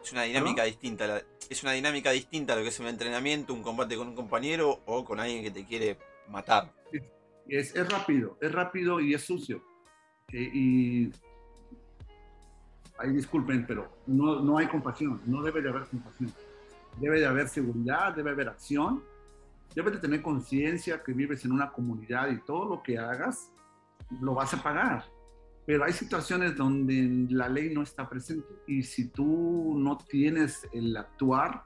[0.03, 1.07] es una dinámica distinta.
[1.07, 4.15] la- es una dinámica distinta a lo que es un entrenamiento, un combate con un
[4.17, 5.97] compañero o con alguien que te quiere
[6.29, 6.73] matar.
[7.49, 9.63] es, es rápido, es rápido y es sucio.
[10.33, 11.13] Eh, y
[12.99, 16.33] ahí disculpen, pero no, no hay compasión, no debe de haber compasión.
[16.99, 19.05] Debe de haber seguridad, debe haber acción,
[19.75, 23.53] debe de tener conciencia que vives en una comunidad y todo lo que hagas
[24.21, 25.05] lo vas a pagar.
[25.67, 30.97] Pero hay situaciones donde la ley no está presente y si tú no tienes el
[30.97, 31.65] actuar,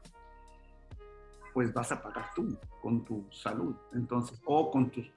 [1.52, 3.76] pues vas a pagar tú con tu salud.
[3.92, 5.12] Entonces, o con tus...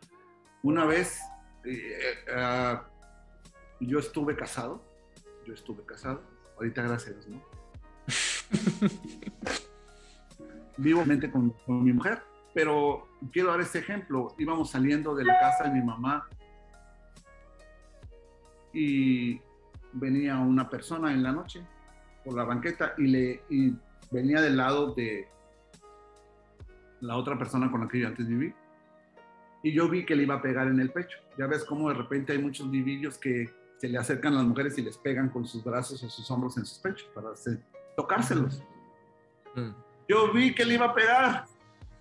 [0.64, 1.22] Una vez
[1.64, 2.78] eh, eh,
[3.80, 4.84] yo estuve casado,
[5.46, 6.22] yo estuve casado,
[6.58, 7.42] ahorita gracias, ¿no?
[10.78, 12.22] Vivamente con, con mi mujer,
[12.54, 14.36] pero quiero dar este ejemplo.
[14.38, 16.28] Íbamos saliendo de la casa de mi mamá
[18.74, 19.40] y
[19.94, 21.66] venía una persona en la noche
[22.26, 23.74] por la banqueta y, le, y
[24.12, 25.28] venía del lado de
[27.02, 28.54] la otra persona con la que yo antes viví.
[29.62, 31.18] Y yo vi que le iba a pegar en el pecho.
[31.38, 34.78] Ya ves cómo de repente hay muchos vivillos que se le acercan a las mujeres
[34.78, 37.62] y les pegan con sus brazos o sus hombros en sus pechos para hacer-
[37.96, 38.62] tocárselos.
[39.56, 39.70] Mm.
[40.08, 41.46] Yo vi que le iba a pegar.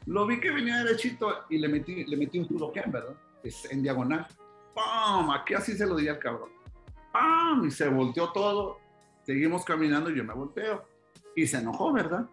[0.06, 3.14] Lo vi que venía derechito y le metí, le metí un Kudoken, ¿verdad?
[3.42, 4.26] Es en diagonal.
[4.74, 5.30] ¡Pam!
[5.30, 6.50] Aquí así se lo di al cabrón.
[7.12, 7.66] ¡Pam!
[7.66, 8.80] Y se volteó todo.
[9.22, 10.84] Seguimos caminando y yo me volteo.
[11.36, 12.28] Y se enojó, ¿verdad?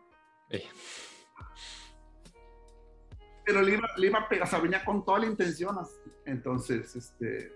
[3.45, 5.77] Pero le iba, le iba a pegar, o sea, venía con toda la intención.
[5.77, 5.95] así.
[6.25, 7.53] Entonces, este.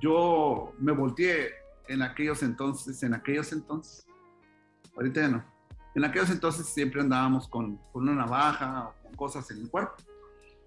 [0.00, 1.50] Yo me volteé
[1.88, 4.06] en aquellos entonces, en aquellos entonces.
[4.94, 5.57] Ahorita ya no.
[5.94, 9.94] En aquellos entonces siempre andábamos con, con una navaja o con cosas en el cuerpo.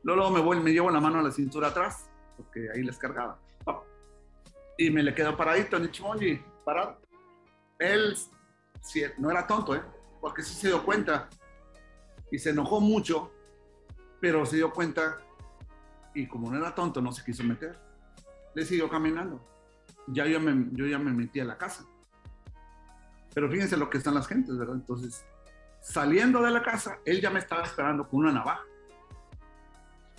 [0.04, 2.98] Luego, luego me voy, me llevo la mano a la cintura atrás, porque ahí les
[2.98, 3.40] cargaba.
[3.64, 3.84] ¡Pap!
[4.78, 7.00] Y me le quedo paradito chimoji, parado.
[7.78, 8.16] Él
[8.82, 9.82] sí, no era tonto, ¿eh?
[10.20, 11.30] Porque sí se dio cuenta
[12.32, 13.32] y se enojó mucho,
[14.20, 15.20] pero se dio cuenta
[16.14, 17.80] y como no era tonto, no se quiso meter.
[18.54, 19.46] Le siguió caminando.
[20.08, 21.86] Ya yo, me, yo ya me metí a la casa.
[23.34, 24.76] Pero fíjense lo que están las gentes, ¿verdad?
[24.76, 25.26] Entonces,
[25.80, 28.64] saliendo de la casa, él ya me estaba esperando con una navaja.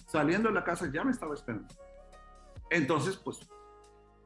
[0.07, 1.69] Saliendo de la casa, ya me estaba esperando.
[2.71, 3.41] Entonces, pues,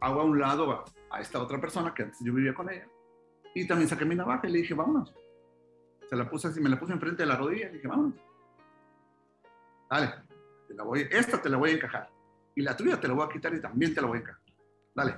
[0.01, 2.87] hago a un lado a, a esta otra persona que antes yo vivía con ella.
[3.55, 5.15] Y también saqué mi navaja y le dije, vámonos.
[6.09, 8.21] Se la puse así, me la puse enfrente de la rodilla y dije, vámonos.
[9.91, 10.13] Dale,
[10.69, 12.11] te la voy, esta te la voy a encajar.
[12.55, 14.43] Y la tuya te la voy a quitar y también te la voy a encajar.
[14.95, 15.17] Dale.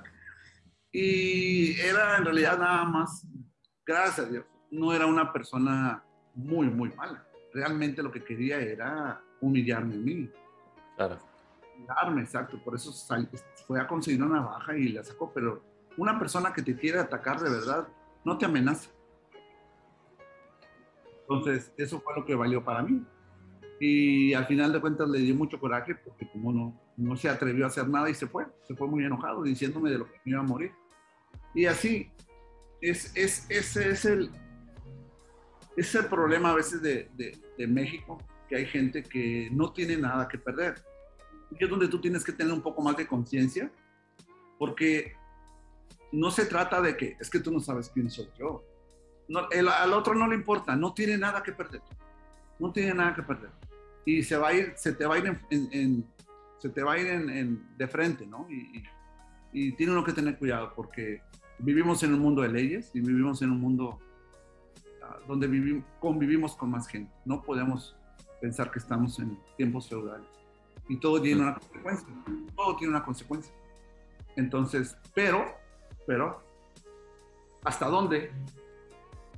[0.92, 3.26] Y era en realidad nada más,
[3.88, 7.24] gracias a Dios, no era una persona muy, muy mala.
[7.52, 10.30] Realmente lo que quería era humillarme a mí.
[10.96, 11.18] claro.
[11.76, 12.58] Humillarme, exacto.
[12.62, 13.28] Por eso sal-
[13.66, 15.32] fue a conseguir una navaja y la sacó.
[15.32, 15.62] Pero
[15.96, 17.88] una persona que te quiere atacar de verdad
[18.24, 18.90] no te amenaza.
[21.22, 23.04] Entonces, eso fue lo que valió para mí.
[23.80, 27.64] Y al final de cuentas le dio mucho coraje porque como no, no se atrevió
[27.64, 30.32] a hacer nada y se fue, se fue muy enojado diciéndome de lo que me
[30.32, 30.72] iba a morir.
[31.54, 32.10] Y así,
[32.80, 34.30] es, es, ese es el,
[35.76, 38.18] es el problema a veces de, de, México,
[38.48, 40.82] que hay gente que no tiene nada que perder.
[41.50, 43.70] Y es donde tú tienes que tener un poco más de conciencia,
[44.58, 45.14] porque
[46.12, 48.64] no se trata de que es que tú no sabes quién soy yo.
[49.50, 51.82] El- al otro no le importa, no tiene nada que perder.
[52.58, 53.50] No tiene nada que perder.
[54.04, 56.06] Y se va a ir, se te va a ir en, en-
[56.58, 57.30] se te va a ir en,
[57.76, 58.46] de frente, ¿no?
[58.50, 58.82] Y,
[59.52, 59.72] y, y
[60.04, 61.22] que tener cuidado porque
[61.58, 63.98] vivimos en un mundo de leyes y vivimos en un mundo
[65.02, 67.12] ah, donde vivimos, convivimos con más gente.
[67.24, 67.96] No podemos
[68.40, 70.26] pensar que estamos en tiempos feudales.
[70.88, 72.08] Y todo tiene una consecuencia.
[72.56, 73.54] Todo tiene una consecuencia.
[74.36, 75.44] Entonces, pero,
[76.06, 76.42] pero,
[77.64, 78.30] ¿hasta dónde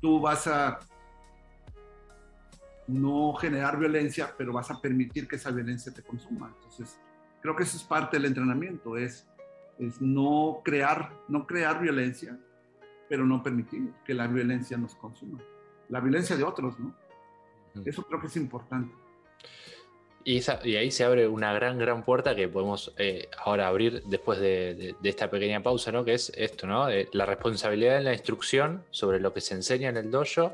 [0.01, 0.79] tú vas a
[2.87, 6.53] no generar violencia, pero vas a permitir que esa violencia te consuma?
[6.55, 7.01] Entonces,
[7.41, 9.27] creo que eso es parte del entrenamiento, es,
[9.81, 12.39] es no, crear, no crear violencia,
[13.09, 15.41] pero no permitir que la violencia nos consuma.
[15.89, 16.95] La violencia de otros, ¿no?
[17.85, 18.95] Eso creo que es importante.
[20.23, 24.03] Y, esa- y ahí se abre una gran, gran puerta que podemos eh, ahora abrir
[24.05, 26.05] después de, de- de esta pequeña pausa, ¿no?
[26.05, 26.89] Que es esto, ¿no?
[26.91, 30.53] Eh, la responsabilidad en la instrucción sobre lo que se enseña en el dojo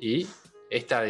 [0.00, 0.26] y
[0.68, 1.04] esta,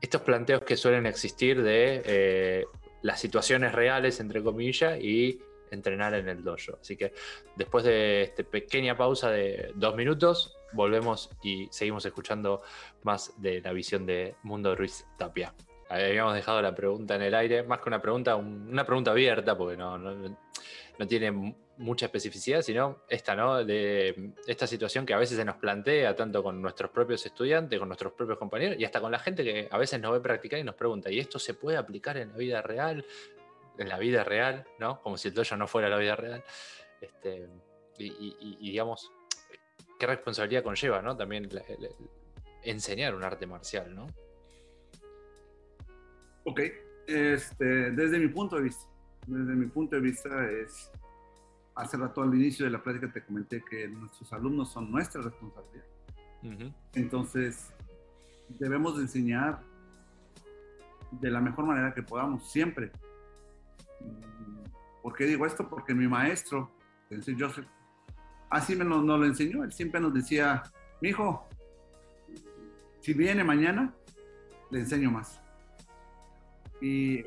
[0.00, 2.64] estos planteos que suelen existir de eh,
[3.02, 5.40] las situaciones reales, entre comillas, y
[5.74, 6.78] entrenar en el dojo.
[6.80, 7.12] Así que
[7.56, 12.62] después de esta pequeña pausa de dos minutos, volvemos y seguimos escuchando
[13.02, 15.54] más de la visión de Mundo Ruiz Tapia.
[15.88, 19.76] Habíamos dejado la pregunta en el aire, más que una pregunta, una pregunta abierta, porque
[19.76, 23.64] no, no, tiene mucha especificidad, sino esta, ¿no?
[23.64, 27.88] De esta situación que a veces se nos plantea, tanto con nuestros propios estudiantes, con
[27.88, 30.64] nuestros propios compañeros, y hasta con la gente que a veces nos ve practicar y
[30.64, 33.06] nos pregunta, ¿y esto se puede aplicar en la vida real?
[33.78, 35.00] En la vida real, ¿no?
[35.00, 36.44] Como si el dojo no fuera la vida real.
[37.00, 37.48] Este,
[37.98, 39.10] y, digamos,
[39.98, 41.16] qué responsabilidad conlleva, ¿no?
[41.16, 41.48] También
[42.62, 44.06] enseñar un arte marcial, ¿no?
[46.44, 46.60] Ok,
[47.06, 48.88] este, desde mi punto de vista,
[49.26, 50.90] desde mi punto de vista es,
[51.74, 55.84] hace rato al inicio de la plática te comenté que nuestros alumnos son nuestra responsabilidad.
[56.94, 57.72] Entonces,
[58.48, 59.60] debemos enseñar
[61.10, 62.92] de la mejor manera que podamos, siempre.
[65.02, 65.68] ¿Por qué digo esto?
[65.68, 66.70] Porque mi maestro,
[67.08, 67.66] Sensei Joseph,
[68.50, 69.64] así me lo, nos lo enseñó.
[69.64, 70.62] Él siempre nos decía,
[71.00, 71.48] mi hijo,
[73.00, 73.94] si viene mañana,
[74.70, 75.40] le enseño más.
[76.80, 77.24] Y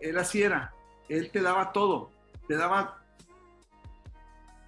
[0.00, 0.72] él así era,
[1.08, 2.10] él te daba todo,
[2.48, 3.02] te daba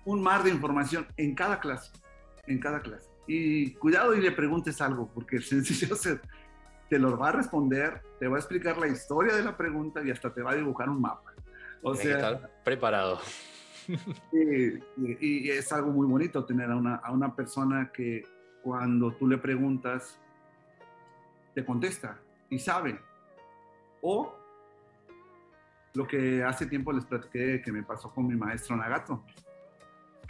[0.05, 1.93] un mar de información en cada clase,
[2.47, 3.09] en cada clase.
[3.27, 5.97] Y cuidado y le preguntes algo, porque el sencillo
[6.89, 10.11] te lo va a responder, te va a explicar la historia de la pregunta y
[10.11, 11.26] hasta te va a dibujar un mapa.
[11.89, 13.21] O sea, estar preparado.
[14.33, 14.81] Y,
[15.21, 18.25] y, es algo muy bonito tener a una, a una persona que
[18.61, 20.19] cuando tú le preguntas,
[21.55, 22.19] te contesta
[22.51, 22.99] y sabe
[24.03, 24.35] o
[25.95, 29.25] lo que hace tiempo les platiqué que me pasó con mi maestro Nagato,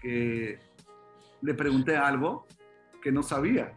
[0.01, 0.61] que
[1.41, 2.47] le pregunté algo
[3.03, 3.73] que no sabía.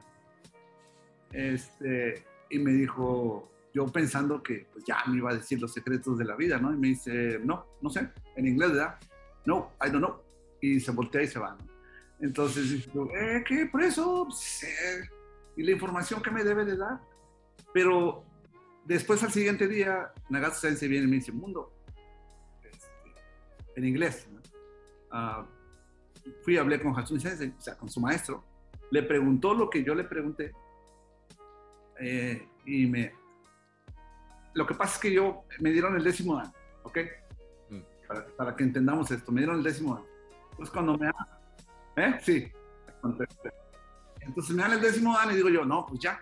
[1.32, 6.18] Este, y me dijo, yo pensando que pues, ya me iba a decir los secretos
[6.18, 6.74] de la vida, ¿no?
[6.74, 8.98] Y me dice, no, no sé, en inglés, ¿verdad?
[9.46, 10.22] No, I don't know.
[10.62, 11.58] Y se voltea y se va,
[12.20, 13.68] Entonces, eh, ¿qué?
[13.72, 15.10] Por eso, pues, eh,
[15.58, 17.00] y la información que me debe de dar.
[17.74, 18.26] Pero
[18.90, 21.72] Después al siguiente día, Nagato Sensei viene y me dice, Mundo,
[22.64, 22.88] este,
[23.76, 24.28] en inglés.
[25.12, 25.46] Uh,
[26.44, 28.44] fui hablé con Hatsune Sensei, o sea, con su maestro.
[28.90, 30.54] Le preguntó lo que yo le pregunté.
[32.00, 33.14] Eh, y me...
[34.54, 36.98] Lo que pasa es que yo, me dieron el décimo año, ¿ok?
[37.70, 37.80] Mm.
[38.08, 40.06] Para, para, que entendamos esto, me dieron el décimo año.
[40.52, 41.10] Entonces cuando me...
[41.96, 42.20] ¿Eh?
[42.22, 42.52] Sí.
[44.22, 46.20] Entonces me dan el décimo año y digo yo, no, pues ya,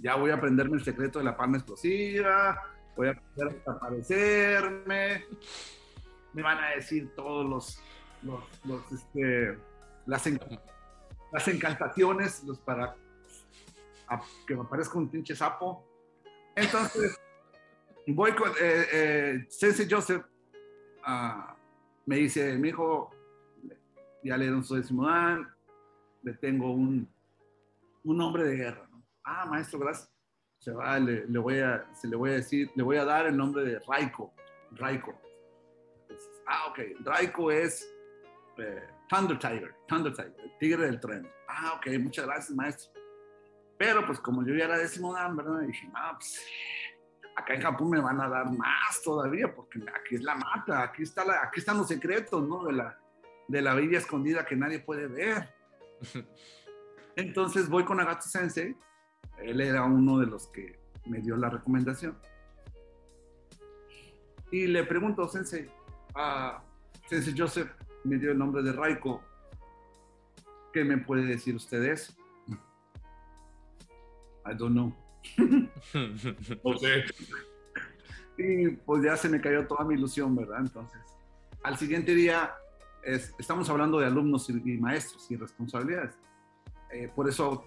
[0.00, 2.60] ya voy a aprenderme el secreto de la palma explosiva,
[2.96, 5.24] voy a aprender a desaparecerme,
[6.32, 7.82] me van a decir todos los,
[8.64, 9.58] los, este,
[10.06, 10.28] las,
[11.32, 12.96] las encantaciones los para
[14.46, 15.86] que me parezca un pinche sapo.
[16.54, 17.18] Entonces,
[18.08, 20.24] voy con eh, eh, Sensei Joseph,
[21.06, 21.52] uh,
[22.06, 23.10] me dice, mi hijo,
[24.22, 25.48] ya le dieron su décimo dan,
[26.22, 27.08] le tengo un,
[28.04, 28.92] un hombre de guerra
[29.24, 30.10] ah, maestro, gracias.
[30.58, 33.36] Se va, le, voy a, se le voy a decir, le voy a dar el
[33.36, 34.32] nombre de Raiko.
[34.72, 35.12] Raiko.
[36.46, 36.78] ah, ok.
[37.04, 37.88] Raiko es
[38.58, 41.28] eh, Thunder Tiger, Thunder Tiger, el tigre del tren.
[41.48, 42.92] Ah, ok, muchas gracias, maestro.
[43.76, 45.62] Pero pues como yo ya era décimo dan, ¿verdad?
[45.62, 46.40] Y dije, no, pues
[47.36, 51.02] acá en Japón me van a dar más todavía, porque aquí es la mata, aquí,
[51.02, 52.64] está la, aquí están los secretos, ¿no?
[52.64, 52.98] De la,
[53.48, 55.54] de la villa escondida que nadie puede ver.
[57.16, 58.76] Entonces voy con Agato Sensei
[59.38, 62.16] él era uno de los que me dio la recomendación.
[64.50, 65.70] Y le pregunto, Sensei,
[66.14, 66.62] a
[67.08, 67.70] Sensei Joseph
[68.04, 69.22] me dio el nombre de Raiko.
[70.72, 72.12] ¿Qué me puede decir usted de eso?
[74.44, 75.01] I don't know.
[76.62, 77.04] okay.
[78.38, 80.60] Y pues ya se me cayó toda mi ilusión, ¿verdad?
[80.60, 81.00] Entonces,
[81.62, 82.54] al siguiente día,
[83.02, 86.14] estamos hablando de alumnos y, maestros y responsabilidades.
[86.92, 87.64] Eh, por eso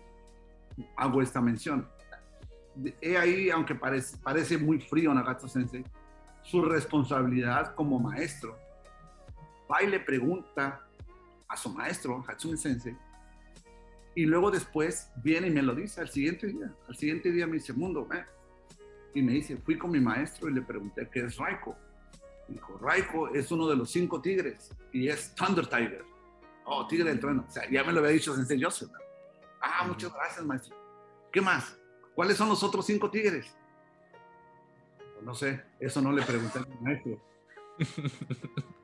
[0.96, 1.88] hago esta mención.
[3.02, 5.84] He ahí, aunque parece, parece muy frío Nagato Sensei,
[6.42, 8.58] su responsabilidad como maestro.
[9.72, 10.86] Va y le pregunta
[11.48, 12.96] a su maestro, Hatsune Sensei,
[14.16, 16.74] y luego después viene y me lo dice al siguiente día.
[16.88, 18.24] Al siguiente día me dice, Mundo, ¿eh?
[19.14, 21.76] Y me dice, fui con mi maestro y le pregunté qué es Raiko.
[22.48, 26.06] Dijo, Raiko es uno de los cinco tigres y es Thunder Tiger.
[26.64, 27.46] Oh, tigre del trueno.
[27.48, 28.90] O sea, ya me lo había dicho Sensei Joseph.
[29.62, 30.76] Ah, muchas gracias, maestro.
[31.32, 31.78] ¿Qué más?
[32.14, 33.54] ¿Cuáles son los otros cinco tigres?
[34.98, 37.22] Pues no sé, eso no le pregunté al maestro.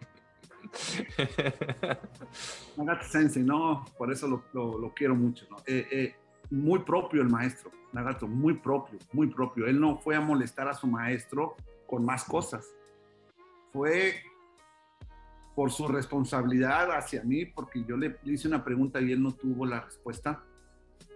[2.78, 5.45] Nagata Sensei, no, por eso lo, quiero mucho.
[5.49, 5.57] ¿no?
[5.65, 6.15] Eh, eh,
[6.49, 9.67] muy propio el maestro, Lagarto, muy propio, muy propio.
[9.67, 11.55] Él no fue a molestar a su maestro
[11.88, 12.65] con más cosas.
[13.72, 14.15] Fue
[15.55, 19.65] por su responsabilidad hacia mí, porque yo le hice una pregunta y él no tuvo
[19.65, 20.43] la respuesta.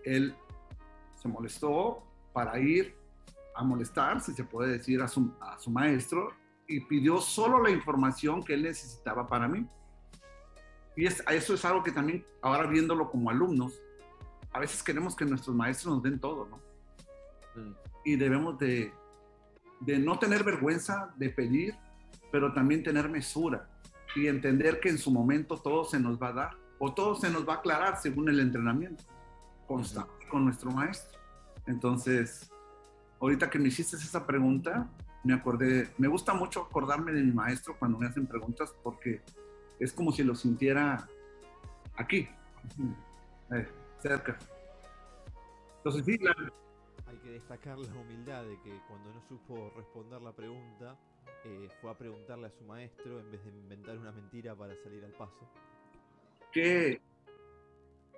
[0.04, 0.36] Él
[1.16, 2.04] se molestó
[2.34, 2.94] para ir
[3.56, 6.34] a molestar, si se puede decir, a su maestro
[6.68, 9.68] y pidió solo la información que él necesitaba para mí.
[10.96, 13.82] Y es, eso es algo que también, ahora viéndolo como alumnos,
[14.52, 16.58] a veces queremos que nuestros maestros nos den todo, ¿no?
[17.62, 17.76] Mm.
[18.06, 18.94] Y debemos de,
[19.82, 21.76] de no tener vergüenza de pedir,
[22.32, 23.70] pero también tener mesura
[24.16, 27.30] y entender que en su momento todo se nos va a dar o todo se
[27.30, 29.04] nos va a aclarar según el entrenamiento
[29.68, 31.20] constante con nuestro maestro.
[31.66, 32.52] Entonces,
[33.20, 34.88] ahorita que me hiciste esa pregunta,
[35.26, 39.22] me acordé, me gusta mucho acordarme de mi maestro cuando me hacen preguntas porque
[39.80, 41.10] es como si lo sintiera
[41.96, 42.30] aquí,
[43.52, 43.68] eh,
[43.98, 44.38] cerca.
[45.78, 46.20] Entonces, sí,
[47.08, 50.96] Hay que destacar la humildad de que cuando no supo responder la pregunta,
[51.44, 55.04] eh, fue a preguntarle a su maestro en vez de inventar una mentira para salir
[55.04, 55.50] al paso.
[56.52, 57.02] Qué,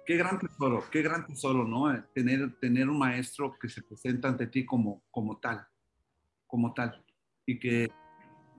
[0.05, 1.93] qué gran tesoro, qué gran tesoro, ¿no?
[1.93, 5.66] Eh, tener, tener un maestro que se presenta ante ti como, como tal,
[6.48, 7.04] como tal,
[7.45, 7.91] y que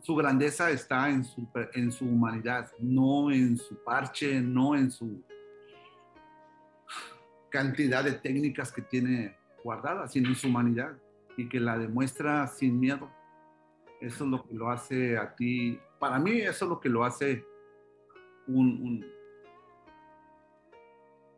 [0.03, 5.25] su grandeza está en su, en su humanidad, no en su parche, no en su
[7.51, 10.97] cantidad de técnicas que tiene guardadas, sino en su humanidad
[11.37, 13.11] y que la demuestra sin miedo.
[14.01, 17.05] Eso es lo que lo hace a ti, para mí eso es lo que lo
[17.05, 17.45] hace
[18.47, 19.05] un,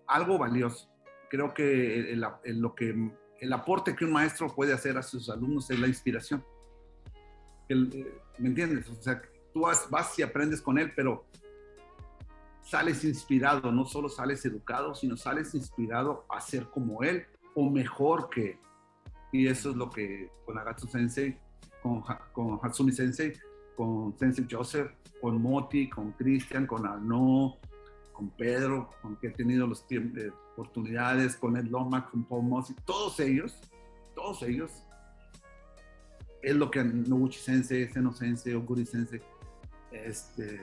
[0.07, 0.89] algo valioso.
[1.31, 2.25] Creo que el,
[2.61, 3.11] lo que
[3.41, 6.45] el aporte que un maestro puede hacer a sus alumnos es la inspiración.
[7.69, 8.89] ¿Me entiendes?
[8.89, 9.21] O sea,
[9.53, 11.25] tú vas, vas y aprendes con él, pero
[12.63, 18.29] sales inspirado, no solo sales educado, sino sales inspirado a ser como él o mejor
[18.31, 18.59] que
[19.33, 21.39] Y eso es lo que con Agatsu Sensei,
[21.83, 23.33] con, con Hatsumi Sensei,
[23.77, 27.55] con Sensei Joseph, con Moti, con Cristian, con Arnaud,
[28.21, 32.75] con Pedro, con que he tenido las eh, oportunidades, con Ed Lomax, con Paul Mossy,
[32.85, 33.59] todos ellos,
[34.15, 34.71] todos ellos,
[36.43, 39.23] es lo que Noguchi Sensei, Seno Sensei, Oguri Sensei,
[39.91, 40.61] este,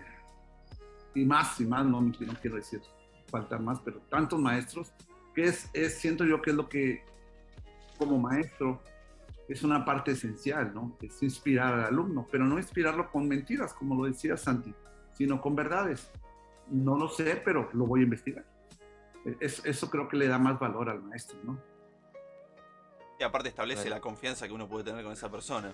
[1.16, 2.80] y más y más, no, no quiero decir
[3.26, 4.94] falta más, pero tantos maestros,
[5.34, 7.04] que es, es, siento yo que es lo que
[7.98, 8.84] como maestro
[9.50, 10.96] es una parte esencial, ¿no?
[11.02, 14.76] Es inspirar al alumno, pero no inspirarlo con mentiras, como lo decía Santi,
[15.14, 16.12] sino con verdades.
[16.70, 18.46] No lo sé, pero lo voy a investigar.
[19.40, 21.60] Es, eso creo que le da más valor al maestro, ¿no?
[23.20, 25.74] Y aparte establece la confianza que uno puede tener con esa persona.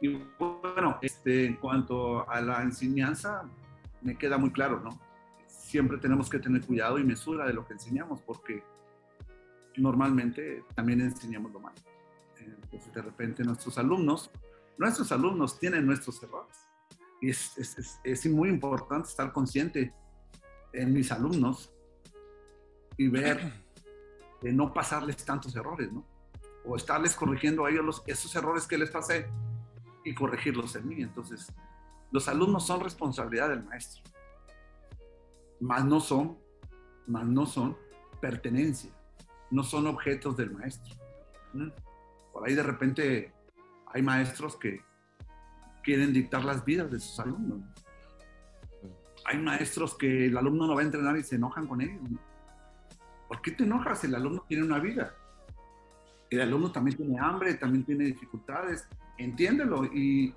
[0.00, 3.48] Y bueno, este, en cuanto a la enseñanza,
[4.02, 5.00] me queda muy claro, ¿no?
[5.46, 8.62] Siempre tenemos que tener cuidado y mesura de lo que enseñamos, porque
[9.76, 11.76] normalmente también enseñamos lo malo.
[12.38, 14.30] Entonces, de repente, nuestros alumnos,
[14.76, 16.63] nuestros alumnos tienen nuestros errores.
[17.24, 19.94] Y es, es, es muy importante estar consciente
[20.74, 21.72] en mis alumnos
[22.98, 23.50] y ver
[24.42, 26.04] de no pasarles tantos errores, ¿no?
[26.66, 29.26] O estarles corrigiendo a ellos los, esos errores que les pasé
[30.04, 31.00] y corregirlos en mí.
[31.00, 31.50] Entonces,
[32.10, 34.02] los alumnos son responsabilidad del maestro.
[35.60, 36.38] Más no son,
[37.06, 37.74] más no son
[38.20, 38.92] pertenencia,
[39.50, 40.94] no son objetos del maestro.
[42.34, 43.32] Por ahí de repente
[43.86, 44.84] hay maestros que
[45.84, 47.60] quieren dictar las vidas de sus alumnos.
[49.26, 52.00] Hay maestros que el alumno no va a entrenar y se enojan con ellos.
[53.28, 54.02] ¿Por qué te enojas?
[54.04, 55.14] El alumno tiene una vida.
[56.30, 58.88] El alumno también tiene hambre, también tiene dificultades,
[59.18, 60.34] entiéndelo y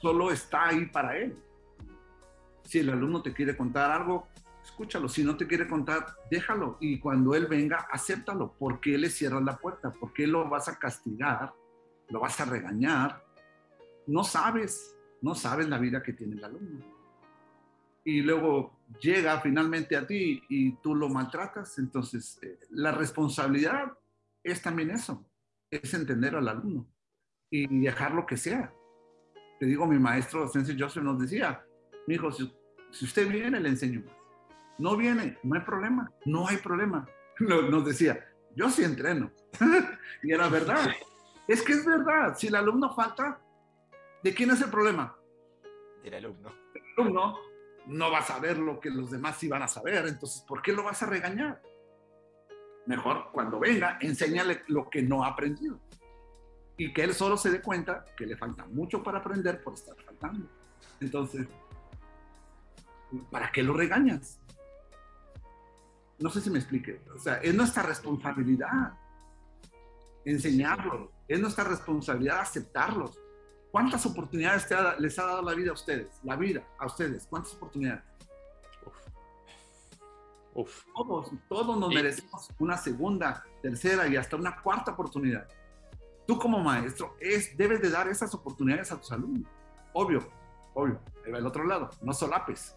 [0.00, 1.36] solo está ahí para él.
[2.64, 4.28] Si el alumno te quiere contar algo,
[4.62, 5.08] escúchalo.
[5.08, 6.76] Si no te quiere contar, déjalo.
[6.80, 8.52] Y cuando él venga, acéptalo.
[8.52, 9.90] ¿Por qué le cierras la puerta?
[9.90, 11.54] ¿Por qué lo vas a castigar?
[12.08, 13.24] ¿Lo vas a regañar?
[14.08, 16.84] No sabes, no sabes la vida que tiene el alumno.
[18.04, 21.78] Y luego llega finalmente a ti y tú lo maltratas.
[21.78, 23.92] Entonces, eh, la responsabilidad
[24.42, 25.24] es también eso
[25.70, 26.86] es entender al alumno
[27.50, 28.72] y dejar lo que sea.
[29.58, 31.64] Te digo, mi maestro Sensei Joseph nos decía,
[32.06, 32.50] mi hijo, si,
[33.02, 34.16] usted viene, le enseño más.
[34.78, 37.06] No viene, no hay problema, no hay problema.
[37.40, 39.32] Nos decía, yo sí entreno.
[40.22, 40.88] y era verdad.
[41.48, 43.40] Es que es verdad, si el alumno falta,
[44.22, 45.16] ¿de quién es el problema?
[46.02, 46.52] Del alumno.
[46.74, 47.38] El alumno
[47.86, 50.84] no va a saber lo que los demás iban a saber, entonces, ¿por qué lo
[50.84, 51.62] vas a regañar?
[52.86, 55.78] mejor cuando venga, enséñale lo que no ha aprendido.
[56.78, 59.94] Y que él solo se dé cuenta que le falta mucho para aprender por estar
[60.02, 60.48] faltando.
[60.98, 61.46] Entonces,
[63.30, 64.40] ¿para qué lo regañas?
[66.20, 68.92] no sé si me explique, o sea, es nuestra responsabilidad
[70.24, 73.18] enseñarlos, es nuestra responsabilidad aceptarlos.
[73.78, 74.66] ¿Cuántas oportunidades
[74.98, 76.08] les ha dado la vida a ustedes?
[76.24, 78.02] La vida a ustedes, ¿cuántas oportunidades?
[80.52, 80.82] Uf.
[80.96, 85.46] Todos, todos nos merecemos una segunda, tercera y hasta una cuarta oportunidad.
[86.26, 89.48] Tú como maestro es, debes de dar esas oportunidades a tus alumnos.
[89.92, 90.28] Obvio,
[90.74, 91.00] obvio.
[91.24, 92.74] Ahí va el otro lado, no solapes.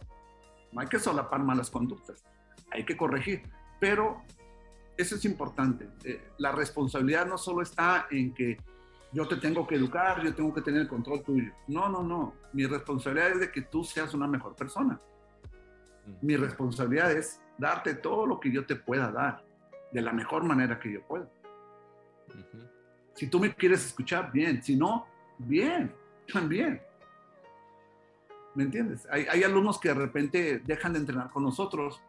[0.71, 2.23] No hay que solapar malas conductas.
[2.69, 3.41] Hay que corregir.
[3.79, 4.21] Pero
[4.95, 5.89] eso es importante.
[6.03, 8.59] Eh, la responsabilidad no solo está en que
[9.13, 11.51] yo te tengo que educar, yo tengo que tener el control tuyo.
[11.67, 12.33] No, no, no.
[12.53, 14.99] Mi responsabilidad es de que tú seas una mejor persona.
[16.21, 19.43] Mi responsabilidad es darte todo lo que yo te pueda dar,
[19.91, 21.27] de la mejor manera que yo pueda.
[23.13, 24.63] Si tú me quieres escuchar, bien.
[24.63, 25.05] Si no,
[25.38, 25.93] bien,
[26.33, 26.81] también.
[28.55, 29.07] ¿Me entiendes?
[29.11, 32.01] Hay, hay alumnos que de repente dejan de entrenar con nosotros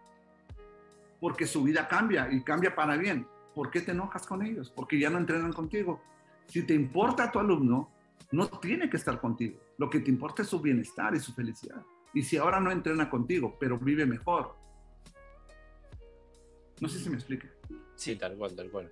[1.20, 3.26] porque su vida cambia y cambia para bien.
[3.54, 4.70] ¿Por qué te enojas con ellos?
[4.70, 6.00] Porque ya no entrenan contigo.
[6.46, 7.90] Si te importa tu alumno,
[8.32, 9.58] no tiene que estar contigo.
[9.78, 11.82] Lo que te importa es su bienestar y su felicidad.
[12.14, 14.54] Y si ahora no entrena contigo, pero vive mejor.
[16.80, 17.48] No sé si me explica.
[17.94, 18.90] Sí, tal cual, tal cual.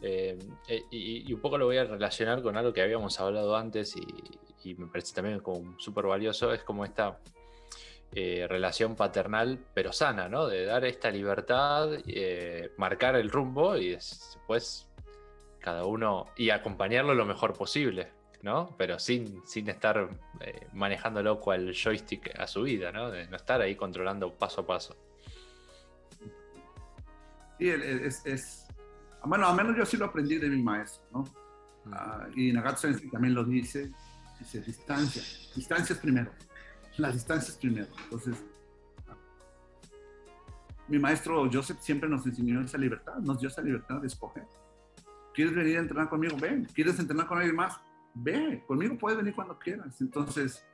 [0.00, 3.94] Eh, eh, y, un poco lo voy a relacionar con algo que habíamos hablado antes
[3.96, 7.18] y, me parece también como súper valioso, es como esta
[8.14, 10.46] eh, relación paternal, pero sana, ¿no?
[10.46, 14.91] De dar esta libertad, eh, marcar el rumbo y después
[15.62, 18.10] cada uno y acompañarlo lo mejor posible,
[18.42, 18.74] ¿no?
[18.76, 20.10] Pero sin, sin estar
[20.40, 23.10] eh, manejándolo cual joystick a su vida, ¿no?
[23.10, 24.96] De no estar ahí controlando paso a paso.
[27.58, 28.66] Sí, es,
[29.24, 31.20] bueno, al menos yo sí lo aprendí de mi maestro, ¿no?
[31.84, 31.94] Mm.
[31.94, 33.90] Ah, y Nagatsu también lo dice,
[34.38, 35.22] dice distancia,
[35.54, 36.32] distancia es primero
[36.96, 37.88] las distancias primero.
[38.04, 38.36] Entonces,
[40.88, 44.44] mi maestro Joseph siempre nos enseñó esa libertad, nos dio esa libertad de escoger.
[45.34, 46.36] ¿Quieres venir a entrenar conmigo?
[46.40, 46.66] Ven.
[46.74, 47.80] ¿Quieres entrenar con alguien más?
[48.14, 48.62] Ve.
[48.66, 50.00] Conmigo puedes venir cuando quieras.
[50.00, 50.64] Entonces,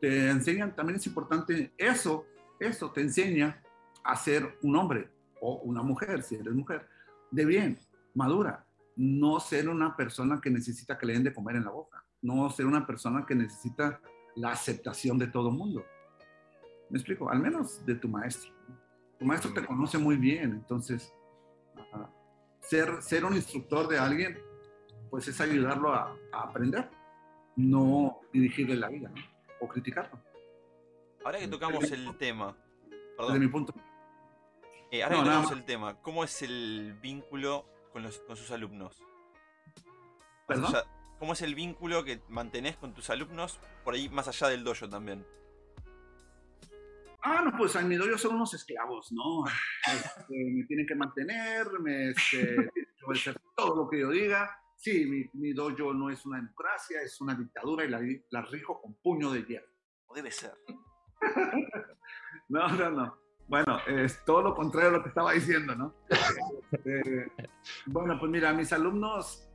[0.00, 2.26] te enseñan, también es importante eso,
[2.58, 3.62] eso te enseña
[4.02, 5.10] a ser un hombre
[5.40, 6.88] o una mujer, si eres mujer,
[7.30, 7.78] de bien,
[8.14, 8.66] madura.
[8.96, 12.04] No ser una persona que necesita que le den de comer en la boca.
[12.22, 14.00] No ser una persona que necesita
[14.36, 15.84] la aceptación de todo mundo.
[16.90, 17.30] ¿Me explico?
[17.30, 18.50] Al menos de tu maestro.
[19.18, 21.14] Tu maestro te conoce muy bien, entonces
[22.60, 24.38] ser, ser un instructor de alguien,
[25.10, 26.88] pues es ayudarlo a, aprender,
[27.56, 29.12] no dirigirle la vida
[29.60, 30.18] o criticarlo.
[31.24, 32.56] Ahora que tocamos el tema,
[33.16, 33.34] perdón.
[33.34, 33.74] Desde mi punto.
[34.90, 39.02] Eh, ahora que tocamos el tema, ¿cómo es el vínculo con, los, con sus alumnos?
[40.46, 40.72] ¿Perdón?
[41.18, 44.88] ¿Cómo es el vínculo que mantenés con tus alumnos por ahí más allá del dojo
[44.88, 45.26] también?
[47.22, 49.44] Ah, no, pues en mi dojo son unos esclavos, ¿no?
[49.86, 52.70] Este, me tienen que mantener, me este,
[53.10, 54.58] hacer todo lo que yo diga.
[54.76, 58.80] Sí, mi, mi, dojo no es una democracia, es una dictadura y la, la rijo
[58.80, 59.66] con puño de hierro.
[60.06, 60.54] O debe ser.
[62.48, 63.18] no, no, no.
[63.46, 65.94] Bueno, es todo lo contrario a lo que estaba diciendo, ¿no?
[66.08, 67.32] Este,
[67.86, 69.50] bueno, pues mira, mis alumnos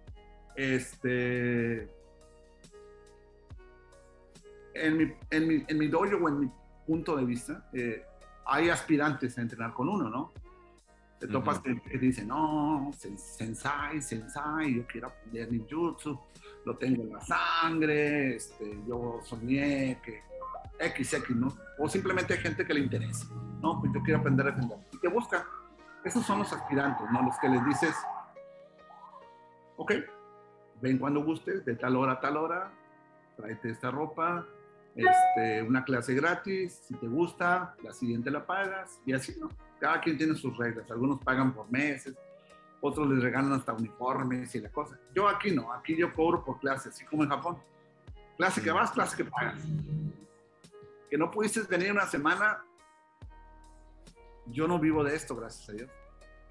[0.56, 1.90] este,
[4.74, 6.52] en mi, en mi, en mi dojo o en mi
[6.86, 8.06] punto de vista, eh,
[8.46, 10.32] hay aspirantes a entrenar con uno, ¿no?
[11.20, 16.20] Te topas que, dicen, no, sensai, sensai, yo quiero aprender ninjutsu,
[16.66, 20.22] lo tengo en la sangre, este, yo soñé que
[20.80, 21.56] XX, ¿no?
[21.80, 23.28] O simplemente hay gente que le interesa,
[23.62, 24.78] no, pues yo quiero aprender a defender.
[24.92, 25.46] Y te busca.
[26.04, 27.24] Esos son los aspirantes, ¿no?
[27.24, 27.96] Los que les dices,
[29.78, 29.94] ok,
[30.82, 32.72] ven cuando gustes, de tal hora a tal hora,
[33.38, 34.46] tráete esta ropa,
[34.96, 39.50] este, una clase gratis, si te gusta, la siguiente la pagas, y así, ¿no?
[39.80, 42.16] Cada quien tiene sus reglas, algunos pagan por meses,
[42.82, 44.98] otros les regalan hasta uniformes y la cosa.
[45.14, 47.58] Yo aquí no, aquí yo cobro por clase, así como en Japón.
[48.38, 49.62] Clase que vas, clase que pagas.
[51.10, 52.64] Que no pudiste venir una semana,
[54.48, 55.90] yo no vivo de esto, gracias a Dios.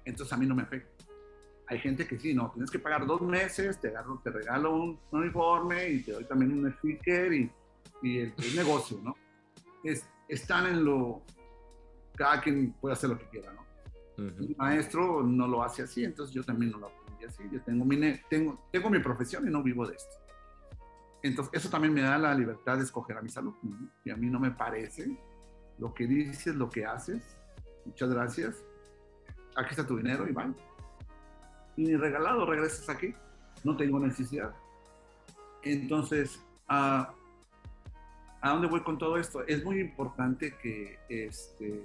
[0.03, 0.91] Entonces a mí no me afecta.
[1.67, 4.99] Hay gente que sí, no, tienes que pagar dos meses, te, agarro, te regalo un,
[5.11, 7.51] uniforme y te doy también un sticker y,
[8.01, 9.15] y el, negocio, ¿no?
[9.83, 11.21] Es, están en lo,
[12.15, 13.65] cada quien puede hacer lo que quiera, ¿no?
[14.17, 17.43] Mi maestro no lo hace así, entonces yo también no lo aprendí así.
[17.51, 17.99] Yo tengo mi,
[18.29, 20.15] tengo, tengo mi profesión y no vivo de esto.
[21.21, 23.91] Entonces, eso también me da la libertad de escoger a mis alumnos.
[24.05, 25.19] Y a mí no me parece
[25.79, 27.37] lo que dices, lo que haces.
[27.85, 28.63] Muchas gracias.
[29.57, 30.53] Aquí está tu dinero y vale
[31.77, 33.13] y ni regalado regresas aquí.
[33.63, 34.53] No tengo necesidad.
[35.63, 37.13] Entonces, ¿a,
[38.45, 39.43] ¿a dónde voy con todo esto?
[39.47, 41.83] Es muy importante que este,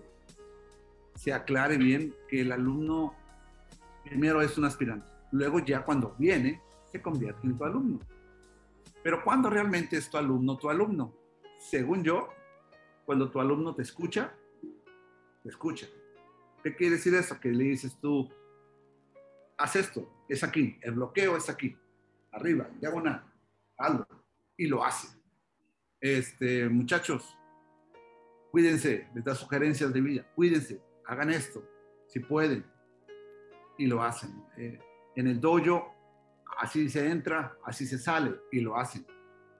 [1.14, 3.14] se aclare bien que el alumno
[4.04, 6.60] primero es un aspirante, luego ya cuando viene
[6.92, 8.00] se convierte en tu alumno.
[9.02, 11.14] Pero cuando realmente es tu alumno, tu alumno,
[11.58, 12.28] según yo,
[13.06, 14.34] cuando tu alumno te escucha,
[15.42, 15.86] te escucha.
[16.62, 17.40] ¿Qué quiere decir eso?
[17.40, 18.28] Que le dices tú,
[19.56, 21.74] haz esto, es aquí, el bloqueo es aquí,
[22.32, 23.24] arriba, diagonal,
[23.78, 24.06] hazlo,
[24.58, 25.19] y lo hace.
[26.00, 27.36] Este, muchachos,
[28.50, 31.62] cuídense de estas sugerencias de vida, cuídense, hagan esto,
[32.06, 32.64] si pueden,
[33.76, 34.30] y lo hacen.
[34.56, 34.78] Eh,
[35.16, 35.94] en el dojo,
[36.58, 39.06] así se entra, así se sale, y lo hacen.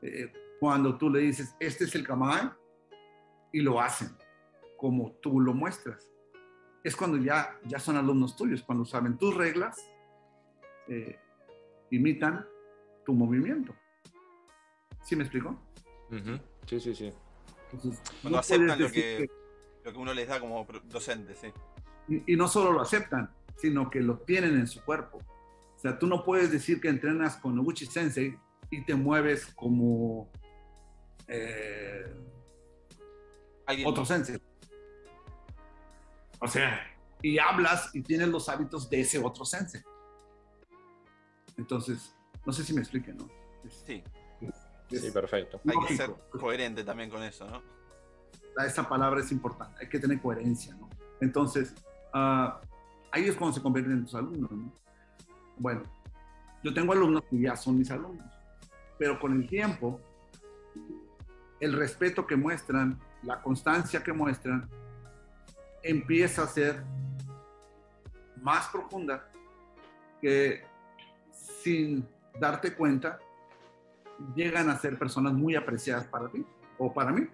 [0.00, 2.50] Eh, cuando tú le dices, este es el kamae,
[3.52, 4.08] y lo hacen,
[4.78, 6.10] como tú lo muestras.
[6.82, 9.76] Es cuando ya, ya son alumnos tuyos, cuando saben tus reglas,
[10.88, 11.18] eh,
[11.90, 12.46] imitan
[13.04, 13.74] tu movimiento.
[15.02, 15.69] ¿Sí me explico?
[16.66, 17.12] Sí, sí, sí.
[18.22, 19.28] cuando aceptan lo que,
[19.84, 21.48] lo que uno les da como docente, sí.
[22.08, 25.18] Y, y no solo lo aceptan, sino que lo tienen en su cuerpo.
[25.18, 28.36] O sea, tú no puedes decir que entrenas con Noguchi Sensei
[28.70, 30.30] y te mueves como
[31.26, 32.04] eh,
[33.84, 34.40] otro sensei.
[36.40, 36.80] O sea,
[37.22, 39.82] y hablas y tienes los hábitos de ese otro sensei.
[41.56, 42.14] Entonces,
[42.44, 43.28] no sé si me explique, ¿no?
[43.86, 44.02] sí.
[44.90, 45.60] Sí, perfecto.
[45.66, 47.62] Hay que ser coherente también con eso, ¿no?
[48.64, 50.88] Esa palabra es importante, hay que tener coherencia, ¿no?
[51.20, 51.74] Entonces,
[52.12, 52.50] uh,
[53.10, 54.72] ahí es cuando se convierten en tus alumnos, ¿no?
[55.56, 55.82] Bueno,
[56.62, 58.26] yo tengo alumnos que ya son mis alumnos,
[58.98, 60.00] pero con el tiempo,
[61.58, 64.68] el respeto que muestran, la constancia que muestran,
[65.82, 66.82] empieza a ser
[68.42, 69.30] más profunda
[70.20, 70.62] que
[71.32, 72.06] sin
[72.38, 73.18] darte cuenta
[74.34, 76.44] llegan a ser personas muy apreciadas para ti
[76.78, 77.26] o para mí,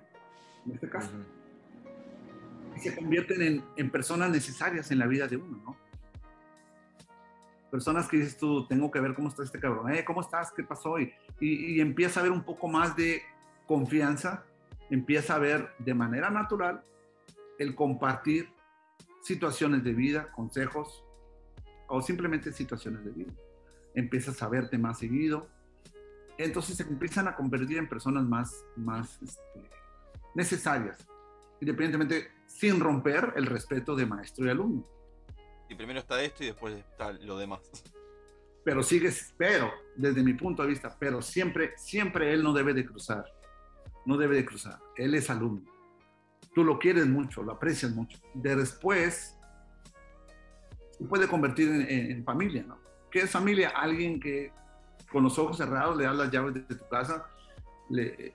[0.67, 1.11] en este caso.
[2.77, 5.77] Y se convierten en, en, personas necesarias en la vida de uno, ¿no?
[7.71, 10.53] Personas que dices tú, tengo que ver cómo está este cabrón, eh, ¿cómo estás?
[10.53, 10.99] ¿Qué pasó?
[10.99, 13.23] Y, y, y empieza a haber un poco más de
[13.67, 14.45] confianza,
[14.91, 16.85] empieza a ver de manera natural
[17.59, 18.49] el compartir
[19.23, 21.05] situaciones de vida, consejos
[21.89, 23.33] o simplemente situaciones de vida.
[23.95, 25.49] Empiezas a verte más seguido.
[26.39, 29.69] Entonces se empiezan a convertir en personas más, más este,
[30.35, 31.07] necesarias,
[31.61, 34.87] independientemente sin romper el respeto de maestro y alumno.
[35.69, 37.61] Y primero está esto y después está lo demás.
[38.65, 42.85] Pero sigues, pero desde mi punto de vista, pero siempre, siempre él no debe de
[42.85, 43.25] cruzar.
[44.05, 44.79] No debe de cruzar.
[44.97, 45.77] Él es alumno
[46.57, 48.19] tú lo quieres mucho, lo aprecias mucho.
[48.33, 49.37] Después,
[50.91, 52.79] se puede convertir en, familia, ¿no?
[53.11, 53.69] ¿Qué es familia?
[53.77, 54.51] Alguien que
[55.11, 57.27] con los ojos cerrados le das las llaves de, tu casa
[57.89, 58.35] le,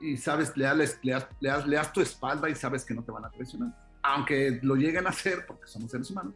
[0.00, 3.10] y sabes, le das, le, das, le, das, tu espalda y sabes que no te
[3.10, 3.74] van a presionar.
[4.02, 6.34] Aunque lo lleguen a hacer, porque somos seres humanos,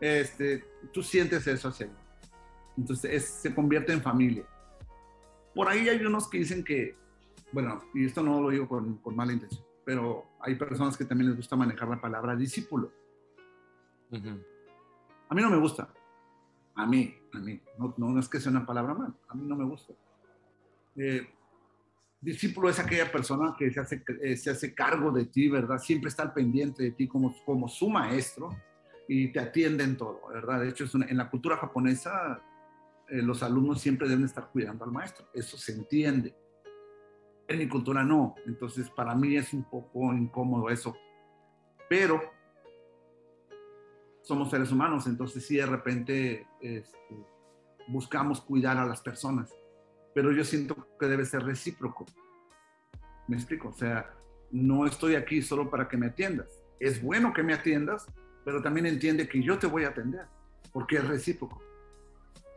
[0.00, 1.98] este, tú sientes eso hacia ellos.
[2.76, 4.44] Entonces se convierte en familia.
[5.54, 6.96] Por ahí hay unos que dicen que,
[7.52, 11.30] bueno, y esto no lo digo con, con mala intención, pero hay personas que también
[11.30, 12.92] les gusta manejar la palabra discípulo.
[14.10, 15.88] A mí no me gusta.
[16.78, 17.60] A mí, a mí.
[17.76, 19.12] No, no, es que sea una palabra mal.
[19.28, 19.92] A mí no me gusta.
[20.94, 21.28] Eh,
[22.20, 25.78] discípulo es aquella persona que se hace, eh, se hace cargo de ti, ¿verdad?
[25.78, 28.56] Siempre está al pendiente de ti como, como su maestro
[29.08, 30.60] y te atiende en todo, ¿verdad?
[30.60, 32.40] De hecho, es en la cultura japonesa,
[33.08, 35.26] eh, los alumnos siempre deben estar cuidando al maestro.
[35.34, 36.36] Eso se entiende
[37.48, 38.36] en mi cultura no.
[38.46, 40.96] Entonces, para mí es un poco incómodo eso.
[41.88, 42.37] Pero
[44.28, 47.26] somos seres humanos, entonces sí de repente este,
[47.88, 49.50] buscamos cuidar a las personas.
[50.14, 52.04] Pero yo siento que debe ser recíproco.
[53.26, 53.68] ¿Me explico?
[53.68, 54.14] O sea,
[54.50, 56.62] no estoy aquí solo para que me atiendas.
[56.78, 58.06] Es bueno que me atiendas,
[58.44, 60.26] pero también entiende que yo te voy a atender,
[60.74, 61.62] porque es recíproco.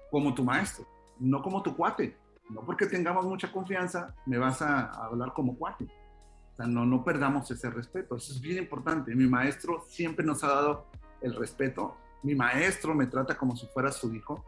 [0.10, 0.85] Como tu maestro,
[1.22, 2.18] no como tu cuate
[2.49, 5.85] no porque tengamos mucha confianza, me vas a, hablar como cuate.
[5.85, 8.18] O sea, no, no perdamos ese respeto.
[8.18, 9.15] Eso es bien importante.
[9.15, 10.88] Mi maestro siempre nos ha dado
[11.22, 11.98] el respeto.
[12.23, 14.45] Mi maestro me trata como si fuera su hijo.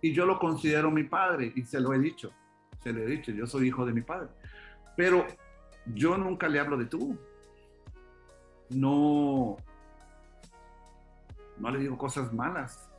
[0.00, 1.52] Y yo lo considero mi padre.
[1.54, 2.32] Y se lo he dicho.
[2.82, 3.32] Se lo he dicho.
[3.32, 4.28] Yo soy hijo de mi padre.
[4.96, 5.26] Pero
[5.86, 7.18] yo nunca le hablo de tú.
[8.70, 9.56] No,
[11.58, 12.90] no le digo cosas malas.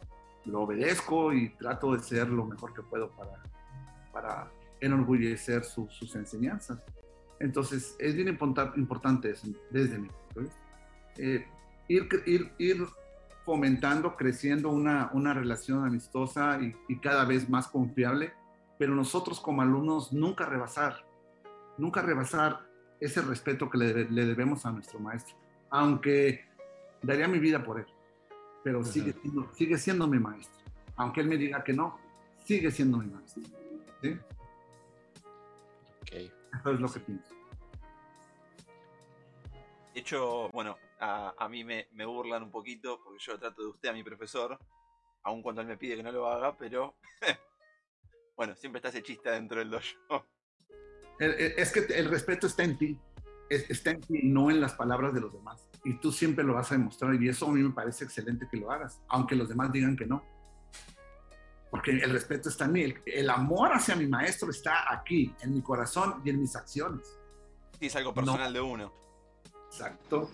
[0.46, 3.42] Lo obedezco y trato de ser lo mejor que puedo para,
[4.14, 6.84] para enorgullecer sus enseñanzas.
[7.40, 8.38] Entonces, es bien
[8.76, 9.34] importante
[9.72, 10.10] desde mi.
[11.18, 11.46] Eh,
[11.88, 12.86] ir, ir, ir,
[13.46, 18.34] fomentando, creciendo una, una relación amistosa y, y, cada vez más confiable,
[18.80, 21.06] pero nosotros como alumnos nunca rebasar,
[21.78, 22.66] nunca rebasar
[23.00, 25.36] ese respeto que le, le debemos a nuestro maestro.
[25.70, 26.46] Aunque
[27.02, 27.86] daría mi vida por él,
[28.64, 30.60] pero sigue, siendo, sigue siendo mi maestro.
[30.96, 32.00] Aunque él me diga que no,
[32.44, 33.44] sigue siendo mi maestro.
[34.02, 34.18] ¿sí?
[36.02, 36.32] Ok.
[36.60, 37.36] Eso es lo que pienso.
[39.94, 43.68] De hecho, bueno, a, a mí me, me burlan un poquito porque yo trato de
[43.70, 44.58] usted a mi profesor,
[45.24, 46.96] aun cuando él me pide que no lo haga, pero
[48.36, 50.26] bueno, siempre está ese chiste dentro del dojo.
[51.20, 53.00] Es que el respeto está en ti,
[53.50, 55.70] es- está en ti, no en las palabras de los demás.
[55.84, 58.58] Y tú siempre lo vas a demostrar y eso a mí me parece excelente que
[58.58, 60.24] lo hagas, aunque los demás digan que no.
[61.70, 65.54] Porque el respeto está en mí, el, el amor hacia mi maestro está aquí, en
[65.54, 67.20] mi corazón y en mis acciones.
[67.80, 68.94] Sí, es algo personal de uno.
[69.68, 70.30] Exacto.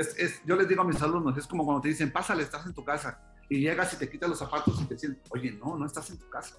[0.00, 2.64] Es, es- yo les digo a mis alumnos, es como cuando te dicen, pásale, estás
[2.64, 3.20] en tu casa,
[3.50, 6.18] y llegas y te quitas los zapatos y te dicen, oye, no, no estás en
[6.18, 6.56] tu casa.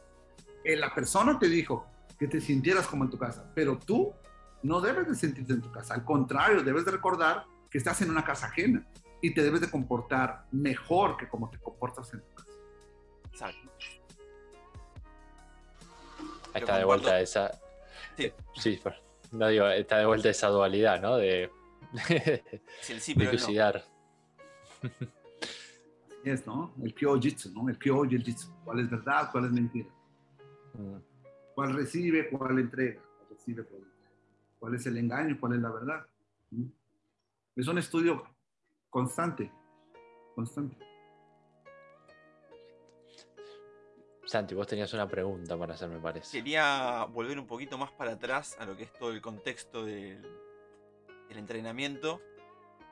[0.63, 1.87] Eh, la persona te dijo
[2.19, 4.13] que te sintieras como en tu casa, pero tú
[4.61, 5.95] no debes de sentirte en tu casa.
[5.95, 8.85] Al contrario, debes de recordar que estás en una casa ajena
[9.21, 12.51] y te debes de comportar mejor que como te comportas en tu casa.
[13.31, 13.71] Exacto.
[16.53, 17.51] Ahí está de vuelta esa.
[18.17, 18.31] Sí.
[18.55, 18.81] Sí,
[19.31, 21.15] digo, está de vuelta esa dualidad, ¿no?
[21.15, 21.49] De,
[22.81, 23.81] Sí, el sí, pero no.
[26.23, 26.73] es, ¿no?
[26.81, 27.69] El kyo-jitsu, ¿no?
[27.69, 28.49] El kyo y el jitsu.
[28.63, 29.29] ¿Cuál es verdad?
[29.31, 29.89] ¿Cuál es mentira?
[30.73, 30.97] Mm,
[31.55, 34.11] cuál recibe, cuál entrega, cuál recibe, cuál entrega,
[34.59, 36.05] cuál es el engaño, cuál es la verdad.
[36.51, 36.65] ¿Mm?
[37.55, 38.23] Es un estudio
[38.89, 39.51] constante,
[40.35, 40.77] constante.
[44.25, 46.37] Santi, vos tenías una pregunta para hacer, me parece.
[46.37, 50.25] Quería volver un poquito más para atrás a lo que es todo el contexto del,
[51.31, 52.21] del entrenamiento.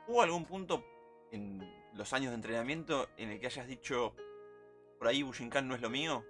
[0.08, 0.82] ¿Hubo algún punto
[1.30, 1.60] en
[1.94, 4.14] los años de entrenamiento en el que hayas dicho,
[4.98, 6.24] por ahí Bushinkan no es lo mío?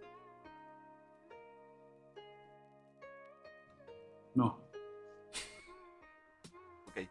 [4.34, 4.60] No,
[6.88, 6.96] Ok.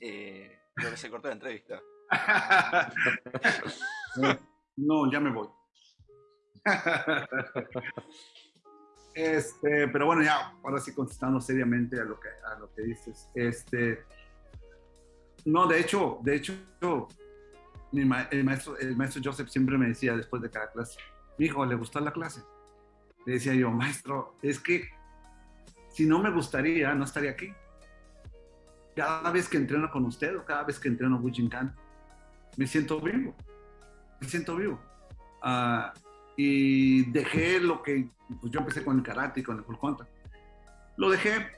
[0.00, 1.80] eh, creo que se cortó la entrevista.
[4.76, 5.48] no, ya me voy.
[9.14, 13.28] Este, pero bueno, ya, ahora sí contestando seriamente a lo que, a lo que dices.
[13.34, 14.04] Este,
[15.44, 16.54] no, de hecho, de hecho,
[17.92, 20.98] mi ma- el, maestro, el maestro Joseph siempre me decía después de cada clase,
[21.38, 22.42] hijo, ¿le gustó la clase?
[23.26, 24.88] Le decía yo, maestro, es que
[25.88, 27.52] si no me gustaría, no estaría aquí.
[28.94, 31.74] Cada vez que entreno con usted o cada vez que entreno Bujinkan,
[32.56, 33.34] me siento vivo.
[34.20, 34.80] Me siento vivo.
[35.42, 35.92] Ah,
[36.42, 38.08] y dejé lo que,
[38.40, 40.10] pues yo empecé con el karate y con el full contact.
[40.96, 41.48] Lo dejé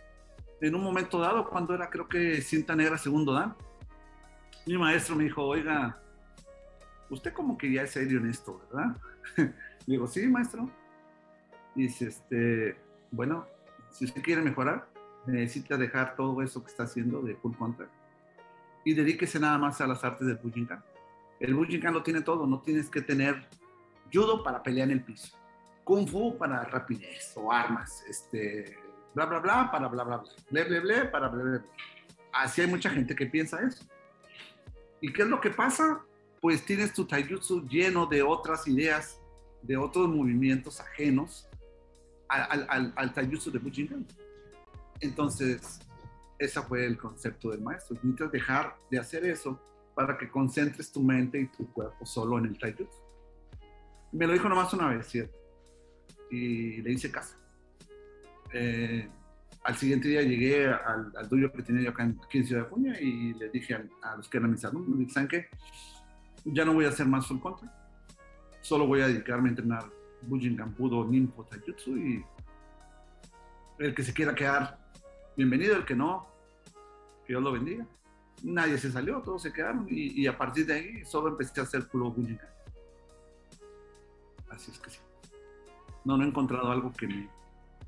[0.60, 3.54] en un momento dado cuando era creo que cinta negra segundo dan.
[4.66, 6.00] Mi maestro me dijo, oiga,
[7.10, 8.96] usted como que ya es serio en esto, ¿verdad?
[9.36, 10.68] Le digo, sí, maestro.
[11.76, 12.76] Dice, este,
[13.12, 13.46] bueno,
[13.90, 14.88] si usted quiere mejorar,
[15.26, 17.90] necesita dejar todo eso que está haciendo de full contact
[18.84, 20.82] y dedíquese nada más a las artes del Bujinkan.
[21.38, 23.46] El Bujinkan lo tiene todo, no tienes que tener
[24.12, 25.36] judo para pelear en el piso,
[25.84, 28.76] kung fu para rapidez o armas, este,
[29.14, 31.68] bla, bla, bla, para bla, bla, bla, ble, ble, ble, para ble, ble, ble.
[32.32, 33.84] Así hay mucha gente que piensa eso.
[35.00, 36.00] ¿Y qué es lo que pasa?
[36.40, 39.20] Pues tienes tu taijutsu lleno de otras ideas,
[39.62, 41.48] de otros movimientos ajenos
[42.28, 44.06] al, al, al taijutsu de Bujinkan.
[45.00, 45.80] Entonces,
[46.38, 47.96] ese fue el concepto del maestro.
[47.96, 49.60] Necesitas dejar de hacer eso
[49.94, 53.11] para que concentres tu mente y tu cuerpo solo en el taijutsu.
[54.12, 55.36] Me lo dijo nomás una vez, ¿cierto?
[56.30, 57.36] Y le hice caso.
[58.52, 59.08] Eh,
[59.64, 63.00] al siguiente día llegué al, al que tenía yo acá en, aquí Ciudad de Acuña
[63.00, 65.46] y le dije a, los que eran mis alumnos, ¿saben qué?
[66.44, 67.72] Ya no voy a hacer más full contact.
[68.60, 69.84] Solo voy a dedicarme a entrenar
[70.22, 72.24] Bujinkan Budo, Ninpo, Taijutsu y
[73.78, 74.78] el que se quiera quedar,
[75.36, 76.26] bienvenido, el que no,
[77.24, 77.86] que Dios lo bendiga.
[78.42, 81.64] Nadie se salió, todos se quedaron y, y a partir de ahí solo empecé a
[81.64, 82.51] hacer puro Bujinkan.
[84.52, 85.00] Así es que sí.
[86.04, 87.28] No, no he encontrado algo que me,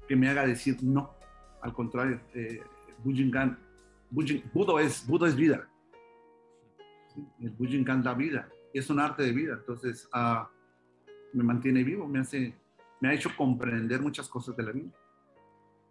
[0.09, 1.15] que me haga decir no.
[1.61, 2.63] Al contrario, eh,
[3.03, 3.59] Bujinkan,
[4.11, 5.69] Bujin, Budo, es, Budo es vida.
[7.09, 8.49] Sí, El Bujinkan da vida.
[8.73, 9.55] Es un arte de vida.
[9.55, 10.49] Entonces, ah,
[11.33, 12.55] me mantiene vivo, me, hace,
[13.01, 14.91] me ha hecho comprender muchas cosas de la vida.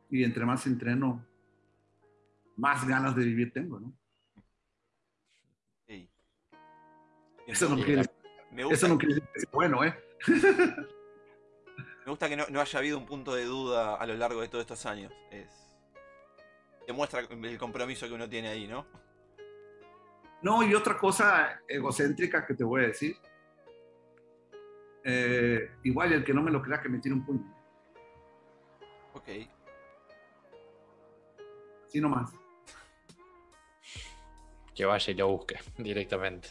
[0.10, 1.26] Y entre más entreno,
[2.56, 3.94] más ganas de vivir tengo, ¿no?
[7.48, 8.04] Eso no Sí, quiere,
[8.52, 9.94] Me gusta, eso no quiere decir que sea bueno, ¿eh?
[10.28, 14.48] Me gusta que no, no haya habido un punto de duda a lo largo de
[14.48, 15.12] todos estos años.
[15.32, 15.50] Es,
[16.88, 18.86] demuestra el compromiso que uno tiene ahí, ¿no?
[20.44, 23.16] No, y otra cosa egocéntrica que te voy a decir.
[25.06, 27.56] Eh, igual el que no me lo crea que me tire un puño.
[29.14, 29.30] Ok.
[31.88, 32.34] Así nomás.
[34.76, 36.50] Que vaya y lo busque directamente.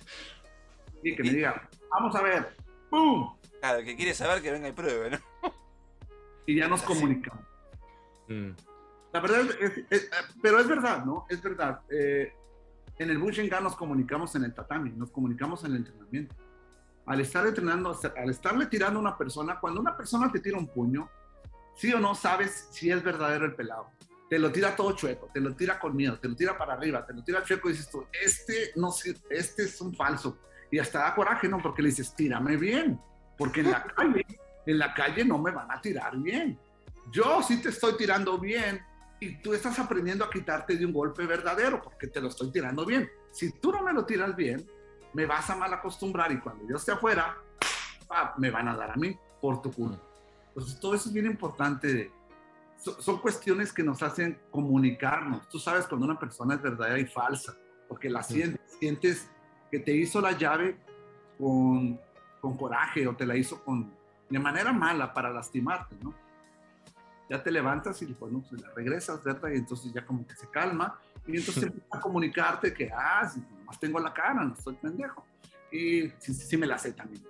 [1.02, 2.56] Y que me diga, vamos a ver,
[2.88, 3.36] ¡pum!
[3.62, 5.18] Claro, el que quiere saber que venga y pruebe, ¿no?
[6.46, 7.44] Y ya nos comunicamos.
[8.26, 8.50] Mm,
[9.12, 10.10] La verdad, es, es-
[10.42, 11.24] pero es verdad, ¿no?
[11.30, 11.80] Es verdad.
[11.88, 12.32] Eh,
[12.98, 16.34] en el Bushinkan nos comunicamos en el tatami, nos comunicamos en el entrenamiento.
[17.06, 20.66] Al estar entrenando, al estarle tirando a una persona, cuando una persona te tira un
[20.66, 21.08] puño,
[21.76, 23.90] sí o no sabes si es verdadero el pelado.
[24.28, 27.06] Te lo tira todo chueco, te lo tira con miedo, te lo tira para arriba,
[27.06, 28.90] te lo tira chueco y dices tú, este, no
[29.30, 30.38] este es un falso.
[30.72, 31.58] Y hasta da coraje, ¿no?
[31.58, 32.98] Porque le dices, tírame bien,
[33.36, 34.26] porque en la calle,
[34.66, 36.58] en la calle no me van a tirar bien.
[37.10, 38.80] Yo sí te estoy tirando bien,
[39.20, 42.84] y tú estás aprendiendo a quitarte de un golpe verdadero porque te lo estoy tirando
[42.84, 43.08] bien.
[43.30, 44.66] Si tú no me lo tiras bien,
[45.14, 47.36] me vas a mal acostumbrar y cuando yo esté afuera,
[48.10, 50.00] ah, me van a dar a mí por tu culpa.
[50.48, 52.10] Entonces, todo eso es bien importante.
[52.78, 55.48] so- son cuestiones que nos hacen comunicarnos.
[55.48, 57.54] Tú sabes cuando una persona es verdadera y falsa,
[57.88, 58.34] porque la Sí.
[58.34, 59.30] sientes, sientes
[59.70, 60.76] que te hizo la llave
[61.38, 62.00] con,
[62.42, 63.90] con coraje o te la hizo con,
[64.28, 66.12] de manera mala para lastimarte, ¿no?
[67.32, 69.48] ya te levantas y bueno, pues, la regresas, ¿verdad?
[69.50, 73.40] Y entonces ya como que se calma y entonces empieza a comunicarte que, ah, si
[73.40, 75.24] nomás tengo la cara, no estoy pendejo.
[75.70, 77.24] Y sí, sí me la sé también.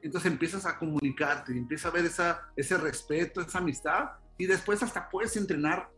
[0.00, 4.80] Entonces empiezas a comunicarte y empieza a ver esa, ese respeto, esa amistad y después
[4.82, 5.90] hasta puedes entrenar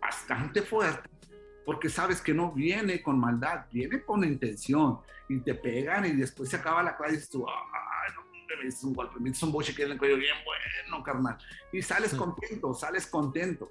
[0.00, 1.08] bastante fuerte
[1.64, 4.98] porque sabes que no viene con maldad, viene con intención
[5.28, 8.84] y te pegan y después se acaba la clase y tú, ay, no, me dices
[8.84, 11.38] un golpe, me dices un boche que en el cuello bien bueno, carnal.
[11.72, 12.16] Y sales Sí.
[12.16, 13.70] contento, sales contento,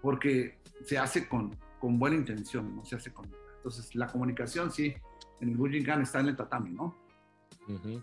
[0.00, 3.26] porque se hace con, con buena intención, no se hace con...
[3.56, 4.94] Entonces, la comunicación, sí,
[5.40, 6.96] en el Bujinkan está en el tatami, ¿no?
[7.68, 8.02] ujú.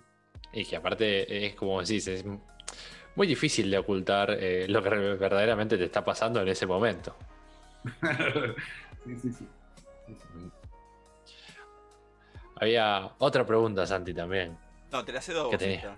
[0.53, 2.25] Y que aparte es como decís, es
[3.15, 7.15] muy difícil de ocultar eh, lo que verdaderamente te está pasando en ese momento.
[9.05, 9.47] sí, sí, sí.
[12.55, 14.57] Había otra pregunta, Santi, también.
[14.91, 15.59] No, te la cedo a ¿Qué vos.
[15.59, 15.75] tenía?
[15.77, 15.97] esta.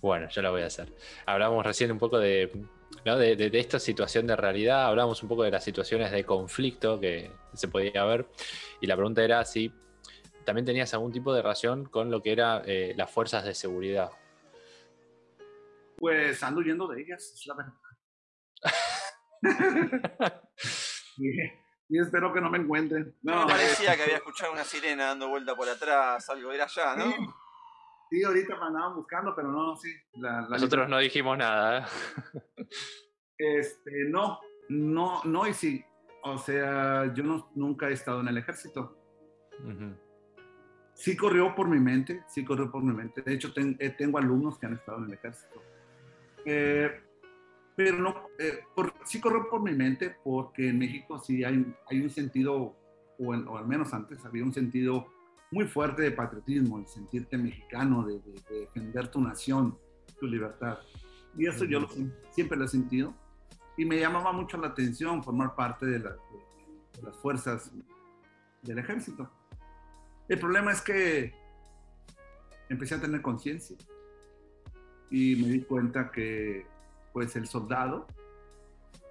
[0.00, 0.92] Bueno, yo la voy a hacer.
[1.26, 2.50] Hablamos recién un poco de,
[3.04, 3.16] ¿no?
[3.16, 6.98] de, de- de esta situación de realidad, hablamos un poco de las situaciones de conflicto
[7.00, 8.26] que se podía ver,
[8.80, 9.72] y la pregunta era si
[10.44, 12.62] también tenías algún tipo de relación con lo que eran
[12.96, 14.10] las fuerzas de seguridad.
[15.96, 17.72] Pues ando huyendo de ellas, es la verdad.
[21.88, 23.14] y, espero que no me encuentren.
[23.22, 27.04] No, parecía que había escuchado una sirena dando vuelta por atrás, algo era allá, ¿no?
[27.10, 27.16] Sí,
[28.10, 29.92] sí, ahorita me andaban buscando, pero no, sí.
[30.14, 31.86] La, la Nosotros no dijimos nada.
[32.58, 32.66] ¿eh?
[33.38, 35.84] Este, no, no, no, y sí.
[36.22, 38.96] O sea, yo no, nunca he estado en el ejército.
[40.94, 43.20] Sí corrió por mi mente, sí corrió por mi mente.
[43.22, 45.62] De hecho, ten- eh, tengo alumnos que han estado en el ejército.
[46.46, 47.02] Eh,
[47.76, 52.00] pero no, eh, por- sí corrió por mi mente porque en México sí hay, hay
[52.00, 52.76] un sentido,
[53.18, 55.06] o, en- o al menos antes había un sentido
[55.50, 59.78] muy fuerte de patriotismo, el sentirte mexicano, de, de- de defender tu nación,
[60.20, 60.78] tu libertad.
[61.36, 61.88] Y eso yo lo
[62.30, 63.14] siempre lo he sentido.
[63.76, 67.72] Y me llamaba mucho la atención formar parte de, la- de- de las fuerzas
[68.62, 69.30] del ejército.
[70.28, 71.34] El problema es que
[72.68, 73.76] empecé a tener conciencia
[75.10, 76.66] y me di cuenta que
[77.14, 78.08] pues el soldado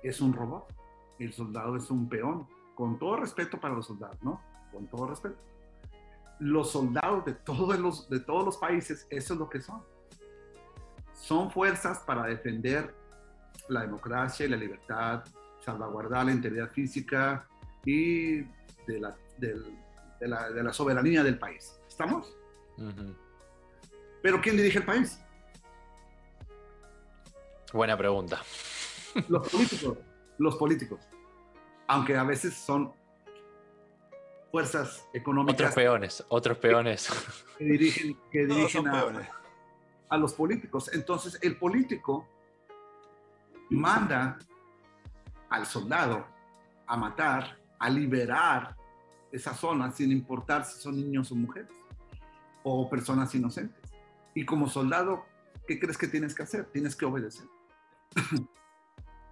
[0.03, 0.71] es un robot,
[1.19, 4.41] el soldado es un peón, con todo respeto para los soldados, ¿no?
[4.73, 5.37] Con todo respeto.
[6.39, 9.81] Los soldados de todos los, de todos los países, eso es lo que son.
[11.13, 12.93] Son fuerzas para defender
[13.69, 15.23] la democracia y la libertad,
[15.61, 17.47] salvaguardar la integridad física
[17.85, 19.55] y de la, de
[20.27, 21.79] la, de la soberanía del país.
[21.87, 22.35] ¿Estamos?
[22.77, 23.15] Ujú.
[24.21, 25.23] Pero ¿quién dirige el país?
[27.73, 28.41] Buena pregunta.
[29.27, 29.97] Los políticos.
[30.37, 31.01] Los políticos.
[31.87, 32.93] Aunque a veces son
[34.51, 37.09] fuerzas Otros económicas peones, otros peones.
[37.57, 39.05] que dirigen, que dirigen a,
[40.09, 40.91] a los políticos.
[40.93, 42.27] Entonces, el político
[43.71, 44.37] manda
[45.49, 46.27] al soldado
[46.85, 48.75] a matar, a liberar
[49.31, 51.71] esa zona sin importar si son niños o mujeres
[52.61, 53.81] o personas inocentes.
[54.35, 55.25] Y como soldado,
[55.67, 56.65] ¿qué crees que tienes que hacer?
[56.65, 57.47] Tienes que obedecer.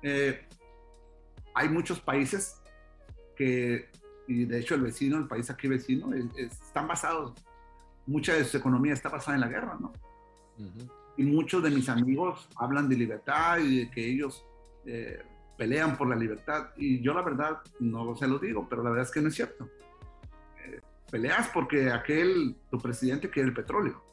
[0.03, 0.47] Eh,
[1.53, 2.59] hay muchos países
[3.35, 3.87] que,
[4.27, 7.33] y de hecho el vecino, el país aquí vecino, es- es- están basados,
[8.07, 9.93] mucha de su economía está basada en la guerra, ¿no?
[10.57, 10.91] Ujú.
[11.17, 14.43] y muchos de mis amigos hablan de libertad y de que ellos
[14.85, 15.21] eh,
[15.57, 19.05] pelean por la libertad y yo la verdad no se lo digo, pero la verdad
[19.05, 19.69] es que no es cierto.
[20.65, 20.81] Eh,
[21.11, 24.03] peleas porque aquel, tu presidente quiere el petróleo.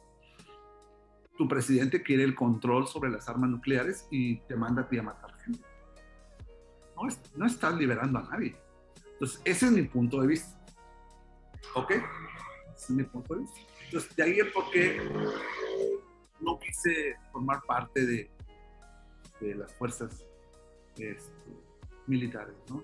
[1.39, 5.03] Tu presidente quiere el control sobre las armas nucleares y te manda a ti a
[5.03, 5.63] matar gente.
[6.97, 8.57] No, es- no estás liberando a nadie.
[9.13, 10.59] Entonces, ese es mi punto de vista.
[11.75, 11.91] ¿Ok?
[11.91, 12.03] Ese
[12.75, 13.59] es mi punto de vista.
[13.85, 14.99] Entonces, de ahí el por qué
[16.41, 18.29] no quise formar parte de,
[19.39, 20.25] de las fuerzas
[20.97, 21.31] este,
[22.05, 22.83] militares, ¿no?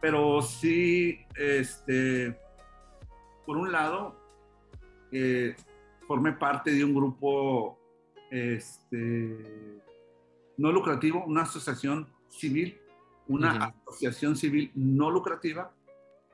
[0.00, 2.38] Pero sí, este,
[3.44, 4.16] por un lado,
[5.12, 5.54] eh,
[6.06, 7.78] formé parte de un grupo
[8.30, 9.80] este,
[10.56, 12.78] no lucrativo, una asociación civil,
[13.28, 15.74] una asociación civil no lucrativa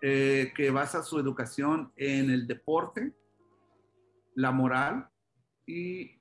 [0.03, 3.13] eh, que basa su educación en el deporte,
[4.35, 5.09] la moral
[5.67, 6.19] y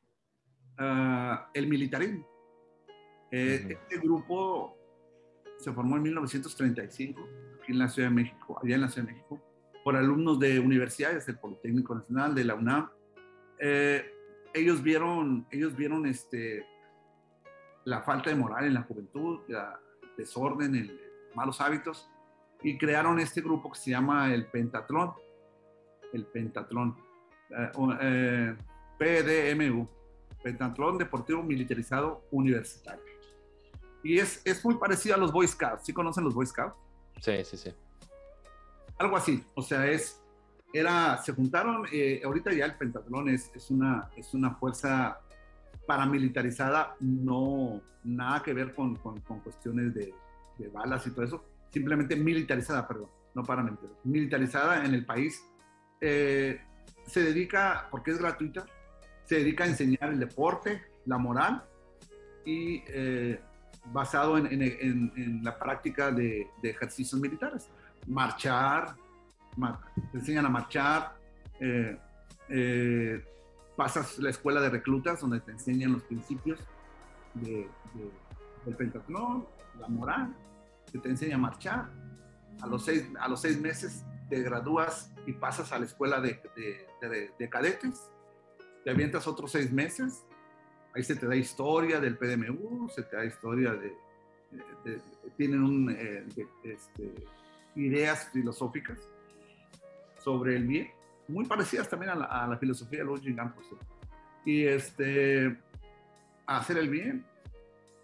[0.78, 2.28] ah, el militarismo.
[3.32, 3.68] Eh.
[3.70, 4.76] Este grupo
[5.60, 7.22] se formó en 1935
[7.62, 9.42] aquí en la Ciudad de México, allá en la Ciudad de México,
[9.84, 12.90] por alumnos de universidades, del Politécnico Nacional, de la UNAM.
[13.60, 14.06] Eh,
[14.54, 16.66] ellos vieron, ellos vieron este,
[17.86, 19.80] la falta de moral en la juventud, la
[20.18, 21.00] desorden, el,
[21.36, 22.10] malos hábitos,
[22.62, 25.14] y crearon este grupo que se llama el Pentatlón,
[26.14, 26.98] el Pentatlón,
[27.50, 27.72] eh,
[28.02, 28.56] eh,
[28.98, 29.88] PDMU,
[30.44, 33.04] Pentatlón Deportivo Militarizado Universitario.
[34.04, 36.76] Y es, es muy parecido a los Boy Scouts, ¿sí conocen los Boy Scouts?
[37.22, 37.74] Sí, sí, sí.
[38.98, 40.22] algo así, o sea, es,
[40.74, 45.20] era, se juntaron, eh, ahorita ya el pentatlón es, es, una, es una fuerza
[45.88, 50.14] paramilitarizada, no, nada que ver con, con, con cuestiones de,
[50.58, 55.44] de, balas y todo eso, simplemente militarizada, perdón, no paramilitarizada, militarizada en el país,
[56.02, 56.62] eh,
[57.08, 58.66] se dedica, porque es gratuita,
[59.26, 61.64] se dedica a enseñar el deporte, la moral
[62.46, 63.40] y eh,
[63.86, 67.68] basado en, en, en, en, la práctica de, de ejercicios militares.
[68.08, 69.09] Marchar, mar,
[70.12, 71.16] te enseñan a marchar,
[71.60, 71.98] eh,
[72.50, 73.26] eh,
[73.76, 76.60] pasas la escuela de reclutas donde te enseñan los principios
[77.36, 78.12] de, de,
[78.66, 79.48] del pentatlón,
[79.80, 80.36] la moral,
[80.92, 81.90] que te enseña a marchar.
[82.62, 86.42] A los seis, a los seis meses te gradúas y pasas a la escuela de,
[87.02, 88.12] de, de cadetes,
[88.84, 90.26] te avientas otros seis meses,
[90.94, 93.96] ahí se te da historia del PDMU, se te da historia de,
[95.38, 96.26] tienen eh,
[96.64, 97.14] este,
[97.76, 98.98] ideas filosóficas
[100.20, 100.92] sobre el bien,
[101.28, 103.66] muy parecidas también a la, filosofía de los Jingampos.
[104.46, 105.58] Y este,
[106.46, 107.26] hacer el bien,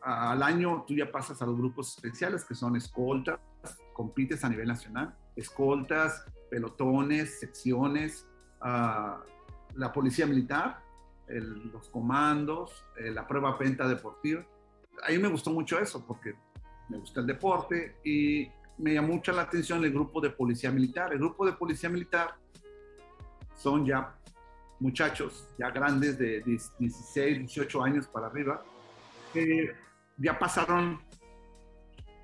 [0.01, 3.39] al año tú ya pasas a los grupos especiales que son escoltas,
[3.93, 8.27] compites a nivel nacional, escoltas, pelotones, secciones,
[8.61, 9.17] uh,
[9.75, 10.81] la policía militar,
[11.27, 14.45] los comandos, eh, la prueba penta deportiva.
[15.07, 16.35] A mí me gustó mucho eso porque
[16.87, 18.47] me gusta el deporte y
[18.77, 21.14] me llamó mucho la atención el grupo de policía militar.
[21.14, 22.35] El grupo de policía militar
[23.56, 24.15] son ya
[24.80, 28.64] muchachos, ya grandes de 16, 18 años para arriba,
[29.34, 29.73] que
[30.18, 30.99] ya pasaron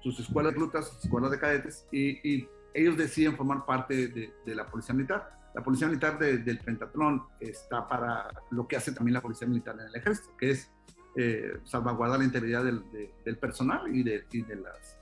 [0.01, 4.33] sus escuelas de rutas, sus escuelas de cadetes, y, y ellos deciden formar parte de,
[4.45, 5.37] de, la policía militar.
[5.53, 9.75] La policía militar de, del pentatlón está para lo que hace también la policía militar
[9.79, 10.71] en el ejército, que es
[11.15, 14.01] eh, salvaguardar la integridad del, de, del personal y
[14.31, 15.00] y de las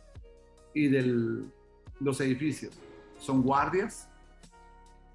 [0.74, 1.44] y de
[2.00, 2.80] los edificios.
[3.18, 4.10] Son guardias,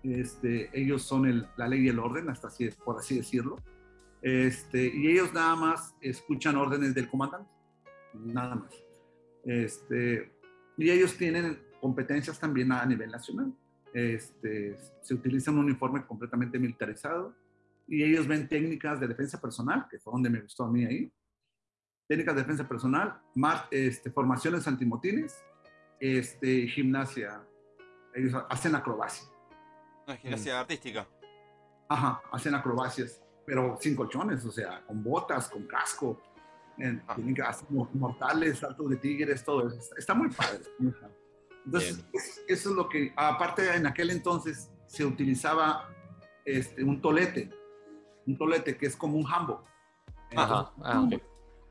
[0.03, 3.57] este, ellos son el, la ley y el orden, hasta así, por así decirlo,
[4.25, 7.51] este, y ellos nada más escuchan órdenes del comandante,
[8.15, 8.73] nada más.
[9.45, 10.33] Este,
[10.79, 13.53] y ellos tienen competencias también a nivel nacional.
[13.93, 17.35] Este, se utiliza un uniforme completamente militarizado
[17.87, 21.13] y ellos ven técnicas de defensa personal, que fue donde me gustó a mí ahí,
[22.09, 25.43] técnicas de defensa personal, mar, este, formaciones antimotines,
[26.01, 27.43] este, gimnasia.
[28.15, 29.29] Ellos hacen acrobacia.
[30.07, 30.59] No, gimnasia mm.
[30.59, 31.09] artística.
[31.89, 36.21] Ajá, hacen acrobacias, pero sin colchones, o sea, con botas, con casco.
[36.77, 37.15] En, ah.
[37.15, 39.77] Tienen que hacer mortales, saltos de tigres, todo eso.
[39.77, 40.61] Está, está muy padre.
[41.65, 45.89] Entonces, es, eso es lo que, aparte en aquel entonces se utilizaba
[46.45, 47.51] este, un tolete,
[48.27, 49.65] un tolete que es como un hambo.
[50.37, 51.23] Ajá, ah, okay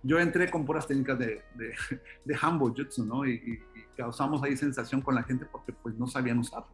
[0.03, 1.73] yo entré con puras técnicas de, de,
[2.25, 3.25] de Hambo Jutsu, ¿no?
[3.25, 6.71] Y, y, y, causamos ahí sensación con la gente porque pues no sabían usarlo.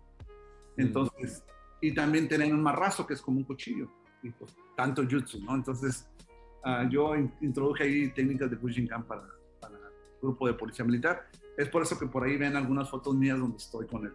[0.77, 1.85] Entonces, mm.
[1.85, 3.89] y también tenían un marrazo que es como un cuchillo,
[4.23, 5.56] y pues tanto Jutsu, ¿no?
[5.56, 6.07] Entonces,
[6.65, 9.27] uh, yo in, introduje ahí técnicas de Bujinkan para,
[9.60, 11.30] para el grupo de policía militar.
[11.57, 14.14] Es por eso que por ahí ven algunas fotos mías donde estoy con el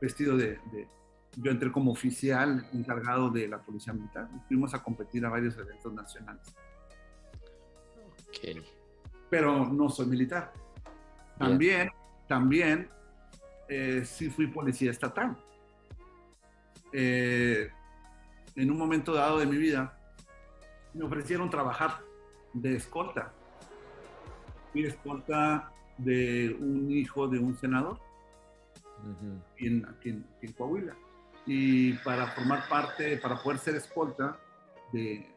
[0.00, 0.88] vestido de, de
[1.36, 4.28] yo entré como oficial encargado de la policía militar.
[4.46, 6.54] Fuimos a competir a varios eventos nacionales.
[8.38, 8.62] Okay.
[9.30, 10.52] Pero no soy militar.
[11.38, 11.90] También,
[12.28, 12.88] también,
[13.68, 15.36] eh, sí fui policía estatal.
[16.92, 17.70] Eh,
[18.54, 19.98] en un momento dado de mi vida,
[20.92, 21.98] me ofrecieron trabajar
[22.52, 23.32] de escolta.
[24.72, 27.98] Fui escolta de un hijo de un senador.
[29.52, 30.96] Aquí en, aquí en- aquí en Coahuila.
[31.46, 34.38] Y para formar parte, para poder ser escolta,
[34.92, 35.28] de,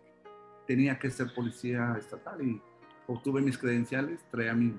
[0.67, 2.61] tenía que ser policía estatal y
[3.07, 4.73] obtuve mis credenciales, traía mi,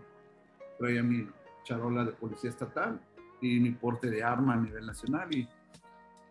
[0.78, 1.28] traía mi
[1.64, 3.00] charola de policía estatal
[3.40, 5.48] y mi porte de arma a nivel nacional y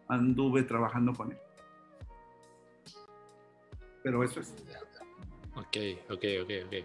[0.08, 1.38] anduve trabajando con él.
[4.04, 4.54] Pero eso es.
[5.56, 5.78] Ok,
[6.12, 6.76] ok, ok, ok.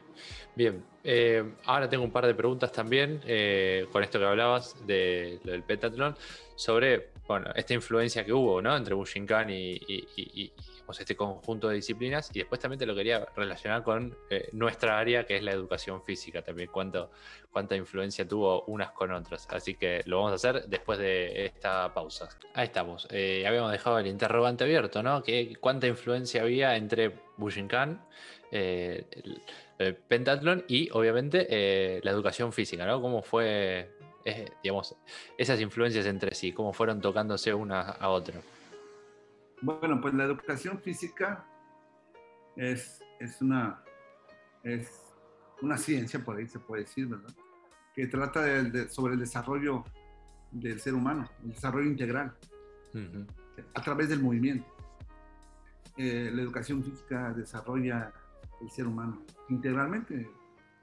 [0.56, 5.38] Bien, eh, ahora tengo un par de preguntas también eh, con esto que hablabas de,
[5.44, 6.16] lo del pentatlón,
[6.56, 8.74] sobre bueno, esta influencia que hubo ¿no?
[8.74, 10.52] entre Bushinkan y, y- y-
[10.92, 12.30] digamos, este conjunto de disciplinas.
[12.34, 16.02] Y después también te lo quería relacionar con eh, nuestra área, que es la educación
[16.02, 17.10] física también, cuánto,
[17.50, 19.46] cuánta influencia tuvo unas con otras.
[19.50, 22.28] Así que lo vamos a hacer después de esta pausa.
[22.54, 23.08] Ahí estamos.
[23.10, 25.22] Eh, habíamos dejado el interrogante abierto, ¿no?
[25.22, 28.00] ¿Qué, ¿Cuánta influencia había entre Bushinkan?
[28.52, 29.42] eh, el,
[29.78, 33.00] el pentatlón y obviamente eh, la educación física, ¿no?
[33.00, 33.90] ¿Cómo fue,
[34.24, 34.94] eh, digamos,
[35.38, 36.52] esas influencias entre sí?
[36.52, 38.40] ¿Cómo fueron tocándose una a otra?
[39.62, 41.44] Bueno, pues la educación física
[42.56, 43.82] es, es, una,
[44.64, 45.14] es
[45.62, 47.32] una ciencia, por ahí se puede decir, ¿verdad?
[47.94, 49.84] Que trata de- de- sobre el desarrollo
[50.50, 52.36] del ser humano, el desarrollo integral,
[53.74, 54.66] a través del movimiento.
[55.96, 58.12] Eh, la educación física desarrolla
[58.60, 60.28] el ser humano integralmente,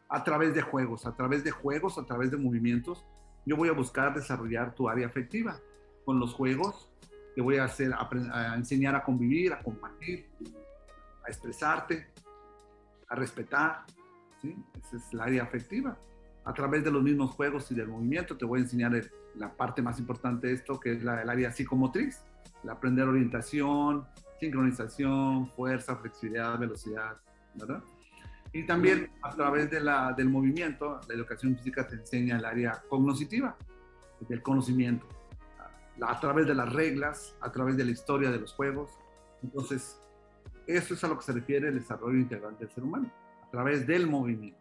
[0.07, 3.05] a través de juegos, a través de juegos, a través de movimientos.
[3.45, 5.59] Yo voy a buscar desarrollar tu área afectiva.
[6.05, 6.89] Con los juegos
[7.39, 10.27] te voy a, hacer, apren- a enseñar a convivir, a compartir,
[11.25, 12.07] a expresarte,
[13.07, 13.85] a respetar.
[14.41, 14.53] ¿sí?
[14.77, 15.97] Esa es la área afectiva.
[16.43, 19.55] A través de los mismos juegos y del movimiento te voy a enseñar el- la
[19.55, 22.25] parte más importante de esto, que es la, el área psicomotriz.
[22.61, 24.05] El aprender orientación,
[24.41, 27.15] sincronización, fuerza, flexibilidad, velocidad,
[27.55, 27.81] ¿verdad?
[28.51, 32.83] Y también a través de la, del movimiento, la educación física te enseña el área
[32.89, 33.55] cognoscitiva,
[34.27, 35.07] del conocimiento,
[36.01, 38.91] a, través de las reglas, a través de la historia de los juegos.
[39.43, 40.01] Entonces,
[40.67, 43.11] eso es a lo que se refiere el desarrollo integral del ser humano,
[43.41, 44.59] a través del movimiento.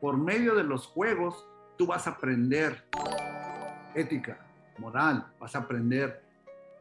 [0.00, 1.46] Por medio de los juegos,
[1.76, 2.84] tú vas a aprender
[3.94, 4.46] ética,
[4.78, 6.22] moral, vas a aprender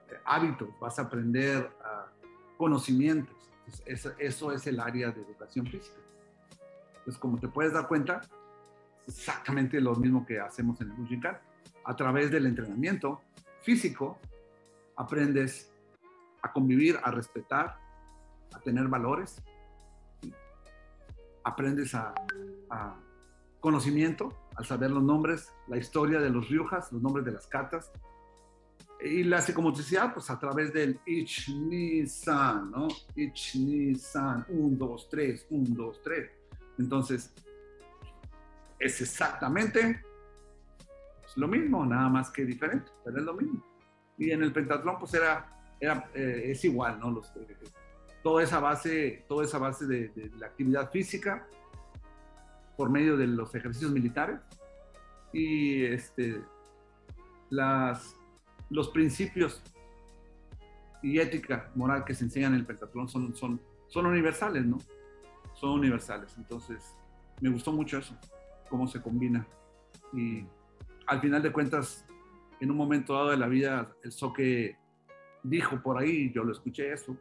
[0.10, 2.07] eh, hábitos, vas a aprender ah,
[2.57, 3.36] conocimientos.
[3.60, 5.98] Entonces, eso, eso es el área de educación física.
[6.98, 8.22] Entonces, como te puedes dar cuenta,
[9.07, 11.38] exactamente lo mismo que hacemos en el Bujinkan.
[11.84, 13.22] A través del entrenamiento
[13.66, 14.20] físico,
[14.96, 15.74] aprendes
[16.44, 17.80] a convivir, a respetar,
[18.54, 19.42] a tener valores,
[21.44, 22.14] aprendes a,
[23.60, 27.92] conocimiento, al saber los nombres, la historia de los ryujas, los nombres de las cartas,
[29.02, 32.88] y la psicomotricidad, pues a través del ich, ni, san, ¿no?
[33.16, 36.30] Ich, ni, san, un, dos, tres, un, dos, tres.
[36.78, 37.34] Entonces,
[38.78, 40.00] es exactamente
[41.36, 43.64] lo mismo, nada más que diferente, pero es lo mismo.
[44.18, 47.12] Y en el pentatlón, pues era, era eh, es igual, ¿no?
[47.12, 47.57] Los, eh,
[48.24, 51.48] toda esa base, toda esa base de, de la actividad física
[52.78, 54.40] por medio de los ejercicios militares
[55.32, 56.41] y este,
[57.49, 58.16] las,
[58.70, 59.62] los principios
[61.03, 64.78] y ética moral que se enseñan en el pentatlón son, son, son universales, ¿no?
[65.53, 66.34] Son universales.
[66.38, 66.95] Entonces,
[67.41, 68.18] me gustó mucho eso,
[68.70, 69.45] cómo se combina.
[70.14, 70.45] Y
[71.07, 72.06] al final de cuentas,
[72.60, 74.77] en un momento dado de la vida, el Soque
[75.44, 77.15] dijo por ahí, yo lo escuché eso.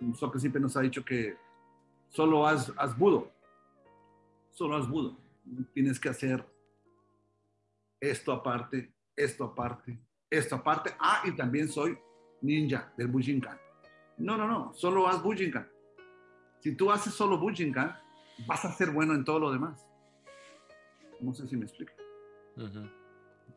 [0.00, 1.36] El Soque siempre nos ha dicho que
[2.08, 3.30] solo haz, haz budo,
[4.50, 5.16] solo haz budo.
[5.72, 6.44] Tienes que hacer
[8.00, 10.94] esto aparte, esto aparte, esto aparte.
[10.98, 11.98] Ah, y también soy
[12.42, 13.58] ninja del Bujinkan.
[14.18, 15.68] No, no, no, solo haz Bujinkan.
[16.60, 17.96] Si tú haces solo Bujinkan,
[18.46, 19.86] vas a ser bueno en todo lo demás.
[21.20, 21.99] No sé si me explico.
[22.56, 22.88] Ujú.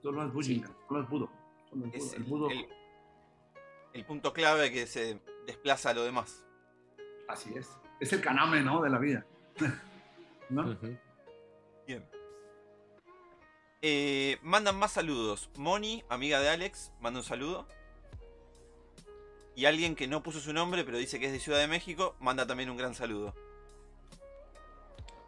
[0.01, 1.29] Solo haz Bujinkan, solo haz Budo.
[1.69, 2.15] Solo haz Es Budo.
[2.15, 2.67] el, El Budo, el-
[3.93, 6.45] el punto clave que se desplaza a lo demás.
[7.27, 7.69] así es.
[7.99, 8.81] Es el kaname, ¿no?
[8.81, 9.25] De la vida.
[10.49, 10.75] ¿No?
[11.87, 12.05] Bien.
[13.81, 15.49] Eh, mandan más saludos.
[15.57, 17.67] Moni, amiga de Alex, manda un saludo.
[19.55, 22.15] Y alguien que no puso su nombre, pero dice que es de Ciudad de México,
[22.19, 23.35] manda también un gran saludo.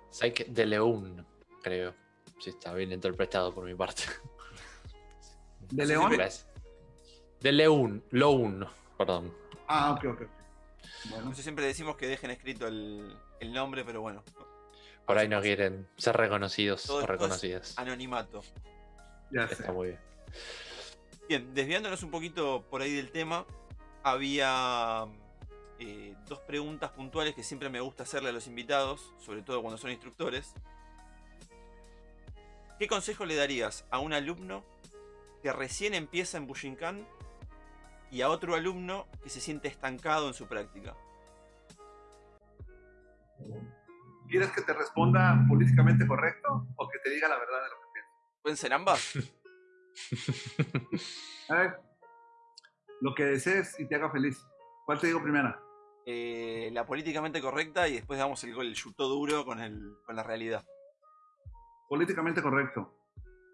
[0.10, 1.26] Psyche de León,
[1.62, 1.94] creo.
[2.40, 4.03] Si está bien interpretado por mi parte.
[5.72, 6.12] ¿De León?
[7.40, 8.66] De León, Loun,
[8.98, 9.34] perdón.
[9.68, 10.20] Ah, ok, ok.
[11.06, 14.24] Bueno, Nosotros siempre decimos que dejen escrito el, el nombre, pero bueno.
[15.06, 17.78] Por ahí no quieren ser reconocidos Todo o reconocidas.
[17.78, 18.41] Anonimato.
[19.32, 19.53] ya sé.
[19.53, 19.99] Está muy bien.
[21.28, 23.45] Bien, desviándonos un poquito por ahí del tema,
[24.03, 25.07] había
[25.80, 29.78] eh, dos preguntas puntuales que siempre me gusta hacerle a los invitados, sobre todo cuando
[29.78, 30.53] son instructores.
[32.77, 34.65] ¿Qué consejo le darías a un alumno
[35.41, 37.07] que recién empieza en Bushinkan
[38.11, 40.95] y a otro alumno que se siente estancado en su práctica?
[44.27, 47.88] ¿Quieres que te responda políticamente correcto o que te diga la verdad de lo que
[47.93, 48.11] pienso?
[48.41, 49.14] ¿Pueden ser ambas?
[51.49, 51.80] A ver,
[52.99, 54.45] lo que desees y te haga feliz.
[54.85, 55.56] ¿Cuál te digo primero?
[56.06, 60.15] Eh, la políticamente correcta y después damos el gol, el chuto duro con, el, con
[60.15, 60.65] la realidad.
[61.90, 62.91] Políticamente correcto.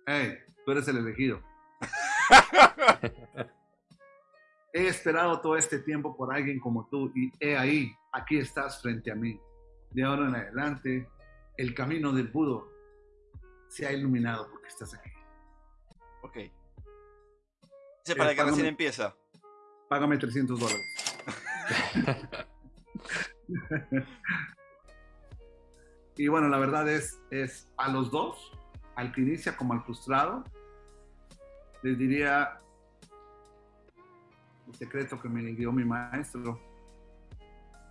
[0.06, 1.41] Hey, tú eres el elegido.
[4.74, 9.12] He esperado todo este tiempo por alguien como tú y he ahí, aquí estás frente
[9.12, 9.38] a mí.
[9.90, 11.10] De ahora en adelante,
[11.58, 12.70] el camino del Budo
[13.68, 15.12] se ha iluminado porque estás aquí.
[16.22, 16.38] Ok.
[18.06, 19.14] Ese para Eh, que recién págame- empieza.
[19.90, 20.82] Págame 300 dólares.
[26.16, 28.52] y bueno, la verdad es, es a los dos,
[28.96, 30.44] al que inicia como al frustrado,
[31.84, 32.62] les diría
[34.68, 36.60] el secreto que me dio mi maestro,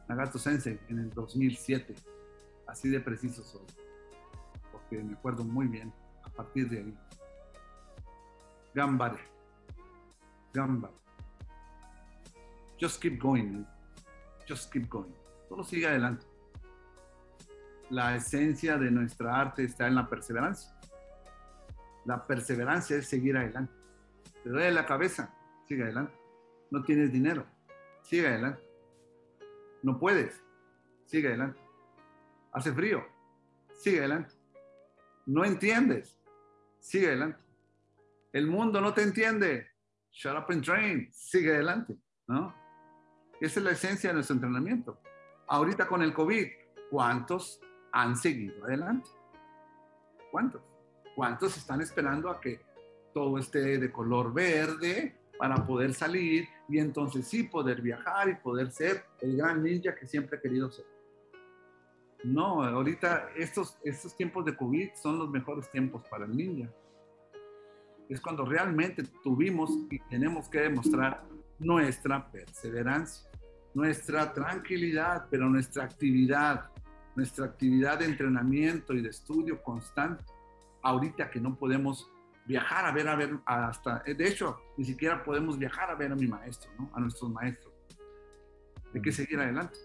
[0.08, 1.94] Nagato Sensei, en el 2007.
[2.66, 3.66] Así de preciso soy,
[4.70, 5.92] porque me acuerdo muy bien
[6.22, 6.98] a partir de ahí.
[8.74, 9.18] Gambare.
[10.52, 10.94] Gambare.
[12.80, 13.64] Just keep going.
[14.48, 15.12] Just keep going.
[15.48, 16.29] Solo sigue adelante.
[17.90, 20.72] La esencia de nuestra arte está en la perseverancia.
[22.04, 23.72] La perseverancia es seguir adelante.
[24.44, 25.34] Te duele la cabeza,
[25.66, 26.14] sigue adelante.
[26.70, 27.44] No tienes dinero,
[28.02, 28.62] sigue adelante.
[29.82, 30.40] No puedes,
[31.06, 31.60] sigue adelante.
[32.52, 33.04] Hace frío,
[33.74, 34.34] sigue adelante.
[35.26, 36.16] No entiendes,
[36.78, 37.40] sigue adelante.
[38.32, 39.68] El mundo no te entiende.
[40.12, 41.96] Shut up and train, sigue adelante,
[42.28, 42.54] ¿no?
[43.40, 45.00] Esa es la esencia de nuestro entrenamiento.
[45.48, 46.46] Ahorita con el COVID,
[46.90, 47.60] ¿cuántos
[47.92, 49.10] han seguido adelante?
[50.30, 50.62] ¿Cuántos?
[51.14, 52.60] ¿Cuántos están esperando a que
[53.12, 58.70] todo esté de color verde para poder salir y entonces sí poder viajar y poder
[58.70, 60.86] ser el gran ninja que siempre he querido ser?
[62.22, 66.70] No, ahorita estos, estos tiempos de COVID son los mejores tiempos para el ninja.
[68.08, 71.24] Es cuando realmente tuvimos y tenemos que demostrar
[71.58, 73.30] nuestra perseverancia,
[73.72, 76.70] nuestra tranquilidad, pero nuestra actividad,
[77.16, 80.24] nuestra actividad de entrenamiento y de estudio constante.
[80.82, 82.10] Ahorita que no podemos
[82.46, 86.16] viajar a ver, a ver, hasta, de hecho, ni siquiera podemos viajar a ver a
[86.16, 86.90] mi maestro, ¿no?
[86.94, 87.72] A nuestros maestros.
[88.94, 89.78] Hay que seguir adelante.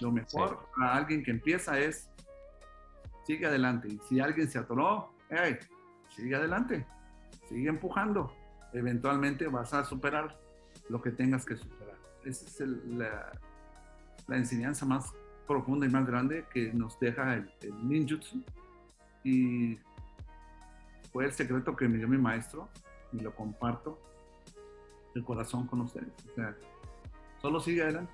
[0.00, 2.10] Lo mejor para alguien que empieza es,
[3.24, 3.88] sigue adelante.
[3.88, 5.56] Y si alguien se atoró, hey,
[6.10, 6.86] sigue adelante,
[7.48, 8.34] sigue empujando.
[8.72, 10.36] Eventualmente vas a superar
[10.88, 11.96] lo que tengas que superar.
[12.24, 13.30] Esa es el- la,
[14.26, 15.12] la enseñanza más
[15.46, 18.42] profunda y más grande que nos deja el, el ninjutsu.
[19.22, 19.78] Y
[21.12, 22.68] fue el secreto que me dio mi maestro
[23.12, 23.98] y lo comparto
[25.14, 26.08] de corazón con ustedes.
[26.32, 26.56] O sea,
[27.40, 28.12] solo sigue adelante.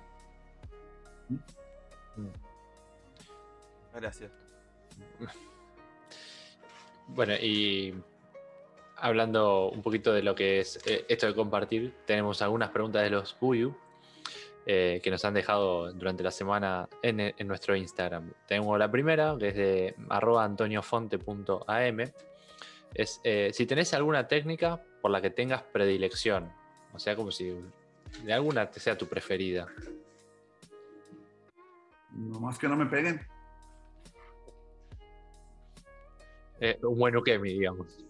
[3.93, 4.31] Gracias.
[7.13, 7.93] Bueno, y
[8.95, 13.09] hablando un poquito de lo que es eh, esto de compartir, tenemos algunas preguntas de
[13.09, 13.75] los Buyu
[14.65, 18.31] eh, que nos han dejado durante la semana en, en nuestro Instagram.
[18.47, 21.99] Tengo la primera, que es de arroba antoniofonte.am.
[22.93, 26.51] Es eh, si tenés alguna técnica por la que tengas predilección.
[26.93, 27.55] O sea, como si
[28.23, 29.67] de alguna te sea tu preferida.
[32.11, 33.21] No más que no me peguen.
[36.59, 38.05] Eh, un buen ukemi, digamos.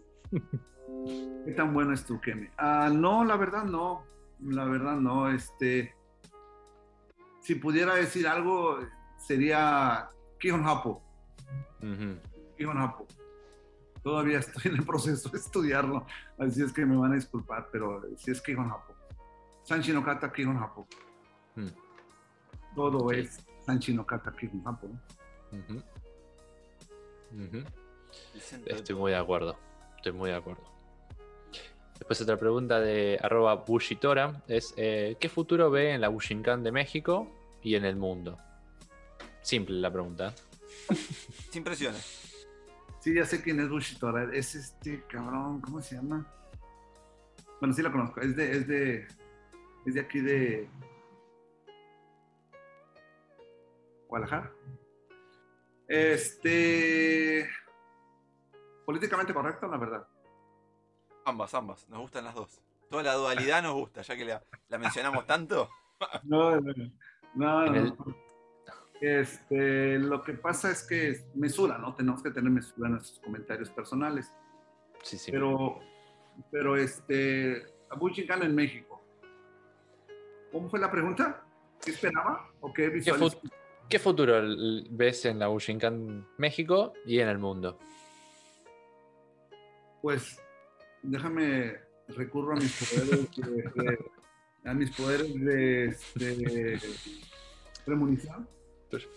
[1.45, 2.48] ¿Qué tan bueno es tu Kemi?
[2.57, 4.03] Ah, no, la verdad no.
[4.41, 5.32] La verdad no.
[5.32, 5.95] Este,
[7.41, 8.80] si pudiera decir algo,
[9.18, 10.09] sería
[10.39, 11.01] Kihon Hapo.
[11.81, 12.18] Ujú.
[12.57, 13.07] Kihon Hapo.
[14.03, 16.05] Todavía estoy en el proceso de estudiarlo,
[16.38, 18.95] así es que me van a disculpar, pero sí es Kihon Hapo.
[19.63, 20.88] Sanchi no Kata Kihon Hapo.
[21.55, 21.68] Mm.
[22.76, 24.88] Todo es Sanchi no Kata Kihon Hapo.
[24.88, 25.59] ¿no?
[25.59, 25.84] Ujú.
[27.34, 27.65] Ujú.
[28.34, 29.57] El centro de Estoy muy de acuerdo.
[29.97, 30.63] Estoy muy de acuerdo.
[32.02, 36.72] Después otra pregunta de arroba Bushitora es eh, ¿qué futuro ve en la Bushinkan de
[36.72, 37.28] México
[37.61, 38.40] y en el mundo?
[39.44, 40.34] Simple la pregunta.
[41.52, 42.48] Sin presiones.
[43.02, 44.34] Sí, ya sé quién es Bushitora.
[44.34, 46.26] Es este cabrón, ¿cómo se llama?
[47.60, 48.19] Bueno, sí lo conozco.
[48.19, 49.07] Es de, es de,
[49.86, 50.68] es de aquí de
[54.07, 54.52] Guadalajara.
[55.88, 57.48] Este,
[58.88, 60.07] políticamente correcto, la verdad.
[61.26, 61.88] Ambas, ambas.
[61.89, 62.61] Nos gustan las dos.
[62.89, 65.69] Toda la dualidad nos gusta, ya que la, la mencionamos tanto.
[66.23, 66.73] No, no,
[67.35, 68.15] no.
[68.99, 71.95] Este, lo que pasa es que mesura, ¿no?
[71.95, 74.34] Tenemos que tener mesura en nuestros comentarios personales.
[75.03, 75.31] Sí, sí.
[75.31, 75.80] Pero
[76.49, 77.65] pero este,
[77.98, 79.02] Bujinkan en México.
[80.52, 81.43] ¿Cómo fue la pregunta?
[81.84, 83.14] ¿Qué esperaba o qué ¿Qué,
[83.89, 84.41] ¿Qué futuro
[84.89, 87.80] ves en la Bujinkan México y en el mundo?
[90.02, 90.40] Pues
[91.03, 91.80] déjame
[92.10, 93.99] recurro a mis poderes de,
[94.65, 96.82] a mis poderes de, de
[97.86, 98.48] premonición.
[98.90, 99.07] Pues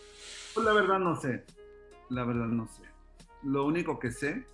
[0.56, 1.44] la verdad no sé.
[2.10, 2.82] La verdad no sé.
[3.42, 4.46] Lo único que sé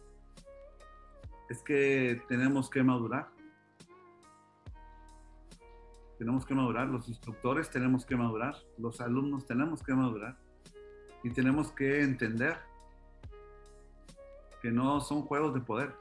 [1.49, 3.29] es que tenemos que madurar.
[6.19, 10.37] Tenemos que madurar, los instructores tenemos que madurar, los alumnos tenemos que madurar
[11.25, 12.59] y tenemos que entender
[14.61, 15.95] que no son juegos de poder.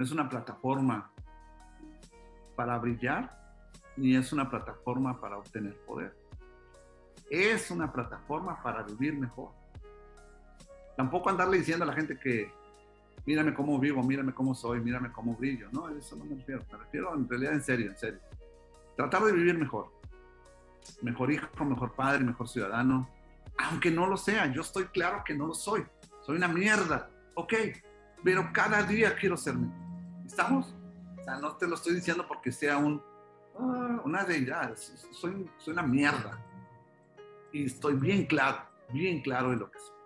[0.00, 1.12] No es una plataforma
[2.56, 3.38] para brillar
[3.98, 6.16] ni es una plataforma para obtener poder.
[7.28, 9.50] Es una plataforma para vivir mejor.
[10.96, 12.50] Tampoco andarle diciendo a la gente que
[13.26, 15.68] mírame cómo vivo, mírame cómo soy, mírame cómo brillo.
[15.70, 16.64] No, eso no me refiero.
[16.72, 18.20] Me refiero en realidad en serio, en serio.
[18.96, 19.92] Tratar de vivir mejor.
[21.02, 23.06] Mejor hijo, mejor padre, mejor ciudadano.
[23.58, 25.84] Aunque no lo sea, yo estoy claro que no lo soy.
[26.22, 27.10] Soy una mierda.
[27.34, 27.52] Ok,
[28.24, 29.89] pero cada día quiero ser mejor.
[30.30, 30.74] ¿Estamos?
[31.18, 33.02] O sea, no te lo estoy diciendo porque sea un,
[33.58, 34.76] ah, una deidad.
[34.76, 36.38] Soy, soy una mierda.
[37.52, 38.62] Y estoy bien claro,
[38.92, 40.00] bien claro en lo que soy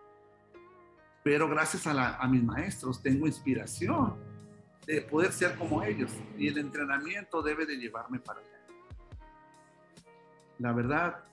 [1.24, 4.14] pero gracias a, mis maestros tengo inspiración
[4.86, 8.60] de poder ser como ellos y el entrenamiento debe de llevarme para allá.
[10.58, 11.24] La verdad,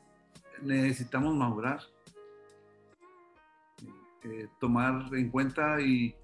[0.61, 1.81] necesitamos madurar,
[4.23, 6.15] eh, tomar en cuenta y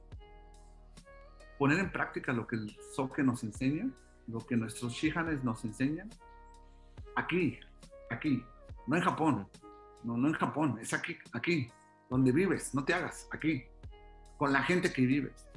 [1.58, 3.90] poner en práctica lo que el Soke nos enseña,
[4.28, 6.10] lo que nuestros Shihanes nos enseñan,
[7.16, 7.60] aquí,
[8.10, 8.44] aquí,
[8.86, 9.48] no en Japón,
[10.04, 11.70] no, no en Japón, es aquí, aquí,
[12.10, 13.64] donde vives, no te hagas, aquí,
[14.38, 15.48] con la gente que vives.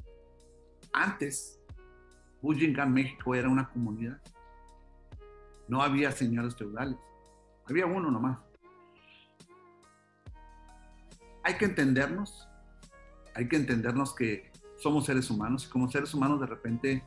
[0.93, 1.61] Antes,
[2.41, 4.21] Bujinkan, México era una comunidad.
[5.69, 6.99] No había señores feudales,
[7.67, 8.39] había uno nomás.
[11.45, 12.49] Hay que entendernos,
[13.35, 14.50] hay que entendernos que
[14.81, 17.05] somos seres humanos y como seres humanos de repente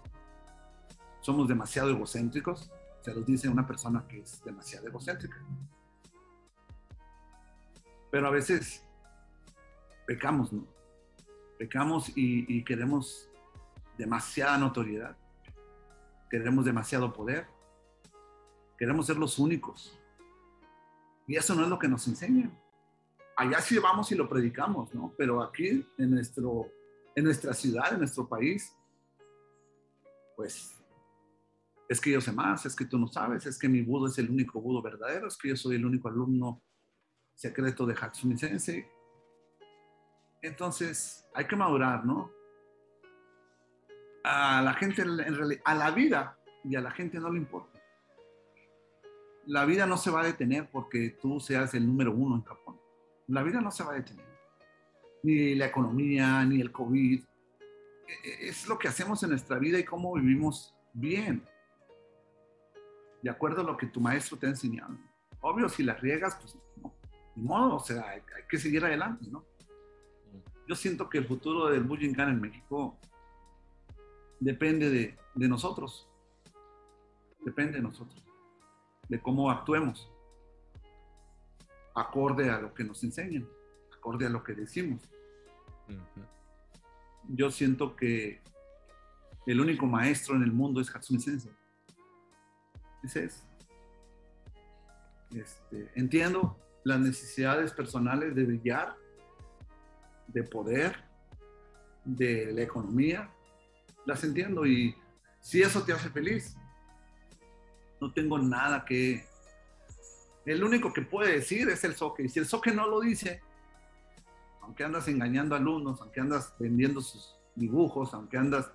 [1.21, 2.71] somos demasiado egocéntricos.
[3.01, 5.37] Se los dice una persona que es demasiado egocéntrica.
[8.11, 8.85] Pero a veces
[10.05, 10.67] pecamos, ¿no?
[11.57, 13.29] Pecamos y, queremos
[13.97, 15.17] demasiada notoriedad,
[16.29, 17.47] queremos demasiado poder,
[18.77, 19.97] queremos ser los únicos.
[21.25, 22.55] Y eso no es lo que nos enseñan.
[23.35, 25.13] Allá sí vamos y lo predicamos, ¿no?
[25.17, 26.67] Pero aquí, en, nuestro,
[27.15, 28.75] en nuestra ciudad, en nuestro país,
[30.35, 30.83] pues
[31.89, 34.17] es que yo sé más, es que tú no sabes, es que mi budo es
[34.17, 36.61] el único budo verdadero, es que yo soy el único alumno
[37.35, 38.87] secreto de Hatsumi Sensei,
[40.43, 42.29] entonces, hay que madurar, ¿no?
[44.25, 47.81] A la gente, en realidad, a la vida y a la gente no le importa.
[49.45, 52.77] La vida no se va a detener porque tú seas el número uno en Japón.
[53.27, 54.32] La vida no se va a detener.
[55.23, 57.23] Ni la economía, ni el COVID.
[58.07, 61.43] E, e, es lo que hacemos en nuestra vida y cómo vivimos bien.
[63.21, 64.97] De acuerdo a lo que tu maestro te ha enseñado.
[65.41, 66.93] Obvio, si las riegas, pues no.
[67.35, 69.43] Ni modo, o sea, hay, que seguir adelante, ¿no?
[70.67, 72.97] yo siento que el futuro del Bujinkan en México
[74.39, 76.07] depende de, de nosotros.
[77.41, 78.23] Depende de nosotros.
[79.09, 80.09] De cómo actuemos.
[81.95, 83.47] Acorde a lo que nos enseñan.
[84.03, 85.01] Acorde a lo que decimos.
[87.29, 88.41] Yo siento que
[89.45, 91.53] el único maestro en el mundo es Hatsumi Sensei.
[93.01, 93.43] Ese es.
[95.33, 98.97] Este, entiendo las necesidades personales de brillar
[100.27, 101.01] de poder,
[102.03, 103.29] de la economía,
[104.05, 104.97] las entiendo y
[105.39, 106.57] si eso te hace feliz,
[108.01, 109.25] no tengo nada que...
[110.45, 112.23] El único que puede decir es el soque.
[112.23, 113.41] Y si el soque no lo dice,
[114.63, 118.71] aunque andas engañando alumnos, aunque andas vendiendo sus dibujos, aunque andas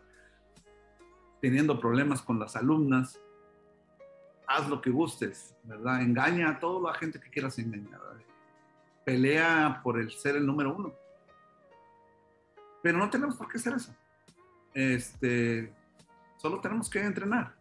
[1.41, 3.21] teniendo problemas con las alumnas,
[4.47, 6.03] haz lo que gustes, ¿verdad?
[6.03, 8.01] Engaña a toda la gente que quieras engañar.
[9.05, 10.93] Pelea por el ser el número uno.
[12.83, 13.95] Pero no tenemos por qué hacer eso.
[14.75, 15.73] Este,
[16.37, 17.55] solo tenemos que entrenar.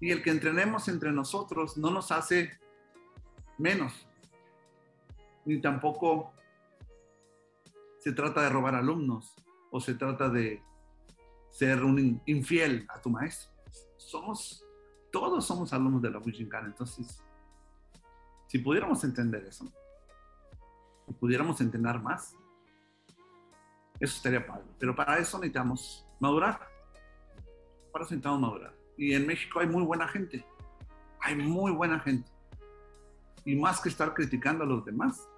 [0.00, 2.58] Y el que entrenemos entre nosotros no nos hace
[3.58, 4.06] menos.
[5.44, 6.32] Ni tampoco
[8.06, 9.34] se trata de robar alumnos
[9.72, 10.62] o se trata de
[11.50, 13.50] ser un infiel a tu maestro.
[13.96, 14.64] Somos,
[15.10, 16.66] todos somos alumnos de la Bujinkan.
[16.66, 17.20] Entonces,
[18.46, 19.64] si pudiéramos entender eso,
[21.04, 22.36] si pudiéramos entrenar más,
[23.98, 24.66] eso estaría padre.
[24.78, 26.60] Pero para eso necesitamos madurar.
[27.90, 28.72] para eso necesitamos madurar.
[28.96, 30.46] Y en México hay muy buena gente,
[31.22, 32.30] hay muy buena gente.
[33.44, 35.28] Y más que estar criticando a los demás,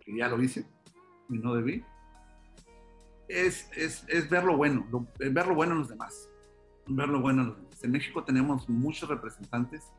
[0.00, 0.68] que ya lo hice
[1.30, 1.82] y no debí,
[3.32, 6.28] es, es, es ver lo bueno, lo, ver lo bueno en los demás.
[6.86, 7.84] Ver lo bueno en los demás.
[7.84, 9.90] En México tenemos muchos representantes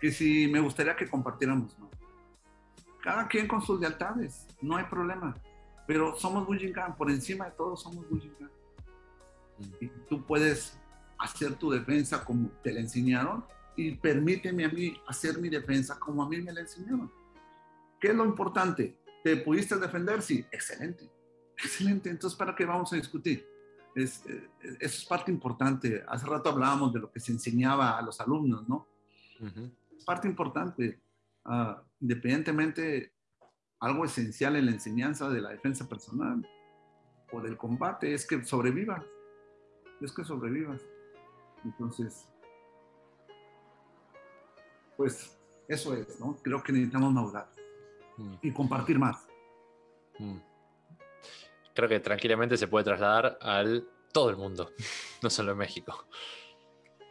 [0.00, 1.90] que si me gustaría que compartiéramos más.
[3.02, 5.36] Cada quien con sus lealtades, no hay problema.
[5.86, 8.50] Pero somos Bujinkan, por encima de todo somos Bujinkan.
[9.80, 10.78] Y tú puedes
[11.18, 13.44] hacer tu defensa como te la enseñaron
[13.76, 17.12] y permíteme a mí hacer mi defensa como a mí me la enseñaron.
[18.00, 18.96] ¿Qué es lo importante?
[19.22, 20.22] ¿Te pudiste defender?
[20.22, 21.08] Sí, excelente.
[21.62, 22.10] Excelente.
[22.10, 23.46] Entonces, ¿para qué vamos a discutir?
[23.94, 24.48] Es, eh,
[24.80, 26.02] eso es parte importante.
[26.08, 28.86] Hace rato hablábamos de lo que se enseñaba a los alumnos, ¿no?
[29.96, 31.00] Es parte importante.
[31.44, 33.12] Uh, independientemente,
[33.80, 36.46] algo esencial en la enseñanza de la defensa personal
[37.32, 39.04] o del combate es que sobrevivas.
[40.00, 40.80] Es que sobrevivas.
[41.64, 42.28] Entonces,
[44.96, 46.36] pues eso es, ¿no?
[46.42, 47.50] Creo que necesitamos madurar
[48.16, 48.34] mm.
[48.42, 49.26] y compartir más.
[50.18, 50.51] Mm
[51.74, 54.72] creo que tranquilamente se puede trasladar al todo el mundo,
[55.22, 56.06] no solo en México.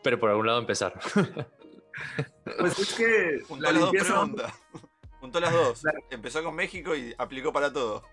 [0.04, 1.00] Pero por algún lado empezar.
[2.58, 4.54] Pues es que Juntó las dos preguntas.
[5.20, 5.84] Juntó las dos.
[6.10, 8.04] Empezó con México y aplicó para todo.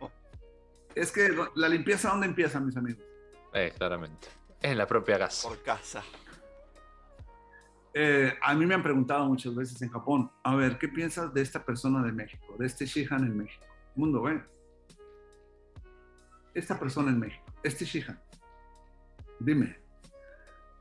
[0.95, 3.03] Es que la limpieza, ¿dónde empieza, mis amigos?
[3.55, 4.29] Eh, claramente.
[4.61, 5.49] En la propia casa.
[5.49, 6.03] Por casa.
[7.95, 11.41] Eh, a mí me han preguntado muchas veces en Japón, a ver, ¿qué piensas de
[11.41, 13.65] esta persona de México, de este Shihan en México?
[13.95, 14.45] Mundo, ¿eh?
[16.59, 18.21] Esta persona en México, este Shihan?
[19.41, 19.79] Dime.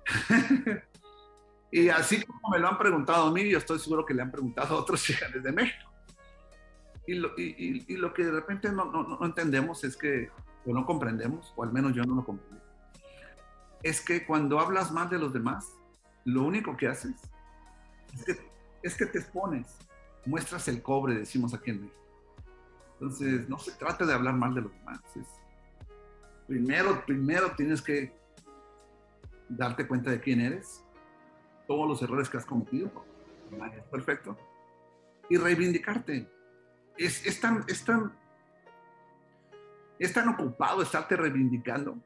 [1.71, 4.31] y así como me lo han preguntado a mí, yo estoy seguro que le han
[4.31, 5.91] preguntado a otros Shihanes de México.
[7.05, 10.29] Y lo, y, lo, que de repente no, no, no, entendemos es que,
[10.65, 12.61] o no comprendemos, o al menos yo no lo comprendí,
[13.81, 15.71] es que cuando hablas mal de los demás,
[16.25, 17.15] lo único que haces
[18.13, 18.51] es que,
[18.83, 19.77] es que te expones,
[20.25, 21.97] muestras el cobre, decimos aquí en México.
[22.99, 25.27] Entonces, no se trata de hablar mal de los demás, es,
[26.47, 28.11] primero, primero tienes que
[29.49, 30.83] darte cuenta de quién eres,
[31.67, 32.91] todos los errores que has cometido,
[33.75, 34.37] es perfecto,
[35.29, 36.27] y reivindicarte.
[36.97, 38.11] Es, es, tan, es, tan,
[39.99, 41.97] es tan ocupado estarte reivindicando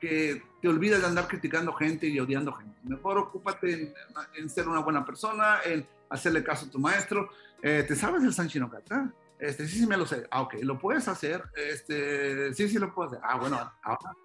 [0.00, 2.78] que te olvidas de andar criticando gente y odiando gente.
[2.82, 3.94] Mejor ocúpate
[4.34, 7.30] en, ser una buena persona, en hacerle caso a tu maestro.
[7.62, 9.12] Eh, ¿Te sabes el Sanchino Kata?
[9.38, 10.26] Este, sí, sí me lo sé.
[10.30, 11.44] Ah, ok, lo puedes hacer.
[11.54, 13.20] Este, sí, sí lo puedo hacer.
[13.22, 14.16] Ah, bueno, ahora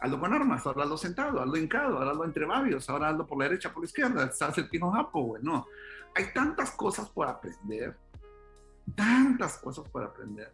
[0.00, 3.38] hazlo con armas, ahora hazlo sentado, hazlo hincado, ahora hazlo entre varios, ahora hazlo por
[3.38, 5.66] la derecha, por la izquierda, sabes el pino japo, bueno.
[6.14, 7.96] Hay tantas cosas por aprender,
[8.94, 10.52] tantas cosas por aprender,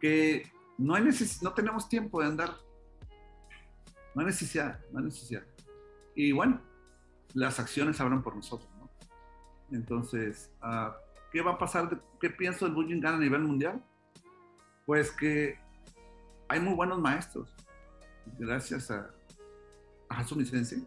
[0.00, 1.08] que no, hay
[1.42, 2.56] no tenemos tiempo de andar.
[4.14, 5.42] No hay necesidad, no hay necesidad.
[6.14, 6.60] Y bueno,
[7.34, 8.90] las acciones hablan por nosotros, ¿no?
[9.70, 10.92] Entonces, uh,
[11.30, 12.02] ¿Qué va a pasar?
[12.20, 13.82] ¿Qué pienso del Bujinkan a nivel mundial?
[14.86, 15.58] Pues que
[16.48, 17.54] hay muy buenos maestros.
[18.38, 19.10] Gracias a,
[20.08, 20.86] a Hasumi Sensei,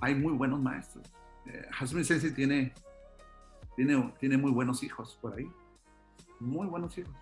[0.00, 1.04] hay muy buenos maestros.
[1.46, 2.72] Eh, Hasumi Sensei tiene,
[3.76, 5.50] tiene, tiene muy buenos hijos por ahí.
[6.38, 7.14] Muy buenos hijos.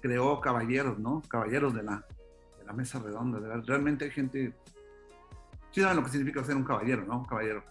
[0.00, 1.22] Creó caballeros, ¿no?
[1.28, 2.04] Caballeros de la,
[2.58, 3.38] de la mesa redonda.
[3.64, 4.52] Realmente hay gente.
[5.70, 7.24] Sí saben lo que significa ser un caballero, ¿no?
[7.24, 7.62] Caballero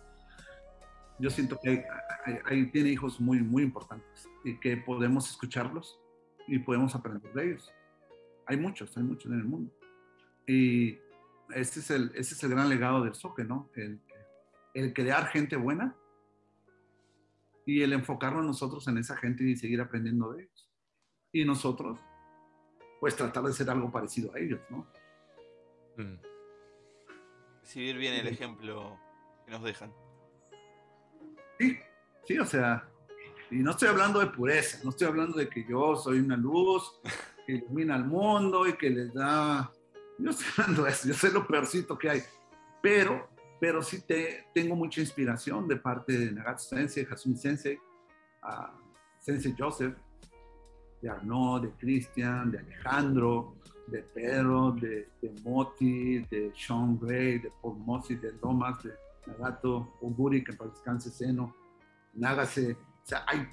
[1.22, 1.86] yo siento que
[2.46, 6.00] ahí tiene hijos muy, muy importantes y que podemos escucharlos
[6.48, 7.72] y podemos aprender de ellos.
[8.48, 9.72] Hay muchos, hay muchos en el mundo.
[10.48, 10.98] Y
[11.54, 13.70] ese es el, ese es el gran legado del Soque, ¿no?
[13.76, 14.02] El,
[14.74, 15.96] el crear gente buena
[17.66, 20.70] y el enfocarnos nosotros en esa gente y seguir aprendiendo de ellos.
[21.32, 22.00] Y nosotros,
[23.00, 24.88] pues tratar de ser algo parecido a ellos, ¿no?
[25.98, 26.18] Mm.
[27.62, 28.98] Recibir bien el ejemplo
[29.46, 29.94] que nos dejan.
[31.62, 31.78] Sí,
[32.26, 32.88] sí, o sea,
[33.52, 37.00] y no estoy hablando de pureza, no estoy hablando de que yo soy una luz
[37.46, 39.72] que ilumina al mundo y que les da...
[40.18, 42.24] Yo estoy hablando de eso, yo sé lo peorcito que hay,
[42.82, 43.30] pero,
[43.60, 47.80] pero sí te, tengo mucha inspiración de parte de Nagatsu Sensei, Hasumi Sensei,
[48.44, 48.76] uh,
[49.20, 49.96] Sensei Joseph,
[51.00, 53.56] de Arnaud, de Cristian, de Alejandro,
[53.86, 58.94] de Pedro, de, de Moti, de Sean Gray, de Paul Mossi, de Lomas, de
[59.26, 61.56] Nagato, Oguri, que para descanse seno,
[62.14, 63.48] Nagase, o sea, hay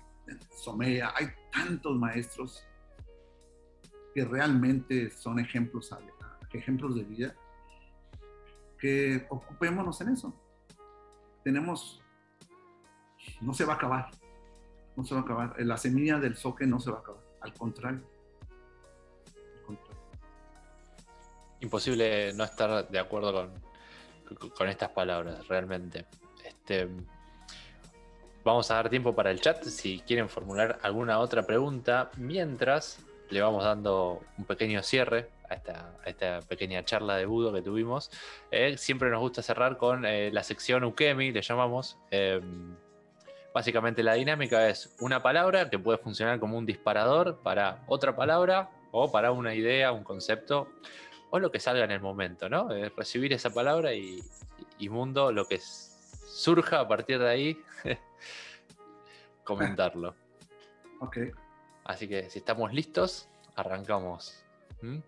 [0.57, 2.67] Someya, hay tantos maestros
[4.15, 5.95] que realmente son ejemplos,
[6.53, 7.35] ejemplos de vida,
[8.79, 10.35] que ocupémonos en eso.
[11.45, 12.03] Tenemos,
[13.41, 14.11] no se va a acabar,
[14.97, 15.57] no se va a acabar.
[15.61, 18.19] La semilla del soque no se va a acabar, al contrario.
[21.61, 23.68] imposible no estar de acuerdo con,
[24.57, 26.07] con estas palabras, realmente.
[26.45, 26.89] Este,
[28.45, 33.41] vamos a dar tiempo para el chat si quieren formular alguna otra pregunta, mientras le
[33.41, 35.55] vamos dando un pequeño cierre a
[36.07, 38.11] esta, pequeña charla de Budo que tuvimos.
[38.51, 41.99] Eh, siempre nos gusta cerrar con eh, la sección Ukemi, le llamamos.
[42.11, 42.77] Em,
[43.53, 48.71] básicamente la dinámica es una palabra que puede funcionar como un disparador para otra palabra
[48.91, 50.69] o para una idea, un concepto
[51.31, 52.69] o lo que salga en el momento, ¿no?
[52.97, 54.23] recibir esa palabra y,
[54.79, 57.63] y, mundo, lo que surja a partir de ahí,
[59.45, 60.15] comentarlo.
[61.01, 61.17] Ok.
[61.85, 64.45] Así que si estamos listos, arrancamos.
[64.83, 64.99] ¿Mm?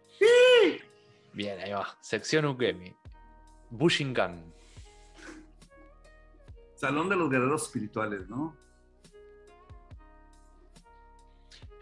[1.32, 1.96] Bien, ahí va.
[2.00, 2.94] Sección Ukemi.
[3.70, 4.52] Bushinkan.
[6.76, 8.56] Salón de los guerreros espirituales, ¿no?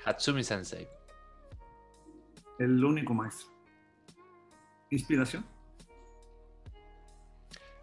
[0.04, 0.88] Hatsumi Sensei.
[2.58, 3.57] El único maestro.
[4.90, 5.44] Inspiración.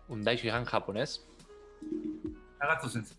[0.07, 1.27] Un Daishihan japonés.
[2.59, 3.17] Nagato Sensei.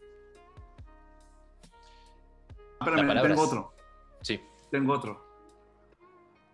[2.80, 3.74] Espérame, tengo otro.
[4.22, 4.40] Sí.
[4.70, 5.24] Tengo otro.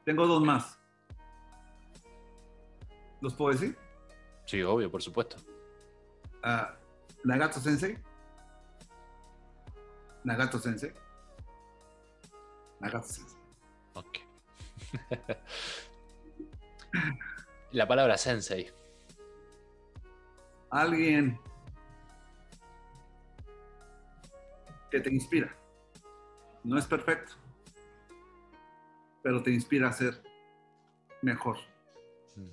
[0.04, 0.78] Tengo dos más.
[3.20, 3.78] ¿Los puedo decir?
[4.46, 5.36] Sí, obvio, por supuesto.
[6.44, 6.66] Uh,
[7.24, 7.98] Nagato Sensei.
[10.24, 10.92] Nagato Sensei.
[12.80, 13.38] Nagato Sensei.
[13.94, 14.18] Ok.
[17.72, 18.70] La palabra sensei.
[20.70, 21.38] Alguien
[24.90, 25.54] que te inspira.
[26.64, 27.42] No es perfecto
[29.22, 30.20] pero te inspira a ser
[31.22, 31.58] mejor.
[32.36, 32.50] Mm.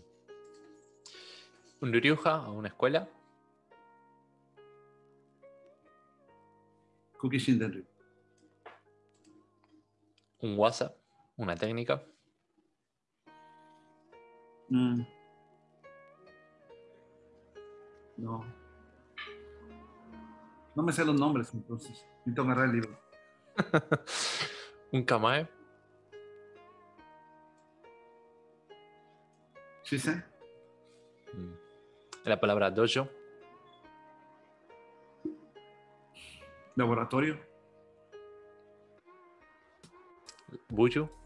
[1.82, 3.10] ¿Un Ryuja o una escuela?
[7.18, 7.86] Cookie Shindenryu.
[10.41, 10.95] ¿Un WhatsApp?
[11.36, 12.02] ¿Una técnica?
[14.70, 15.02] Mm.
[18.18, 18.46] No.
[20.76, 22.06] No me sé los nombres, entonces.
[22.26, 23.00] Necesito agarrar el libro.
[24.91, 25.48] ¿Un Kamae?
[29.84, 30.24] Sí sé.
[31.34, 31.54] Mm.
[32.26, 33.08] La palabra dojo.
[36.76, 37.40] Laboratorio.
[40.70, 41.19] Buju.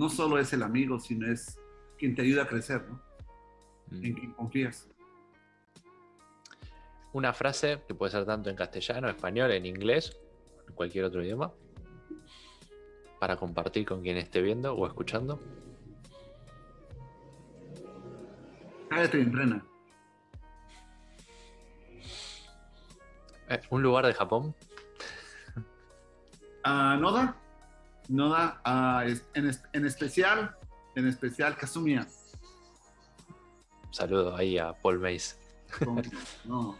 [0.00, 1.60] No solo es el amigo, sino es
[1.98, 3.02] quien te ayuda a crecer, ¿no?
[3.90, 4.04] Mm.
[4.06, 4.88] En quien confías.
[7.12, 10.18] Una frase que puede ser tanto en castellano, español, en inglés,
[10.66, 11.52] en cualquier otro idioma
[13.18, 15.38] para compartir con quien esté viendo o escuchando?
[18.88, 19.66] Cállate y entrena.
[23.50, 24.54] Eh, ¿Un lugar de Japón?
[26.64, 26.96] Uh,
[28.10, 28.60] Noda.
[28.64, 29.04] Noda.
[29.06, 30.56] Uh, en, en, especial,
[30.96, 32.06] en especial Kazumiya.
[33.90, 35.36] Saludo ahí a Paul Mace.
[36.44, 36.76] No.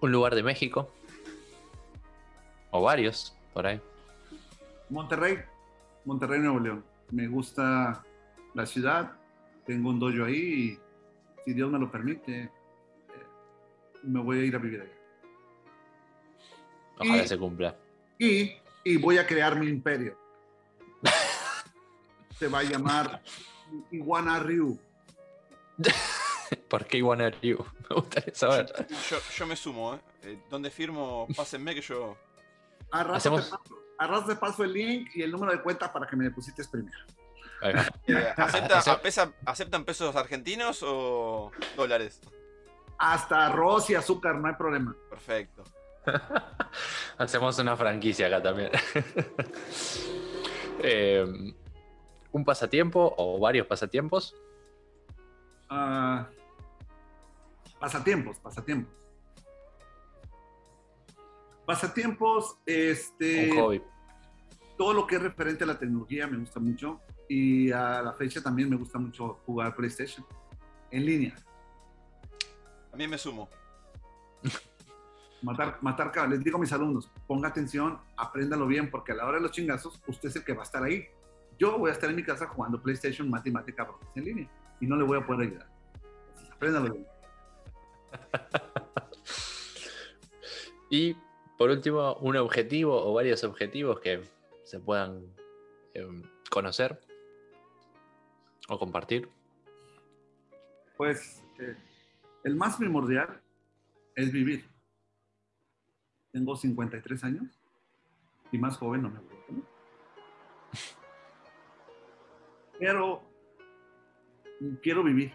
[0.00, 0.92] ¿Un lugar de México?
[2.70, 3.80] O varios, por ahí.
[4.90, 5.38] Monterrey,
[6.04, 6.84] Monterrey, Nuevo León.
[7.10, 8.04] Me gusta
[8.52, 9.12] la ciudad,
[9.64, 10.78] tengo un dojo ahí y
[11.44, 12.50] si Dios me lo permite, eh,
[14.02, 14.92] me voy a ir a vivir allá.
[16.98, 17.76] Ojalá se cumpla.
[18.18, 18.52] Y,
[18.84, 20.16] y voy a crear mi imperio.
[22.38, 23.22] se va a llamar
[23.90, 24.78] Iguana Ryu.
[26.68, 27.64] ¿Por qué Iguana Ryu?
[27.88, 28.86] Me gustaría saber.
[29.36, 30.00] Yo, me sumo, ¿eh?
[30.22, 30.38] ¿eh?
[30.50, 31.26] ¿Dónde firmo?
[31.34, 32.16] Pásenme que yo.
[32.90, 33.52] Hacemos
[33.98, 36.98] arras de paso el link y el número de cuenta para que me deposites primero.
[38.06, 38.34] Eh,
[39.46, 42.20] ¿Aceptan pesos argentinos o dólares?
[42.98, 44.94] Hasta arroz y azúcar, no hay problema.
[45.08, 45.64] Perfecto.
[47.18, 48.70] Hacemos una franquicia acá también.
[50.86, 51.24] Eh,
[52.32, 54.34] ¿Un pasatiempo o varios pasatiempos?
[55.70, 56.28] Ah,
[57.78, 58.92] pasatiempos, pasatiempos.
[61.64, 63.50] Pasatiempos, este.
[63.52, 63.82] Un hobby.
[64.76, 67.00] Todo lo que es referente a la tecnología me gusta mucho.
[67.28, 70.26] Y a la fecha también me gusta mucho jugar PlayStation
[70.90, 71.34] en línea.
[72.92, 73.48] A mí me sumo.
[75.44, 79.36] Matar, matar, les digo a mis alumnos, ponga atención, apréndalo bien, porque a la hora
[79.36, 81.06] de los chingazos, usted es el que va a estar ahí.
[81.58, 84.50] Yo voy a estar en mi casa jugando PlayStation, matemática, en línea,
[84.80, 85.68] y no le voy a poder ayudar.
[86.50, 87.06] apréndalo bien.
[90.90, 91.14] y
[91.58, 94.22] por último, un objetivo o varios objetivos que
[94.64, 95.26] se puedan
[95.92, 96.98] em, conocer
[98.68, 99.28] o compartir.
[100.96, 101.76] Pues eh,
[102.44, 103.42] el más primordial
[104.16, 104.73] es vivir.
[106.34, 107.60] Tengo 53 años
[108.50, 109.44] y más joven no me aburro.
[109.50, 109.62] ¿no?
[112.76, 113.22] Pero
[114.82, 115.32] quiero vivir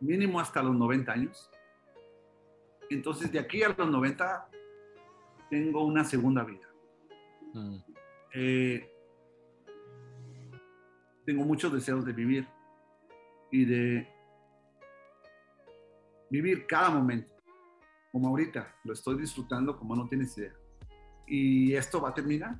[0.00, 1.50] mínimo hasta los 90 años.
[2.90, 4.46] Entonces, de aquí a los 90
[5.48, 6.68] tengo una segunda vida.
[7.54, 7.76] Mm,
[8.34, 8.92] Eh,
[11.24, 12.46] tengo muchos deseos de vivir
[13.50, 14.06] y de
[16.28, 17.34] vivir cada momento,
[18.16, 20.54] como ahorita, lo estoy disfrutando como no tienes idea.
[21.26, 22.58] Y esto va a terminar,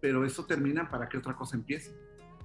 [0.00, 1.94] pero esto termina para que otra cosa empiece.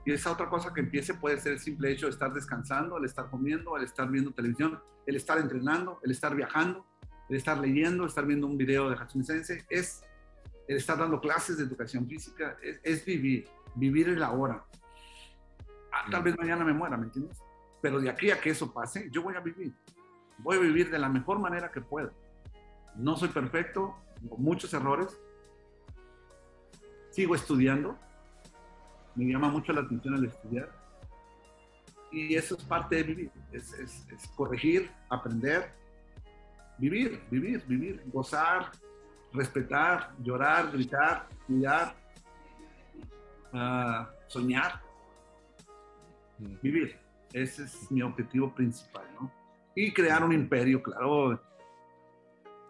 [0.06, 3.06] Y esa otra cosa que empiece puede ser el simple hecho de estar descansando, el
[3.06, 6.86] estar comiendo, el estar viendo televisión, el estar entrenando, el estar viajando,
[7.28, 9.64] el estar leyendo, estar viendo un video de Hatsune Sensei.
[9.68, 10.04] Es
[10.68, 14.64] el estar dando clases de educación física, es, es vivir, vivir el ahora.
[15.92, 17.42] Ah, tal vez mañana me muera, ¿me entiendes?
[17.82, 19.74] Pero de aquí a que eso pase, yo voy a vivir.
[20.38, 22.14] Voy a vivir de la mejor manera que pueda.
[22.98, 25.18] No soy perfecto, tengo muchos errores.
[27.12, 27.98] Sigo estudiando.
[29.16, 30.70] Me llama mucho la atención el estudiar.
[32.12, 33.32] Y eso es parte de vivir.
[33.52, 35.74] Es, es- es corregir, aprender,
[36.78, 38.72] vivir, vivir, vivir, gozar,
[39.34, 41.96] respetar, llorar, gritar, cuidar,
[43.54, 44.82] ah, soñar,
[46.40, 46.56] mm.
[46.62, 47.00] vivir.
[47.34, 49.32] Ese es mi objetivo principal, ¿no?
[49.76, 51.40] Y crear un imperio, claro.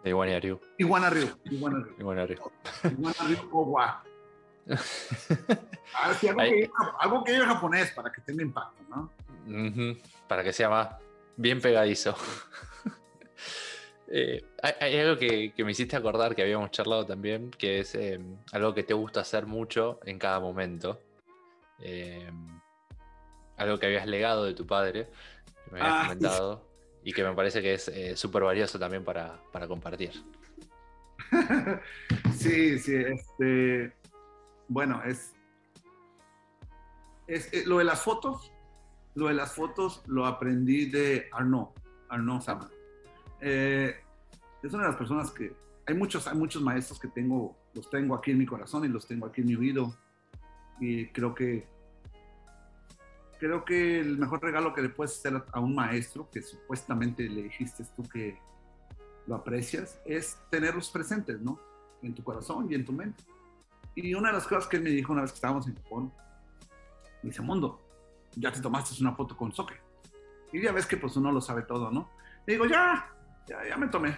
[0.02, 0.60] De Iguana Ryu.
[0.78, 2.38] Iguana Ryu, Iguana Ryu, Iguana Ryu.
[2.84, 4.04] Iguana Ryu Owa.
[5.94, 6.70] Ah, sí, algo, Ahí- que,
[7.00, 9.10] algo que diga japonés para que tenga impacto, ¿no?
[10.28, 10.88] Para que sea más
[11.36, 12.14] bien pegadizo.
[14.10, 17.94] Eh, hay, hay algo que, que me hiciste acordar que habíamos charlado también, que es
[17.94, 18.18] eh,
[18.52, 20.98] algo que te gusta hacer mucho en cada momento.
[21.80, 22.30] Eh,
[23.58, 25.10] algo que habías legado de tu padre,
[25.64, 26.67] que me habías Ah, comentado,
[27.04, 30.12] y que me parece que es eh, súper valioso también para, para compartir.
[32.36, 33.92] sí, sí, este.
[34.68, 35.34] Bueno, es.
[37.26, 38.52] es eh, lo de las fotos,
[39.14, 41.68] lo de las fotos lo aprendí de Arnaud,
[42.08, 42.70] Arnaud Sama.
[43.40, 43.94] Eh,
[44.62, 45.54] es una de las personas que.
[45.86, 49.06] Hay muchos, hay muchos maestros que tengo, los tengo aquí en mi corazón y los
[49.06, 49.94] tengo aquí en mi oído.
[50.80, 51.66] Y creo que.
[53.38, 57.44] Creo que el mejor regalo que le puedes hacer a un maestro, que supuestamente le
[57.44, 58.38] dijiste tú que
[59.26, 61.60] lo aprecias, es tenerlos presentes, ¿no?
[62.02, 63.24] En tu corazón y en tu mente.
[63.94, 66.12] Y una de las cosas que él me dijo una vez que estábamos en Japón,
[67.22, 67.80] me dice, Mundo,
[68.36, 69.80] ya te tomaste una foto con Soke.
[70.52, 72.10] Y ya ves que pues uno lo sabe todo, ¿no?
[72.46, 73.12] Le digo, ya,
[73.46, 74.16] ya, ya me tomé.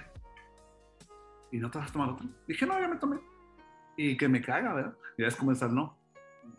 [1.51, 2.27] ¿Y no te vas a tomar otra?
[2.47, 3.19] Dije, no, ya me tomé.
[3.97, 4.97] Y que me caga, ¿verdad?
[5.19, 5.99] Ya es como estar, no.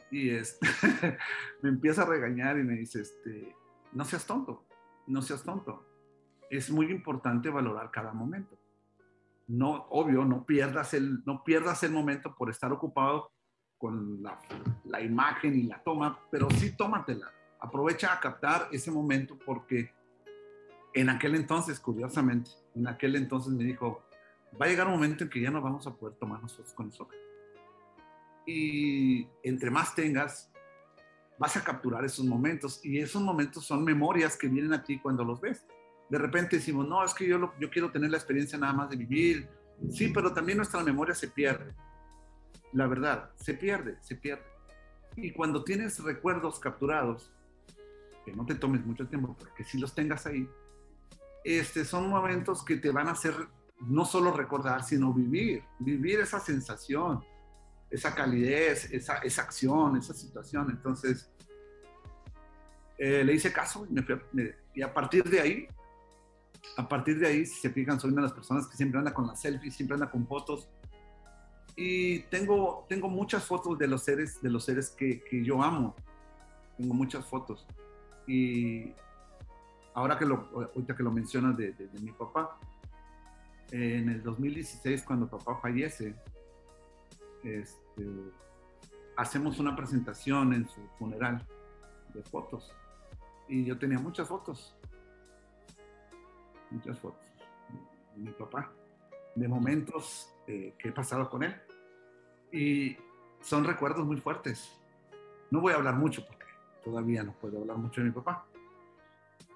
[0.09, 0.67] Y este,
[1.61, 3.55] me empieza a regañar y me dice, este,
[3.93, 4.65] no seas tonto,
[5.07, 5.91] no seas tonto
[6.51, 8.59] es muy importante valorar cada momento.
[9.47, 13.31] No, obvio, no pierdas el, no pierdas el momento por estar ocupado
[13.77, 17.31] con la, imagen y la toma, pero sí tómatela.
[17.61, 19.93] Aprovecha a captar ese momento porque
[20.93, 24.03] en aquel entonces, curiosamente, en aquel entonces me dijo,
[24.61, 26.87] va a llegar un momento en que ya no vamos a poder tomar nosotros con
[26.87, 27.19] nosotros.
[28.45, 30.51] Y entre más tengas,
[31.39, 35.23] vas a capturar esos momentos y esos momentos son memorias que vienen a ti cuando
[35.23, 35.65] los ves
[36.09, 38.89] de repente decimos, no, es que yo, lo- yo quiero tener la experiencia nada más
[38.89, 39.47] de vivir.
[39.93, 41.73] Sí, pero también nuestra memoria se pierde.
[42.73, 44.43] La verdad, se pierde, se pierde.
[45.15, 47.31] Y cuando tienes recuerdos capturados,
[48.25, 50.49] que no te tomes mucho tiempo, pero que sí los tengas ahí,
[51.45, 53.33] este, son momentos que te van a hacer
[53.79, 57.23] no solo recordar, sino vivir, vivir esa sensación,
[57.91, 60.69] esa calidez, esa, esa acción, esa situación.
[60.71, 61.29] Entonces,
[62.97, 65.67] eh, le hice caso y, me fui a- me- y a partir de ahí
[66.77, 69.13] a partir de ahí, si se fijan, soy una de las personas que siempre anda
[69.13, 70.69] con las selfies, siempre anda con fotos.
[71.75, 75.95] Y tengo, tengo muchas fotos de los seres, de los seres que, que yo amo.
[76.77, 77.65] Tengo muchas fotos.
[78.27, 78.93] Y
[79.95, 82.57] ahora que lo, ahorita que lo mencionas de, de- de mi papá,
[83.71, 86.15] en el 2016, cuando papá fallece,
[87.97, 88.31] este,
[89.17, 91.45] hacemos una presentación en su funeral
[92.13, 92.73] de fotos.
[93.47, 94.75] Y yo tenía muchas fotos
[96.71, 97.21] muchas fotos
[98.15, 98.71] de mi papá,
[99.35, 101.55] de momentos eh, que he pasado con él.
[102.51, 102.97] Y
[103.41, 104.71] son recuerdos muy fuertes.
[105.49, 106.45] No voy a hablar mucho porque
[106.83, 108.45] todavía no puedo hablar mucho de mi papá.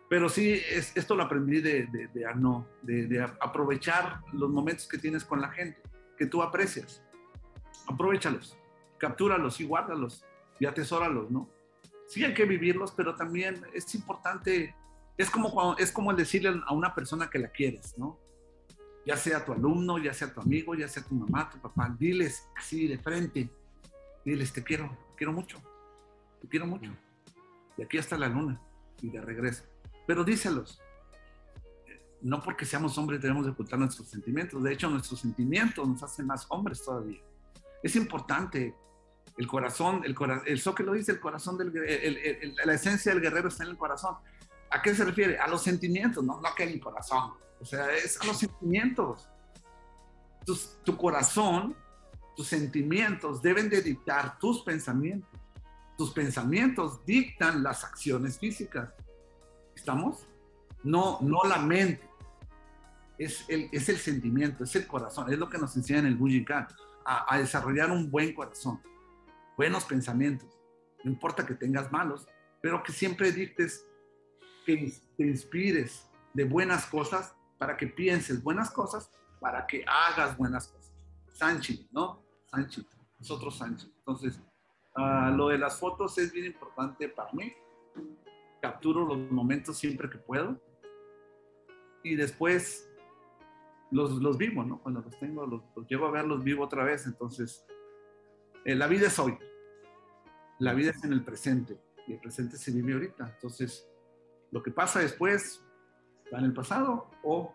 [0.10, 4.98] Pero sí, es, esto lo aprendí de, de, de de, de aprovechar los momentos que
[4.98, 5.82] tienes con la gente,
[6.18, 7.04] que tú aprecias.
[7.88, 8.58] Aprovechalos,
[8.98, 10.24] captúralos y guárdalos
[10.60, 11.50] y atesóralos, ¿no?
[12.08, 14.76] Sí hay que vivirlos, pero también es importante
[15.18, 18.20] es como, cuando, es como decirle a una persona que la quieres, ¿no?
[19.06, 22.50] ya sea tu alumno, ya sea tu amigo, ya sea tu mamá, tu papá, diles
[22.56, 23.50] así de frente,
[24.26, 25.62] diles, te quiero, te quiero mucho,
[26.42, 26.92] te quiero mucho.
[27.78, 28.60] Y aquí está la luna,
[29.02, 29.64] y de regreso.
[30.08, 30.82] Pero díselos.
[32.22, 34.64] No porque seamos hombres debemos de ocultar nuestros sentimientos.
[34.64, 37.22] De hecho, nuestros sentimientos nos hacen más hombres todavía.
[37.86, 38.76] Es importante.
[39.38, 43.22] El corazón, el, cora el que lo dice, el corazón del el, la esencia del
[43.22, 44.16] guerrero está en el corazón.
[44.72, 45.38] ¿A qué se refiere?
[45.38, 47.34] A los sentimientos, no, no que en el corazón.
[47.60, 49.30] O sea, es a los sentimientos.
[50.84, 51.76] tu corazón,
[52.36, 55.30] tus sentimientos deben de dictar tus pensamientos.
[55.96, 58.90] Tus pensamientos dictan las acciones físicas.
[59.76, 60.28] ¿Estamos?
[60.84, 62.10] No, no la mente.
[63.20, 65.32] Es el, es el sentimiento, es el corazón.
[65.32, 66.68] Es lo que nos enseña en el Bujikan.
[67.06, 68.82] A, desarrollar un buen corazón.
[69.56, 70.50] Buenos pensamientos.
[71.04, 72.28] No importa que tengas malos,
[72.62, 73.86] pero que siempre dictes,
[74.66, 80.68] que te inspires de buenas cosas para que pienses buenas cosas, para que hagas buenas
[80.68, 80.94] cosas.
[81.32, 82.24] Sanchi, ¿no?
[82.50, 82.86] Sanchi,
[83.20, 83.94] nosotros Sanchi.
[84.00, 84.42] Entonces,
[84.96, 87.54] uh, lo de las fotos es bien importante para mí.
[88.62, 90.60] Capturo los momentos siempre que puedo.
[92.04, 92.90] Y después
[93.96, 94.80] los, los vivo, ¿no?
[94.80, 97.06] Cuando los tengo, los, los llevo a ver, los vivo otra vez.
[97.08, 97.66] Entonces,
[98.66, 99.38] eh, la vida es hoy.
[100.60, 101.80] La vida es en el presente.
[102.06, 103.32] Y el presente se vive ahorita.
[103.36, 103.90] Entonces,
[104.52, 105.64] lo que pasa después,
[106.26, 107.54] está en el pasado o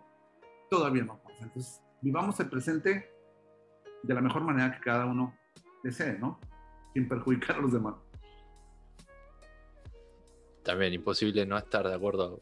[0.71, 1.37] todavía no pasa.
[1.43, 3.13] Entonces, vivamos el presente
[4.03, 5.37] de la mejor manera que cada uno
[5.85, 6.41] desee, ¿no?
[6.95, 7.97] Sin perjudicar a los demás.
[10.63, 12.39] También imposible no estar de acuerdo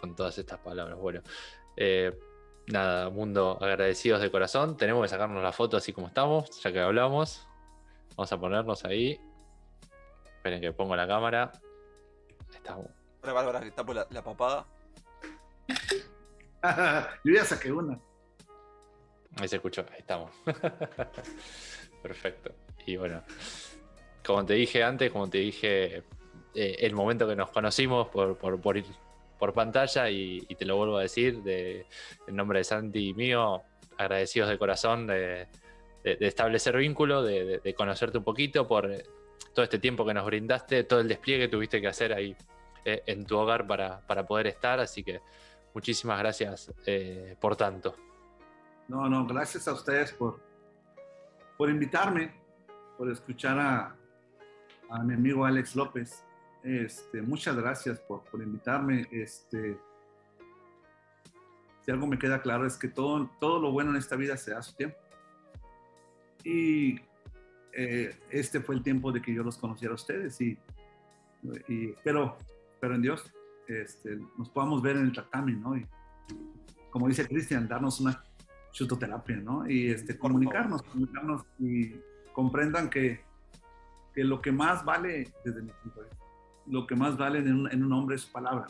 [0.00, 0.98] con, todas estas palabras.
[0.98, 1.20] Bueno,
[1.76, 2.18] eh,
[2.66, 4.76] nada, mundo, agradecidos de corazón.
[4.76, 7.46] Tenemos que sacarnos la foto así como estamos, ya que hablamos.
[8.16, 9.20] Vamos a ponernos ahí.
[10.36, 11.52] Esperen que pongo la cámara.
[12.54, 12.86] Estamos.
[13.22, 14.66] Ahora Bárbara que tapo la, la papada.
[17.24, 17.98] Yo ya saqué una.
[19.40, 20.30] Ahí se escuchó, ahí estamos.
[22.02, 22.52] Perfecto.
[22.86, 23.22] Y bueno,
[24.24, 26.04] como te dije antes, como te dije,
[26.54, 28.82] eh, el momento que nos conocimos por, por, por,
[29.50, 31.86] pantalla, y, te lo vuelvo a decir, de,
[32.26, 33.62] en nombre de Santi y mío,
[33.96, 35.48] agradecidos de corazón de,
[36.04, 38.90] establecer vínculo, de, conocerte un poquito por
[39.54, 42.36] todo este tiempo que nos brindaste, todo el despliegue que tuviste que hacer ahí
[42.84, 44.80] eh, en tu hogar para, para poder estar.
[44.80, 45.20] Así que
[45.74, 47.94] muchísimas gracias eh, por tanto.
[48.88, 50.40] No, no, gracias a ustedes por,
[51.56, 52.34] por invitarme,
[52.98, 53.96] por escuchar a,
[54.90, 56.24] a mi amigo Alex López.
[56.62, 59.06] Este, muchas gracias por, por, invitarme.
[59.10, 59.76] Este,
[61.84, 64.52] si algo me queda claro es que todo, todo lo bueno en esta vida se
[64.52, 64.96] da a su tiempo.
[66.44, 67.00] Y
[67.72, 70.58] eh, este fue el tiempo de que yo los conociera a ustedes y,
[71.68, 72.36] y espero,
[72.74, 73.32] espero en Dios
[73.66, 75.76] este, nos podamos ver en el tatami, ¿no?
[75.76, 75.86] Y
[76.90, 78.22] como dice Cristian, darnos una
[78.72, 79.68] chutoterapia, ¿no?
[79.68, 81.94] Y este, comunicarnos, comunicarnos y
[82.32, 83.20] comprendan que,
[84.14, 86.21] que, lo que más vale, desde mi punto de vista,
[86.66, 88.66] lo que más vale en un, hombre es su palabra.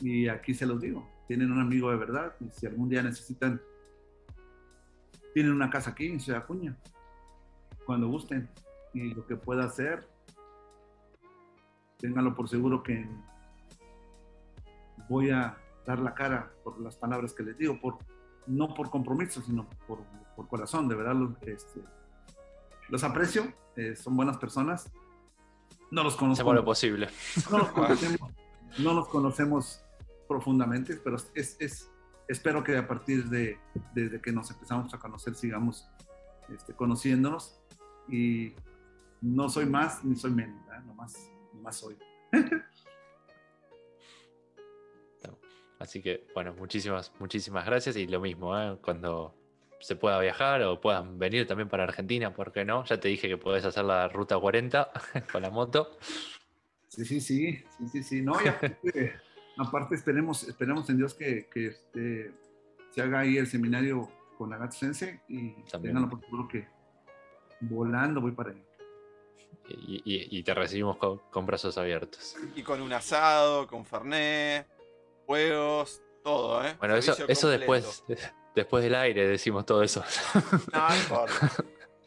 [0.00, 3.60] Y aquí se los digo, tienen un amigo de verdad, si algún día necesitan,
[5.34, 6.76] tienen una casa aquí en Ciudad Acuña,
[7.86, 8.48] cuando gusten,
[8.94, 10.08] y lo que pueda hacer,
[11.98, 13.08] ténganlo por seguro que
[15.08, 17.98] voy a dar la cara por las palabras que les digo, por,
[18.46, 20.00] no por compromiso, sino por,
[20.36, 21.80] por corazón, de verdad los, este,
[22.88, 24.92] los aprecio, eh, son buenas personas,
[25.92, 26.52] no los conozco.
[26.52, 27.08] lo posible.
[27.50, 28.30] No los conocemos,
[28.78, 29.84] no los conocemos
[30.26, 31.90] profundamente, pero es, es,
[32.26, 33.58] espero que a partir de
[33.94, 35.86] desde que nos empezamos a conocer sigamos
[36.48, 37.60] este, conociéndonos
[38.08, 38.54] y
[39.20, 41.14] no soy más ni soy menos, no más
[41.60, 41.98] más hoy.
[45.78, 48.78] Así que, bueno, muchísimas, muchísimas gracias y lo mismo, ¿eh?
[48.82, 49.34] cuando
[49.82, 52.84] se pueda viajar o puedan venir también para Argentina, ¿por qué no?
[52.84, 54.90] Ya te dije que podés hacer la ruta 40
[55.32, 55.98] con la moto.
[56.88, 58.22] Sí, sí, sí, sí, sí, sí.
[58.22, 58.48] No, y
[59.58, 62.32] aparte, esperemos, esperemos en Dios que, que este,
[62.90, 65.52] se haga ahí el seminario con la Gato Sense y
[65.82, 66.66] tengan por seguro que
[67.60, 68.62] volando voy para allá
[69.68, 72.36] y, te recibimos con, brazos abiertos.
[72.54, 74.66] Y con un asado, con fernet,
[75.26, 76.76] juegos, todo, ¿eh?
[76.78, 78.04] Bueno, eso, eso después,
[78.54, 80.04] después del aire decimos todo eso.
[80.72, 81.50] No, no importa.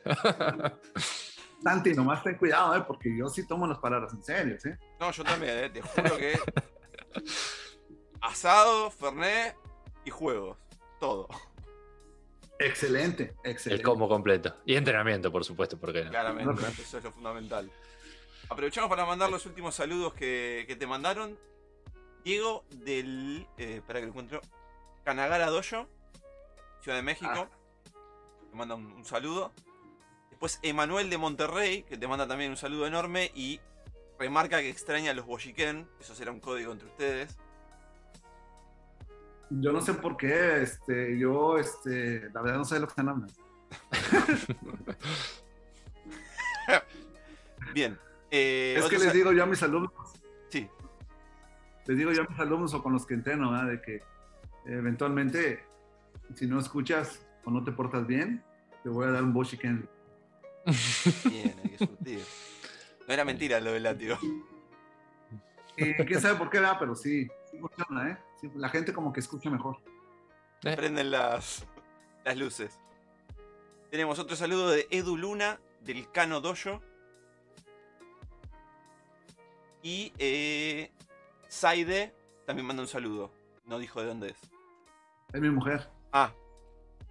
[1.63, 2.83] Santi, nomás ten cuidado, ¿eh?
[2.85, 4.69] Porque yo sí tomo las palabras en serio, ¿sí?
[4.99, 5.69] No, yo también, ¿eh?
[5.69, 6.39] Te juro que...
[8.21, 9.55] Asado, fernet
[10.03, 10.57] y juegos.
[10.99, 11.27] Todo.
[12.59, 13.81] Excelente, excelente.
[13.81, 14.55] El combo completo.
[14.65, 17.69] Y entrenamiento, por supuesto, porque Claramente, eso es lo fundamental.
[18.49, 21.37] Aprovechamos para mandar los últimos saludos que, te mandaron.
[22.23, 23.47] Diego del.
[23.57, 24.41] Eh, para que lo encuentro.
[25.03, 25.87] Kanagara Dojo.
[26.81, 27.31] Ciudad de México.
[27.33, 27.49] Ah.
[28.51, 29.51] Te manda un, un saludo.
[30.29, 33.59] Después Emanuel de Monterrey, que te manda también un saludo enorme y
[34.19, 35.87] remarca que extraña a los Bojiquén.
[35.99, 37.37] Eso será un código entre ustedes.
[39.49, 42.91] Yo no sé por qué, este, yo, este, la verdad no sé de lo que
[42.91, 43.33] están hablando.
[47.73, 47.97] Bien.
[48.31, 49.91] eh, es que les digo yo a mis alumnos,
[50.49, 50.67] Sí,
[51.85, 54.01] les digo yo a mis alumnos o con los que entreno, de que
[54.65, 55.63] eventualmente,
[56.33, 58.43] si no escuchas o no te portas bien,
[58.83, 59.87] te voy a dar un boshiken.
[61.25, 62.19] bien, hay que surtir.
[63.07, 64.17] No era mentira lo del látigo.
[65.77, 66.77] Y quién sabe por qué, ¿verdad?
[66.79, 68.17] pero sí, sí funciona, ¿eh?
[68.39, 69.77] Sí, la gente como que escucha mejor.
[70.61, 71.67] Prenden las,
[72.23, 72.79] las luces.
[73.91, 76.81] Tenemos otro saludo de Edu Luna, del Cano Dojo.
[79.83, 80.91] Y eh,
[81.47, 82.13] Saide
[82.45, 83.31] también manda un saludo.
[83.65, 84.37] No dijo de dónde es.
[85.33, 85.89] Es mi mujer.
[86.17, 86.31] Ah,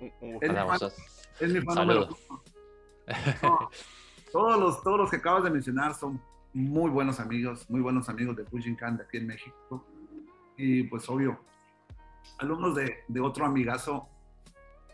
[0.00, 0.46] un, un gusto.
[0.46, 0.96] Es mi fan, sos-
[1.40, 2.08] es mi fan Saludos.
[2.08, 2.42] número uno.
[3.42, 3.70] No,
[4.32, 6.18] todos, los, todos los que acabas de mencionar son
[6.54, 9.84] muy buenos amigos, muy buenos amigos de Fujinkan de aquí en México.
[10.56, 11.38] Y pues obvio,
[12.38, 14.08] alumnos de, de otro amigazo,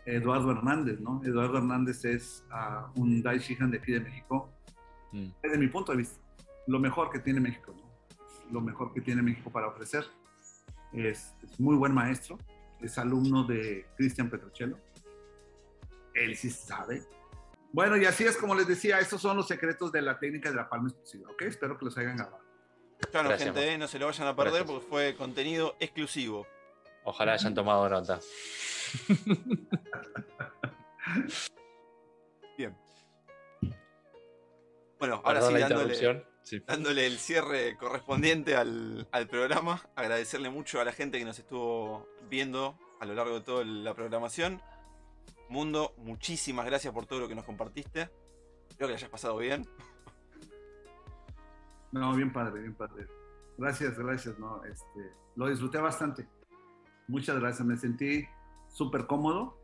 [0.05, 1.21] Eduardo Hernández, ¿no?
[1.23, 4.49] Eduardo Hernández es ah, un Dai Shihan de aquí de México.
[5.13, 5.27] Mm.
[5.41, 6.19] Desde mi punto de vista,
[6.67, 7.89] lo mejor que tiene México, ¿no?
[8.51, 10.03] Lo mejor que tiene México para ofrecer.
[10.91, 12.37] Es, es muy buen maestro,
[12.81, 14.77] es alumno de Cristian Petrocello.
[16.13, 17.03] Él sí sabe.
[17.71, 20.55] Bueno, y así es como les decía, estos son los secretos de la técnica de
[20.55, 21.43] la palma exclusiva, ¿ok?
[21.43, 22.41] Espero que los hayan grabado.
[23.11, 24.71] Claro, Gracias, gente, eh, no se lo vayan a perder Gracias.
[24.71, 26.45] porque fue contenido exclusivo.
[27.03, 28.19] Ojalá hayan tomado nota.
[32.57, 32.77] Bien.
[34.99, 36.30] Bueno, ahora Perdón sí, la dándole, interrupción.
[36.43, 36.61] Sí.
[36.65, 39.81] dándole el cierre correspondiente al, al programa.
[39.95, 43.93] Agradecerle mucho a la gente que nos estuvo viendo a lo largo de toda la
[43.93, 44.61] programación.
[45.49, 48.09] Mundo, muchísimas gracias por todo lo que nos compartiste.
[48.69, 49.67] Espero que la hayas pasado bien.
[51.91, 53.07] No, bien padre, bien padre.
[53.57, 56.27] Gracias, gracias, no, este, lo disfruté bastante.
[57.07, 58.25] Muchas gracias, me sentí
[58.69, 59.57] súper cómodo,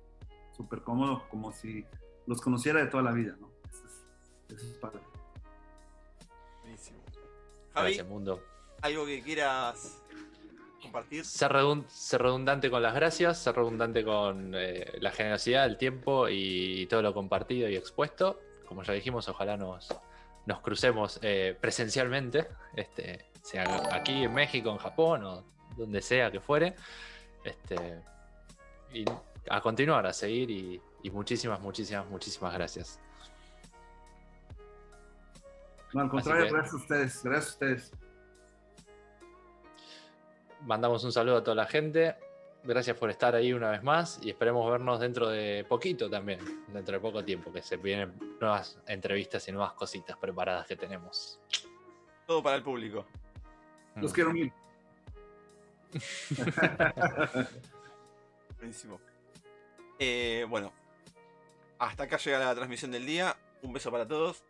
[0.52, 1.86] súper cómodo, como si
[2.26, 3.50] los conociera de toda la vida, ¿no?
[3.70, 4.06] Eso es,
[4.56, 5.00] eso es padre.
[7.78, 8.44] Javi, Gracias, mundo.
[8.82, 10.02] ¿algo que quieras
[10.82, 11.26] compartir?
[11.26, 16.28] Ser, redun- ser redundante con las gracias, ser redundante con eh, la generosidad, el tiempo
[16.30, 18.40] y todo lo compartido y expuesto.
[18.68, 19.88] Como ya dijimos, ojalá nos,
[20.46, 25.44] nos crucemos eh, presencialmente, este, sea aquí en México, en Japón o
[25.78, 26.76] donde sea que fuere.
[27.44, 28.02] Este,
[28.94, 29.06] y
[29.50, 33.00] a continuar, a seguir y, y muchísimas, muchísimas, muchísimas gracias.
[35.94, 37.92] No, al contrario, que- gracias a ustedes, gracias a ustedes.
[40.62, 42.16] Mandamos un saludo a toda la gente.
[42.64, 46.96] Gracias por estar ahí una vez más y esperemos vernos dentro de poquito también, dentro
[46.96, 51.40] de poco tiempo, que se vienen nuevas entrevistas y nuevas cositas preparadas que tenemos.
[52.26, 53.06] Todo para el público.
[53.96, 54.52] Los quiero mil.
[58.58, 59.00] Buenísimo.
[60.00, 60.74] Eh, bueno,
[61.80, 63.38] hasta acá llega la transmisión del día.
[63.62, 64.44] Un beso para todos.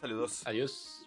[0.00, 0.46] Saludos.
[0.46, 0.97] Adiós.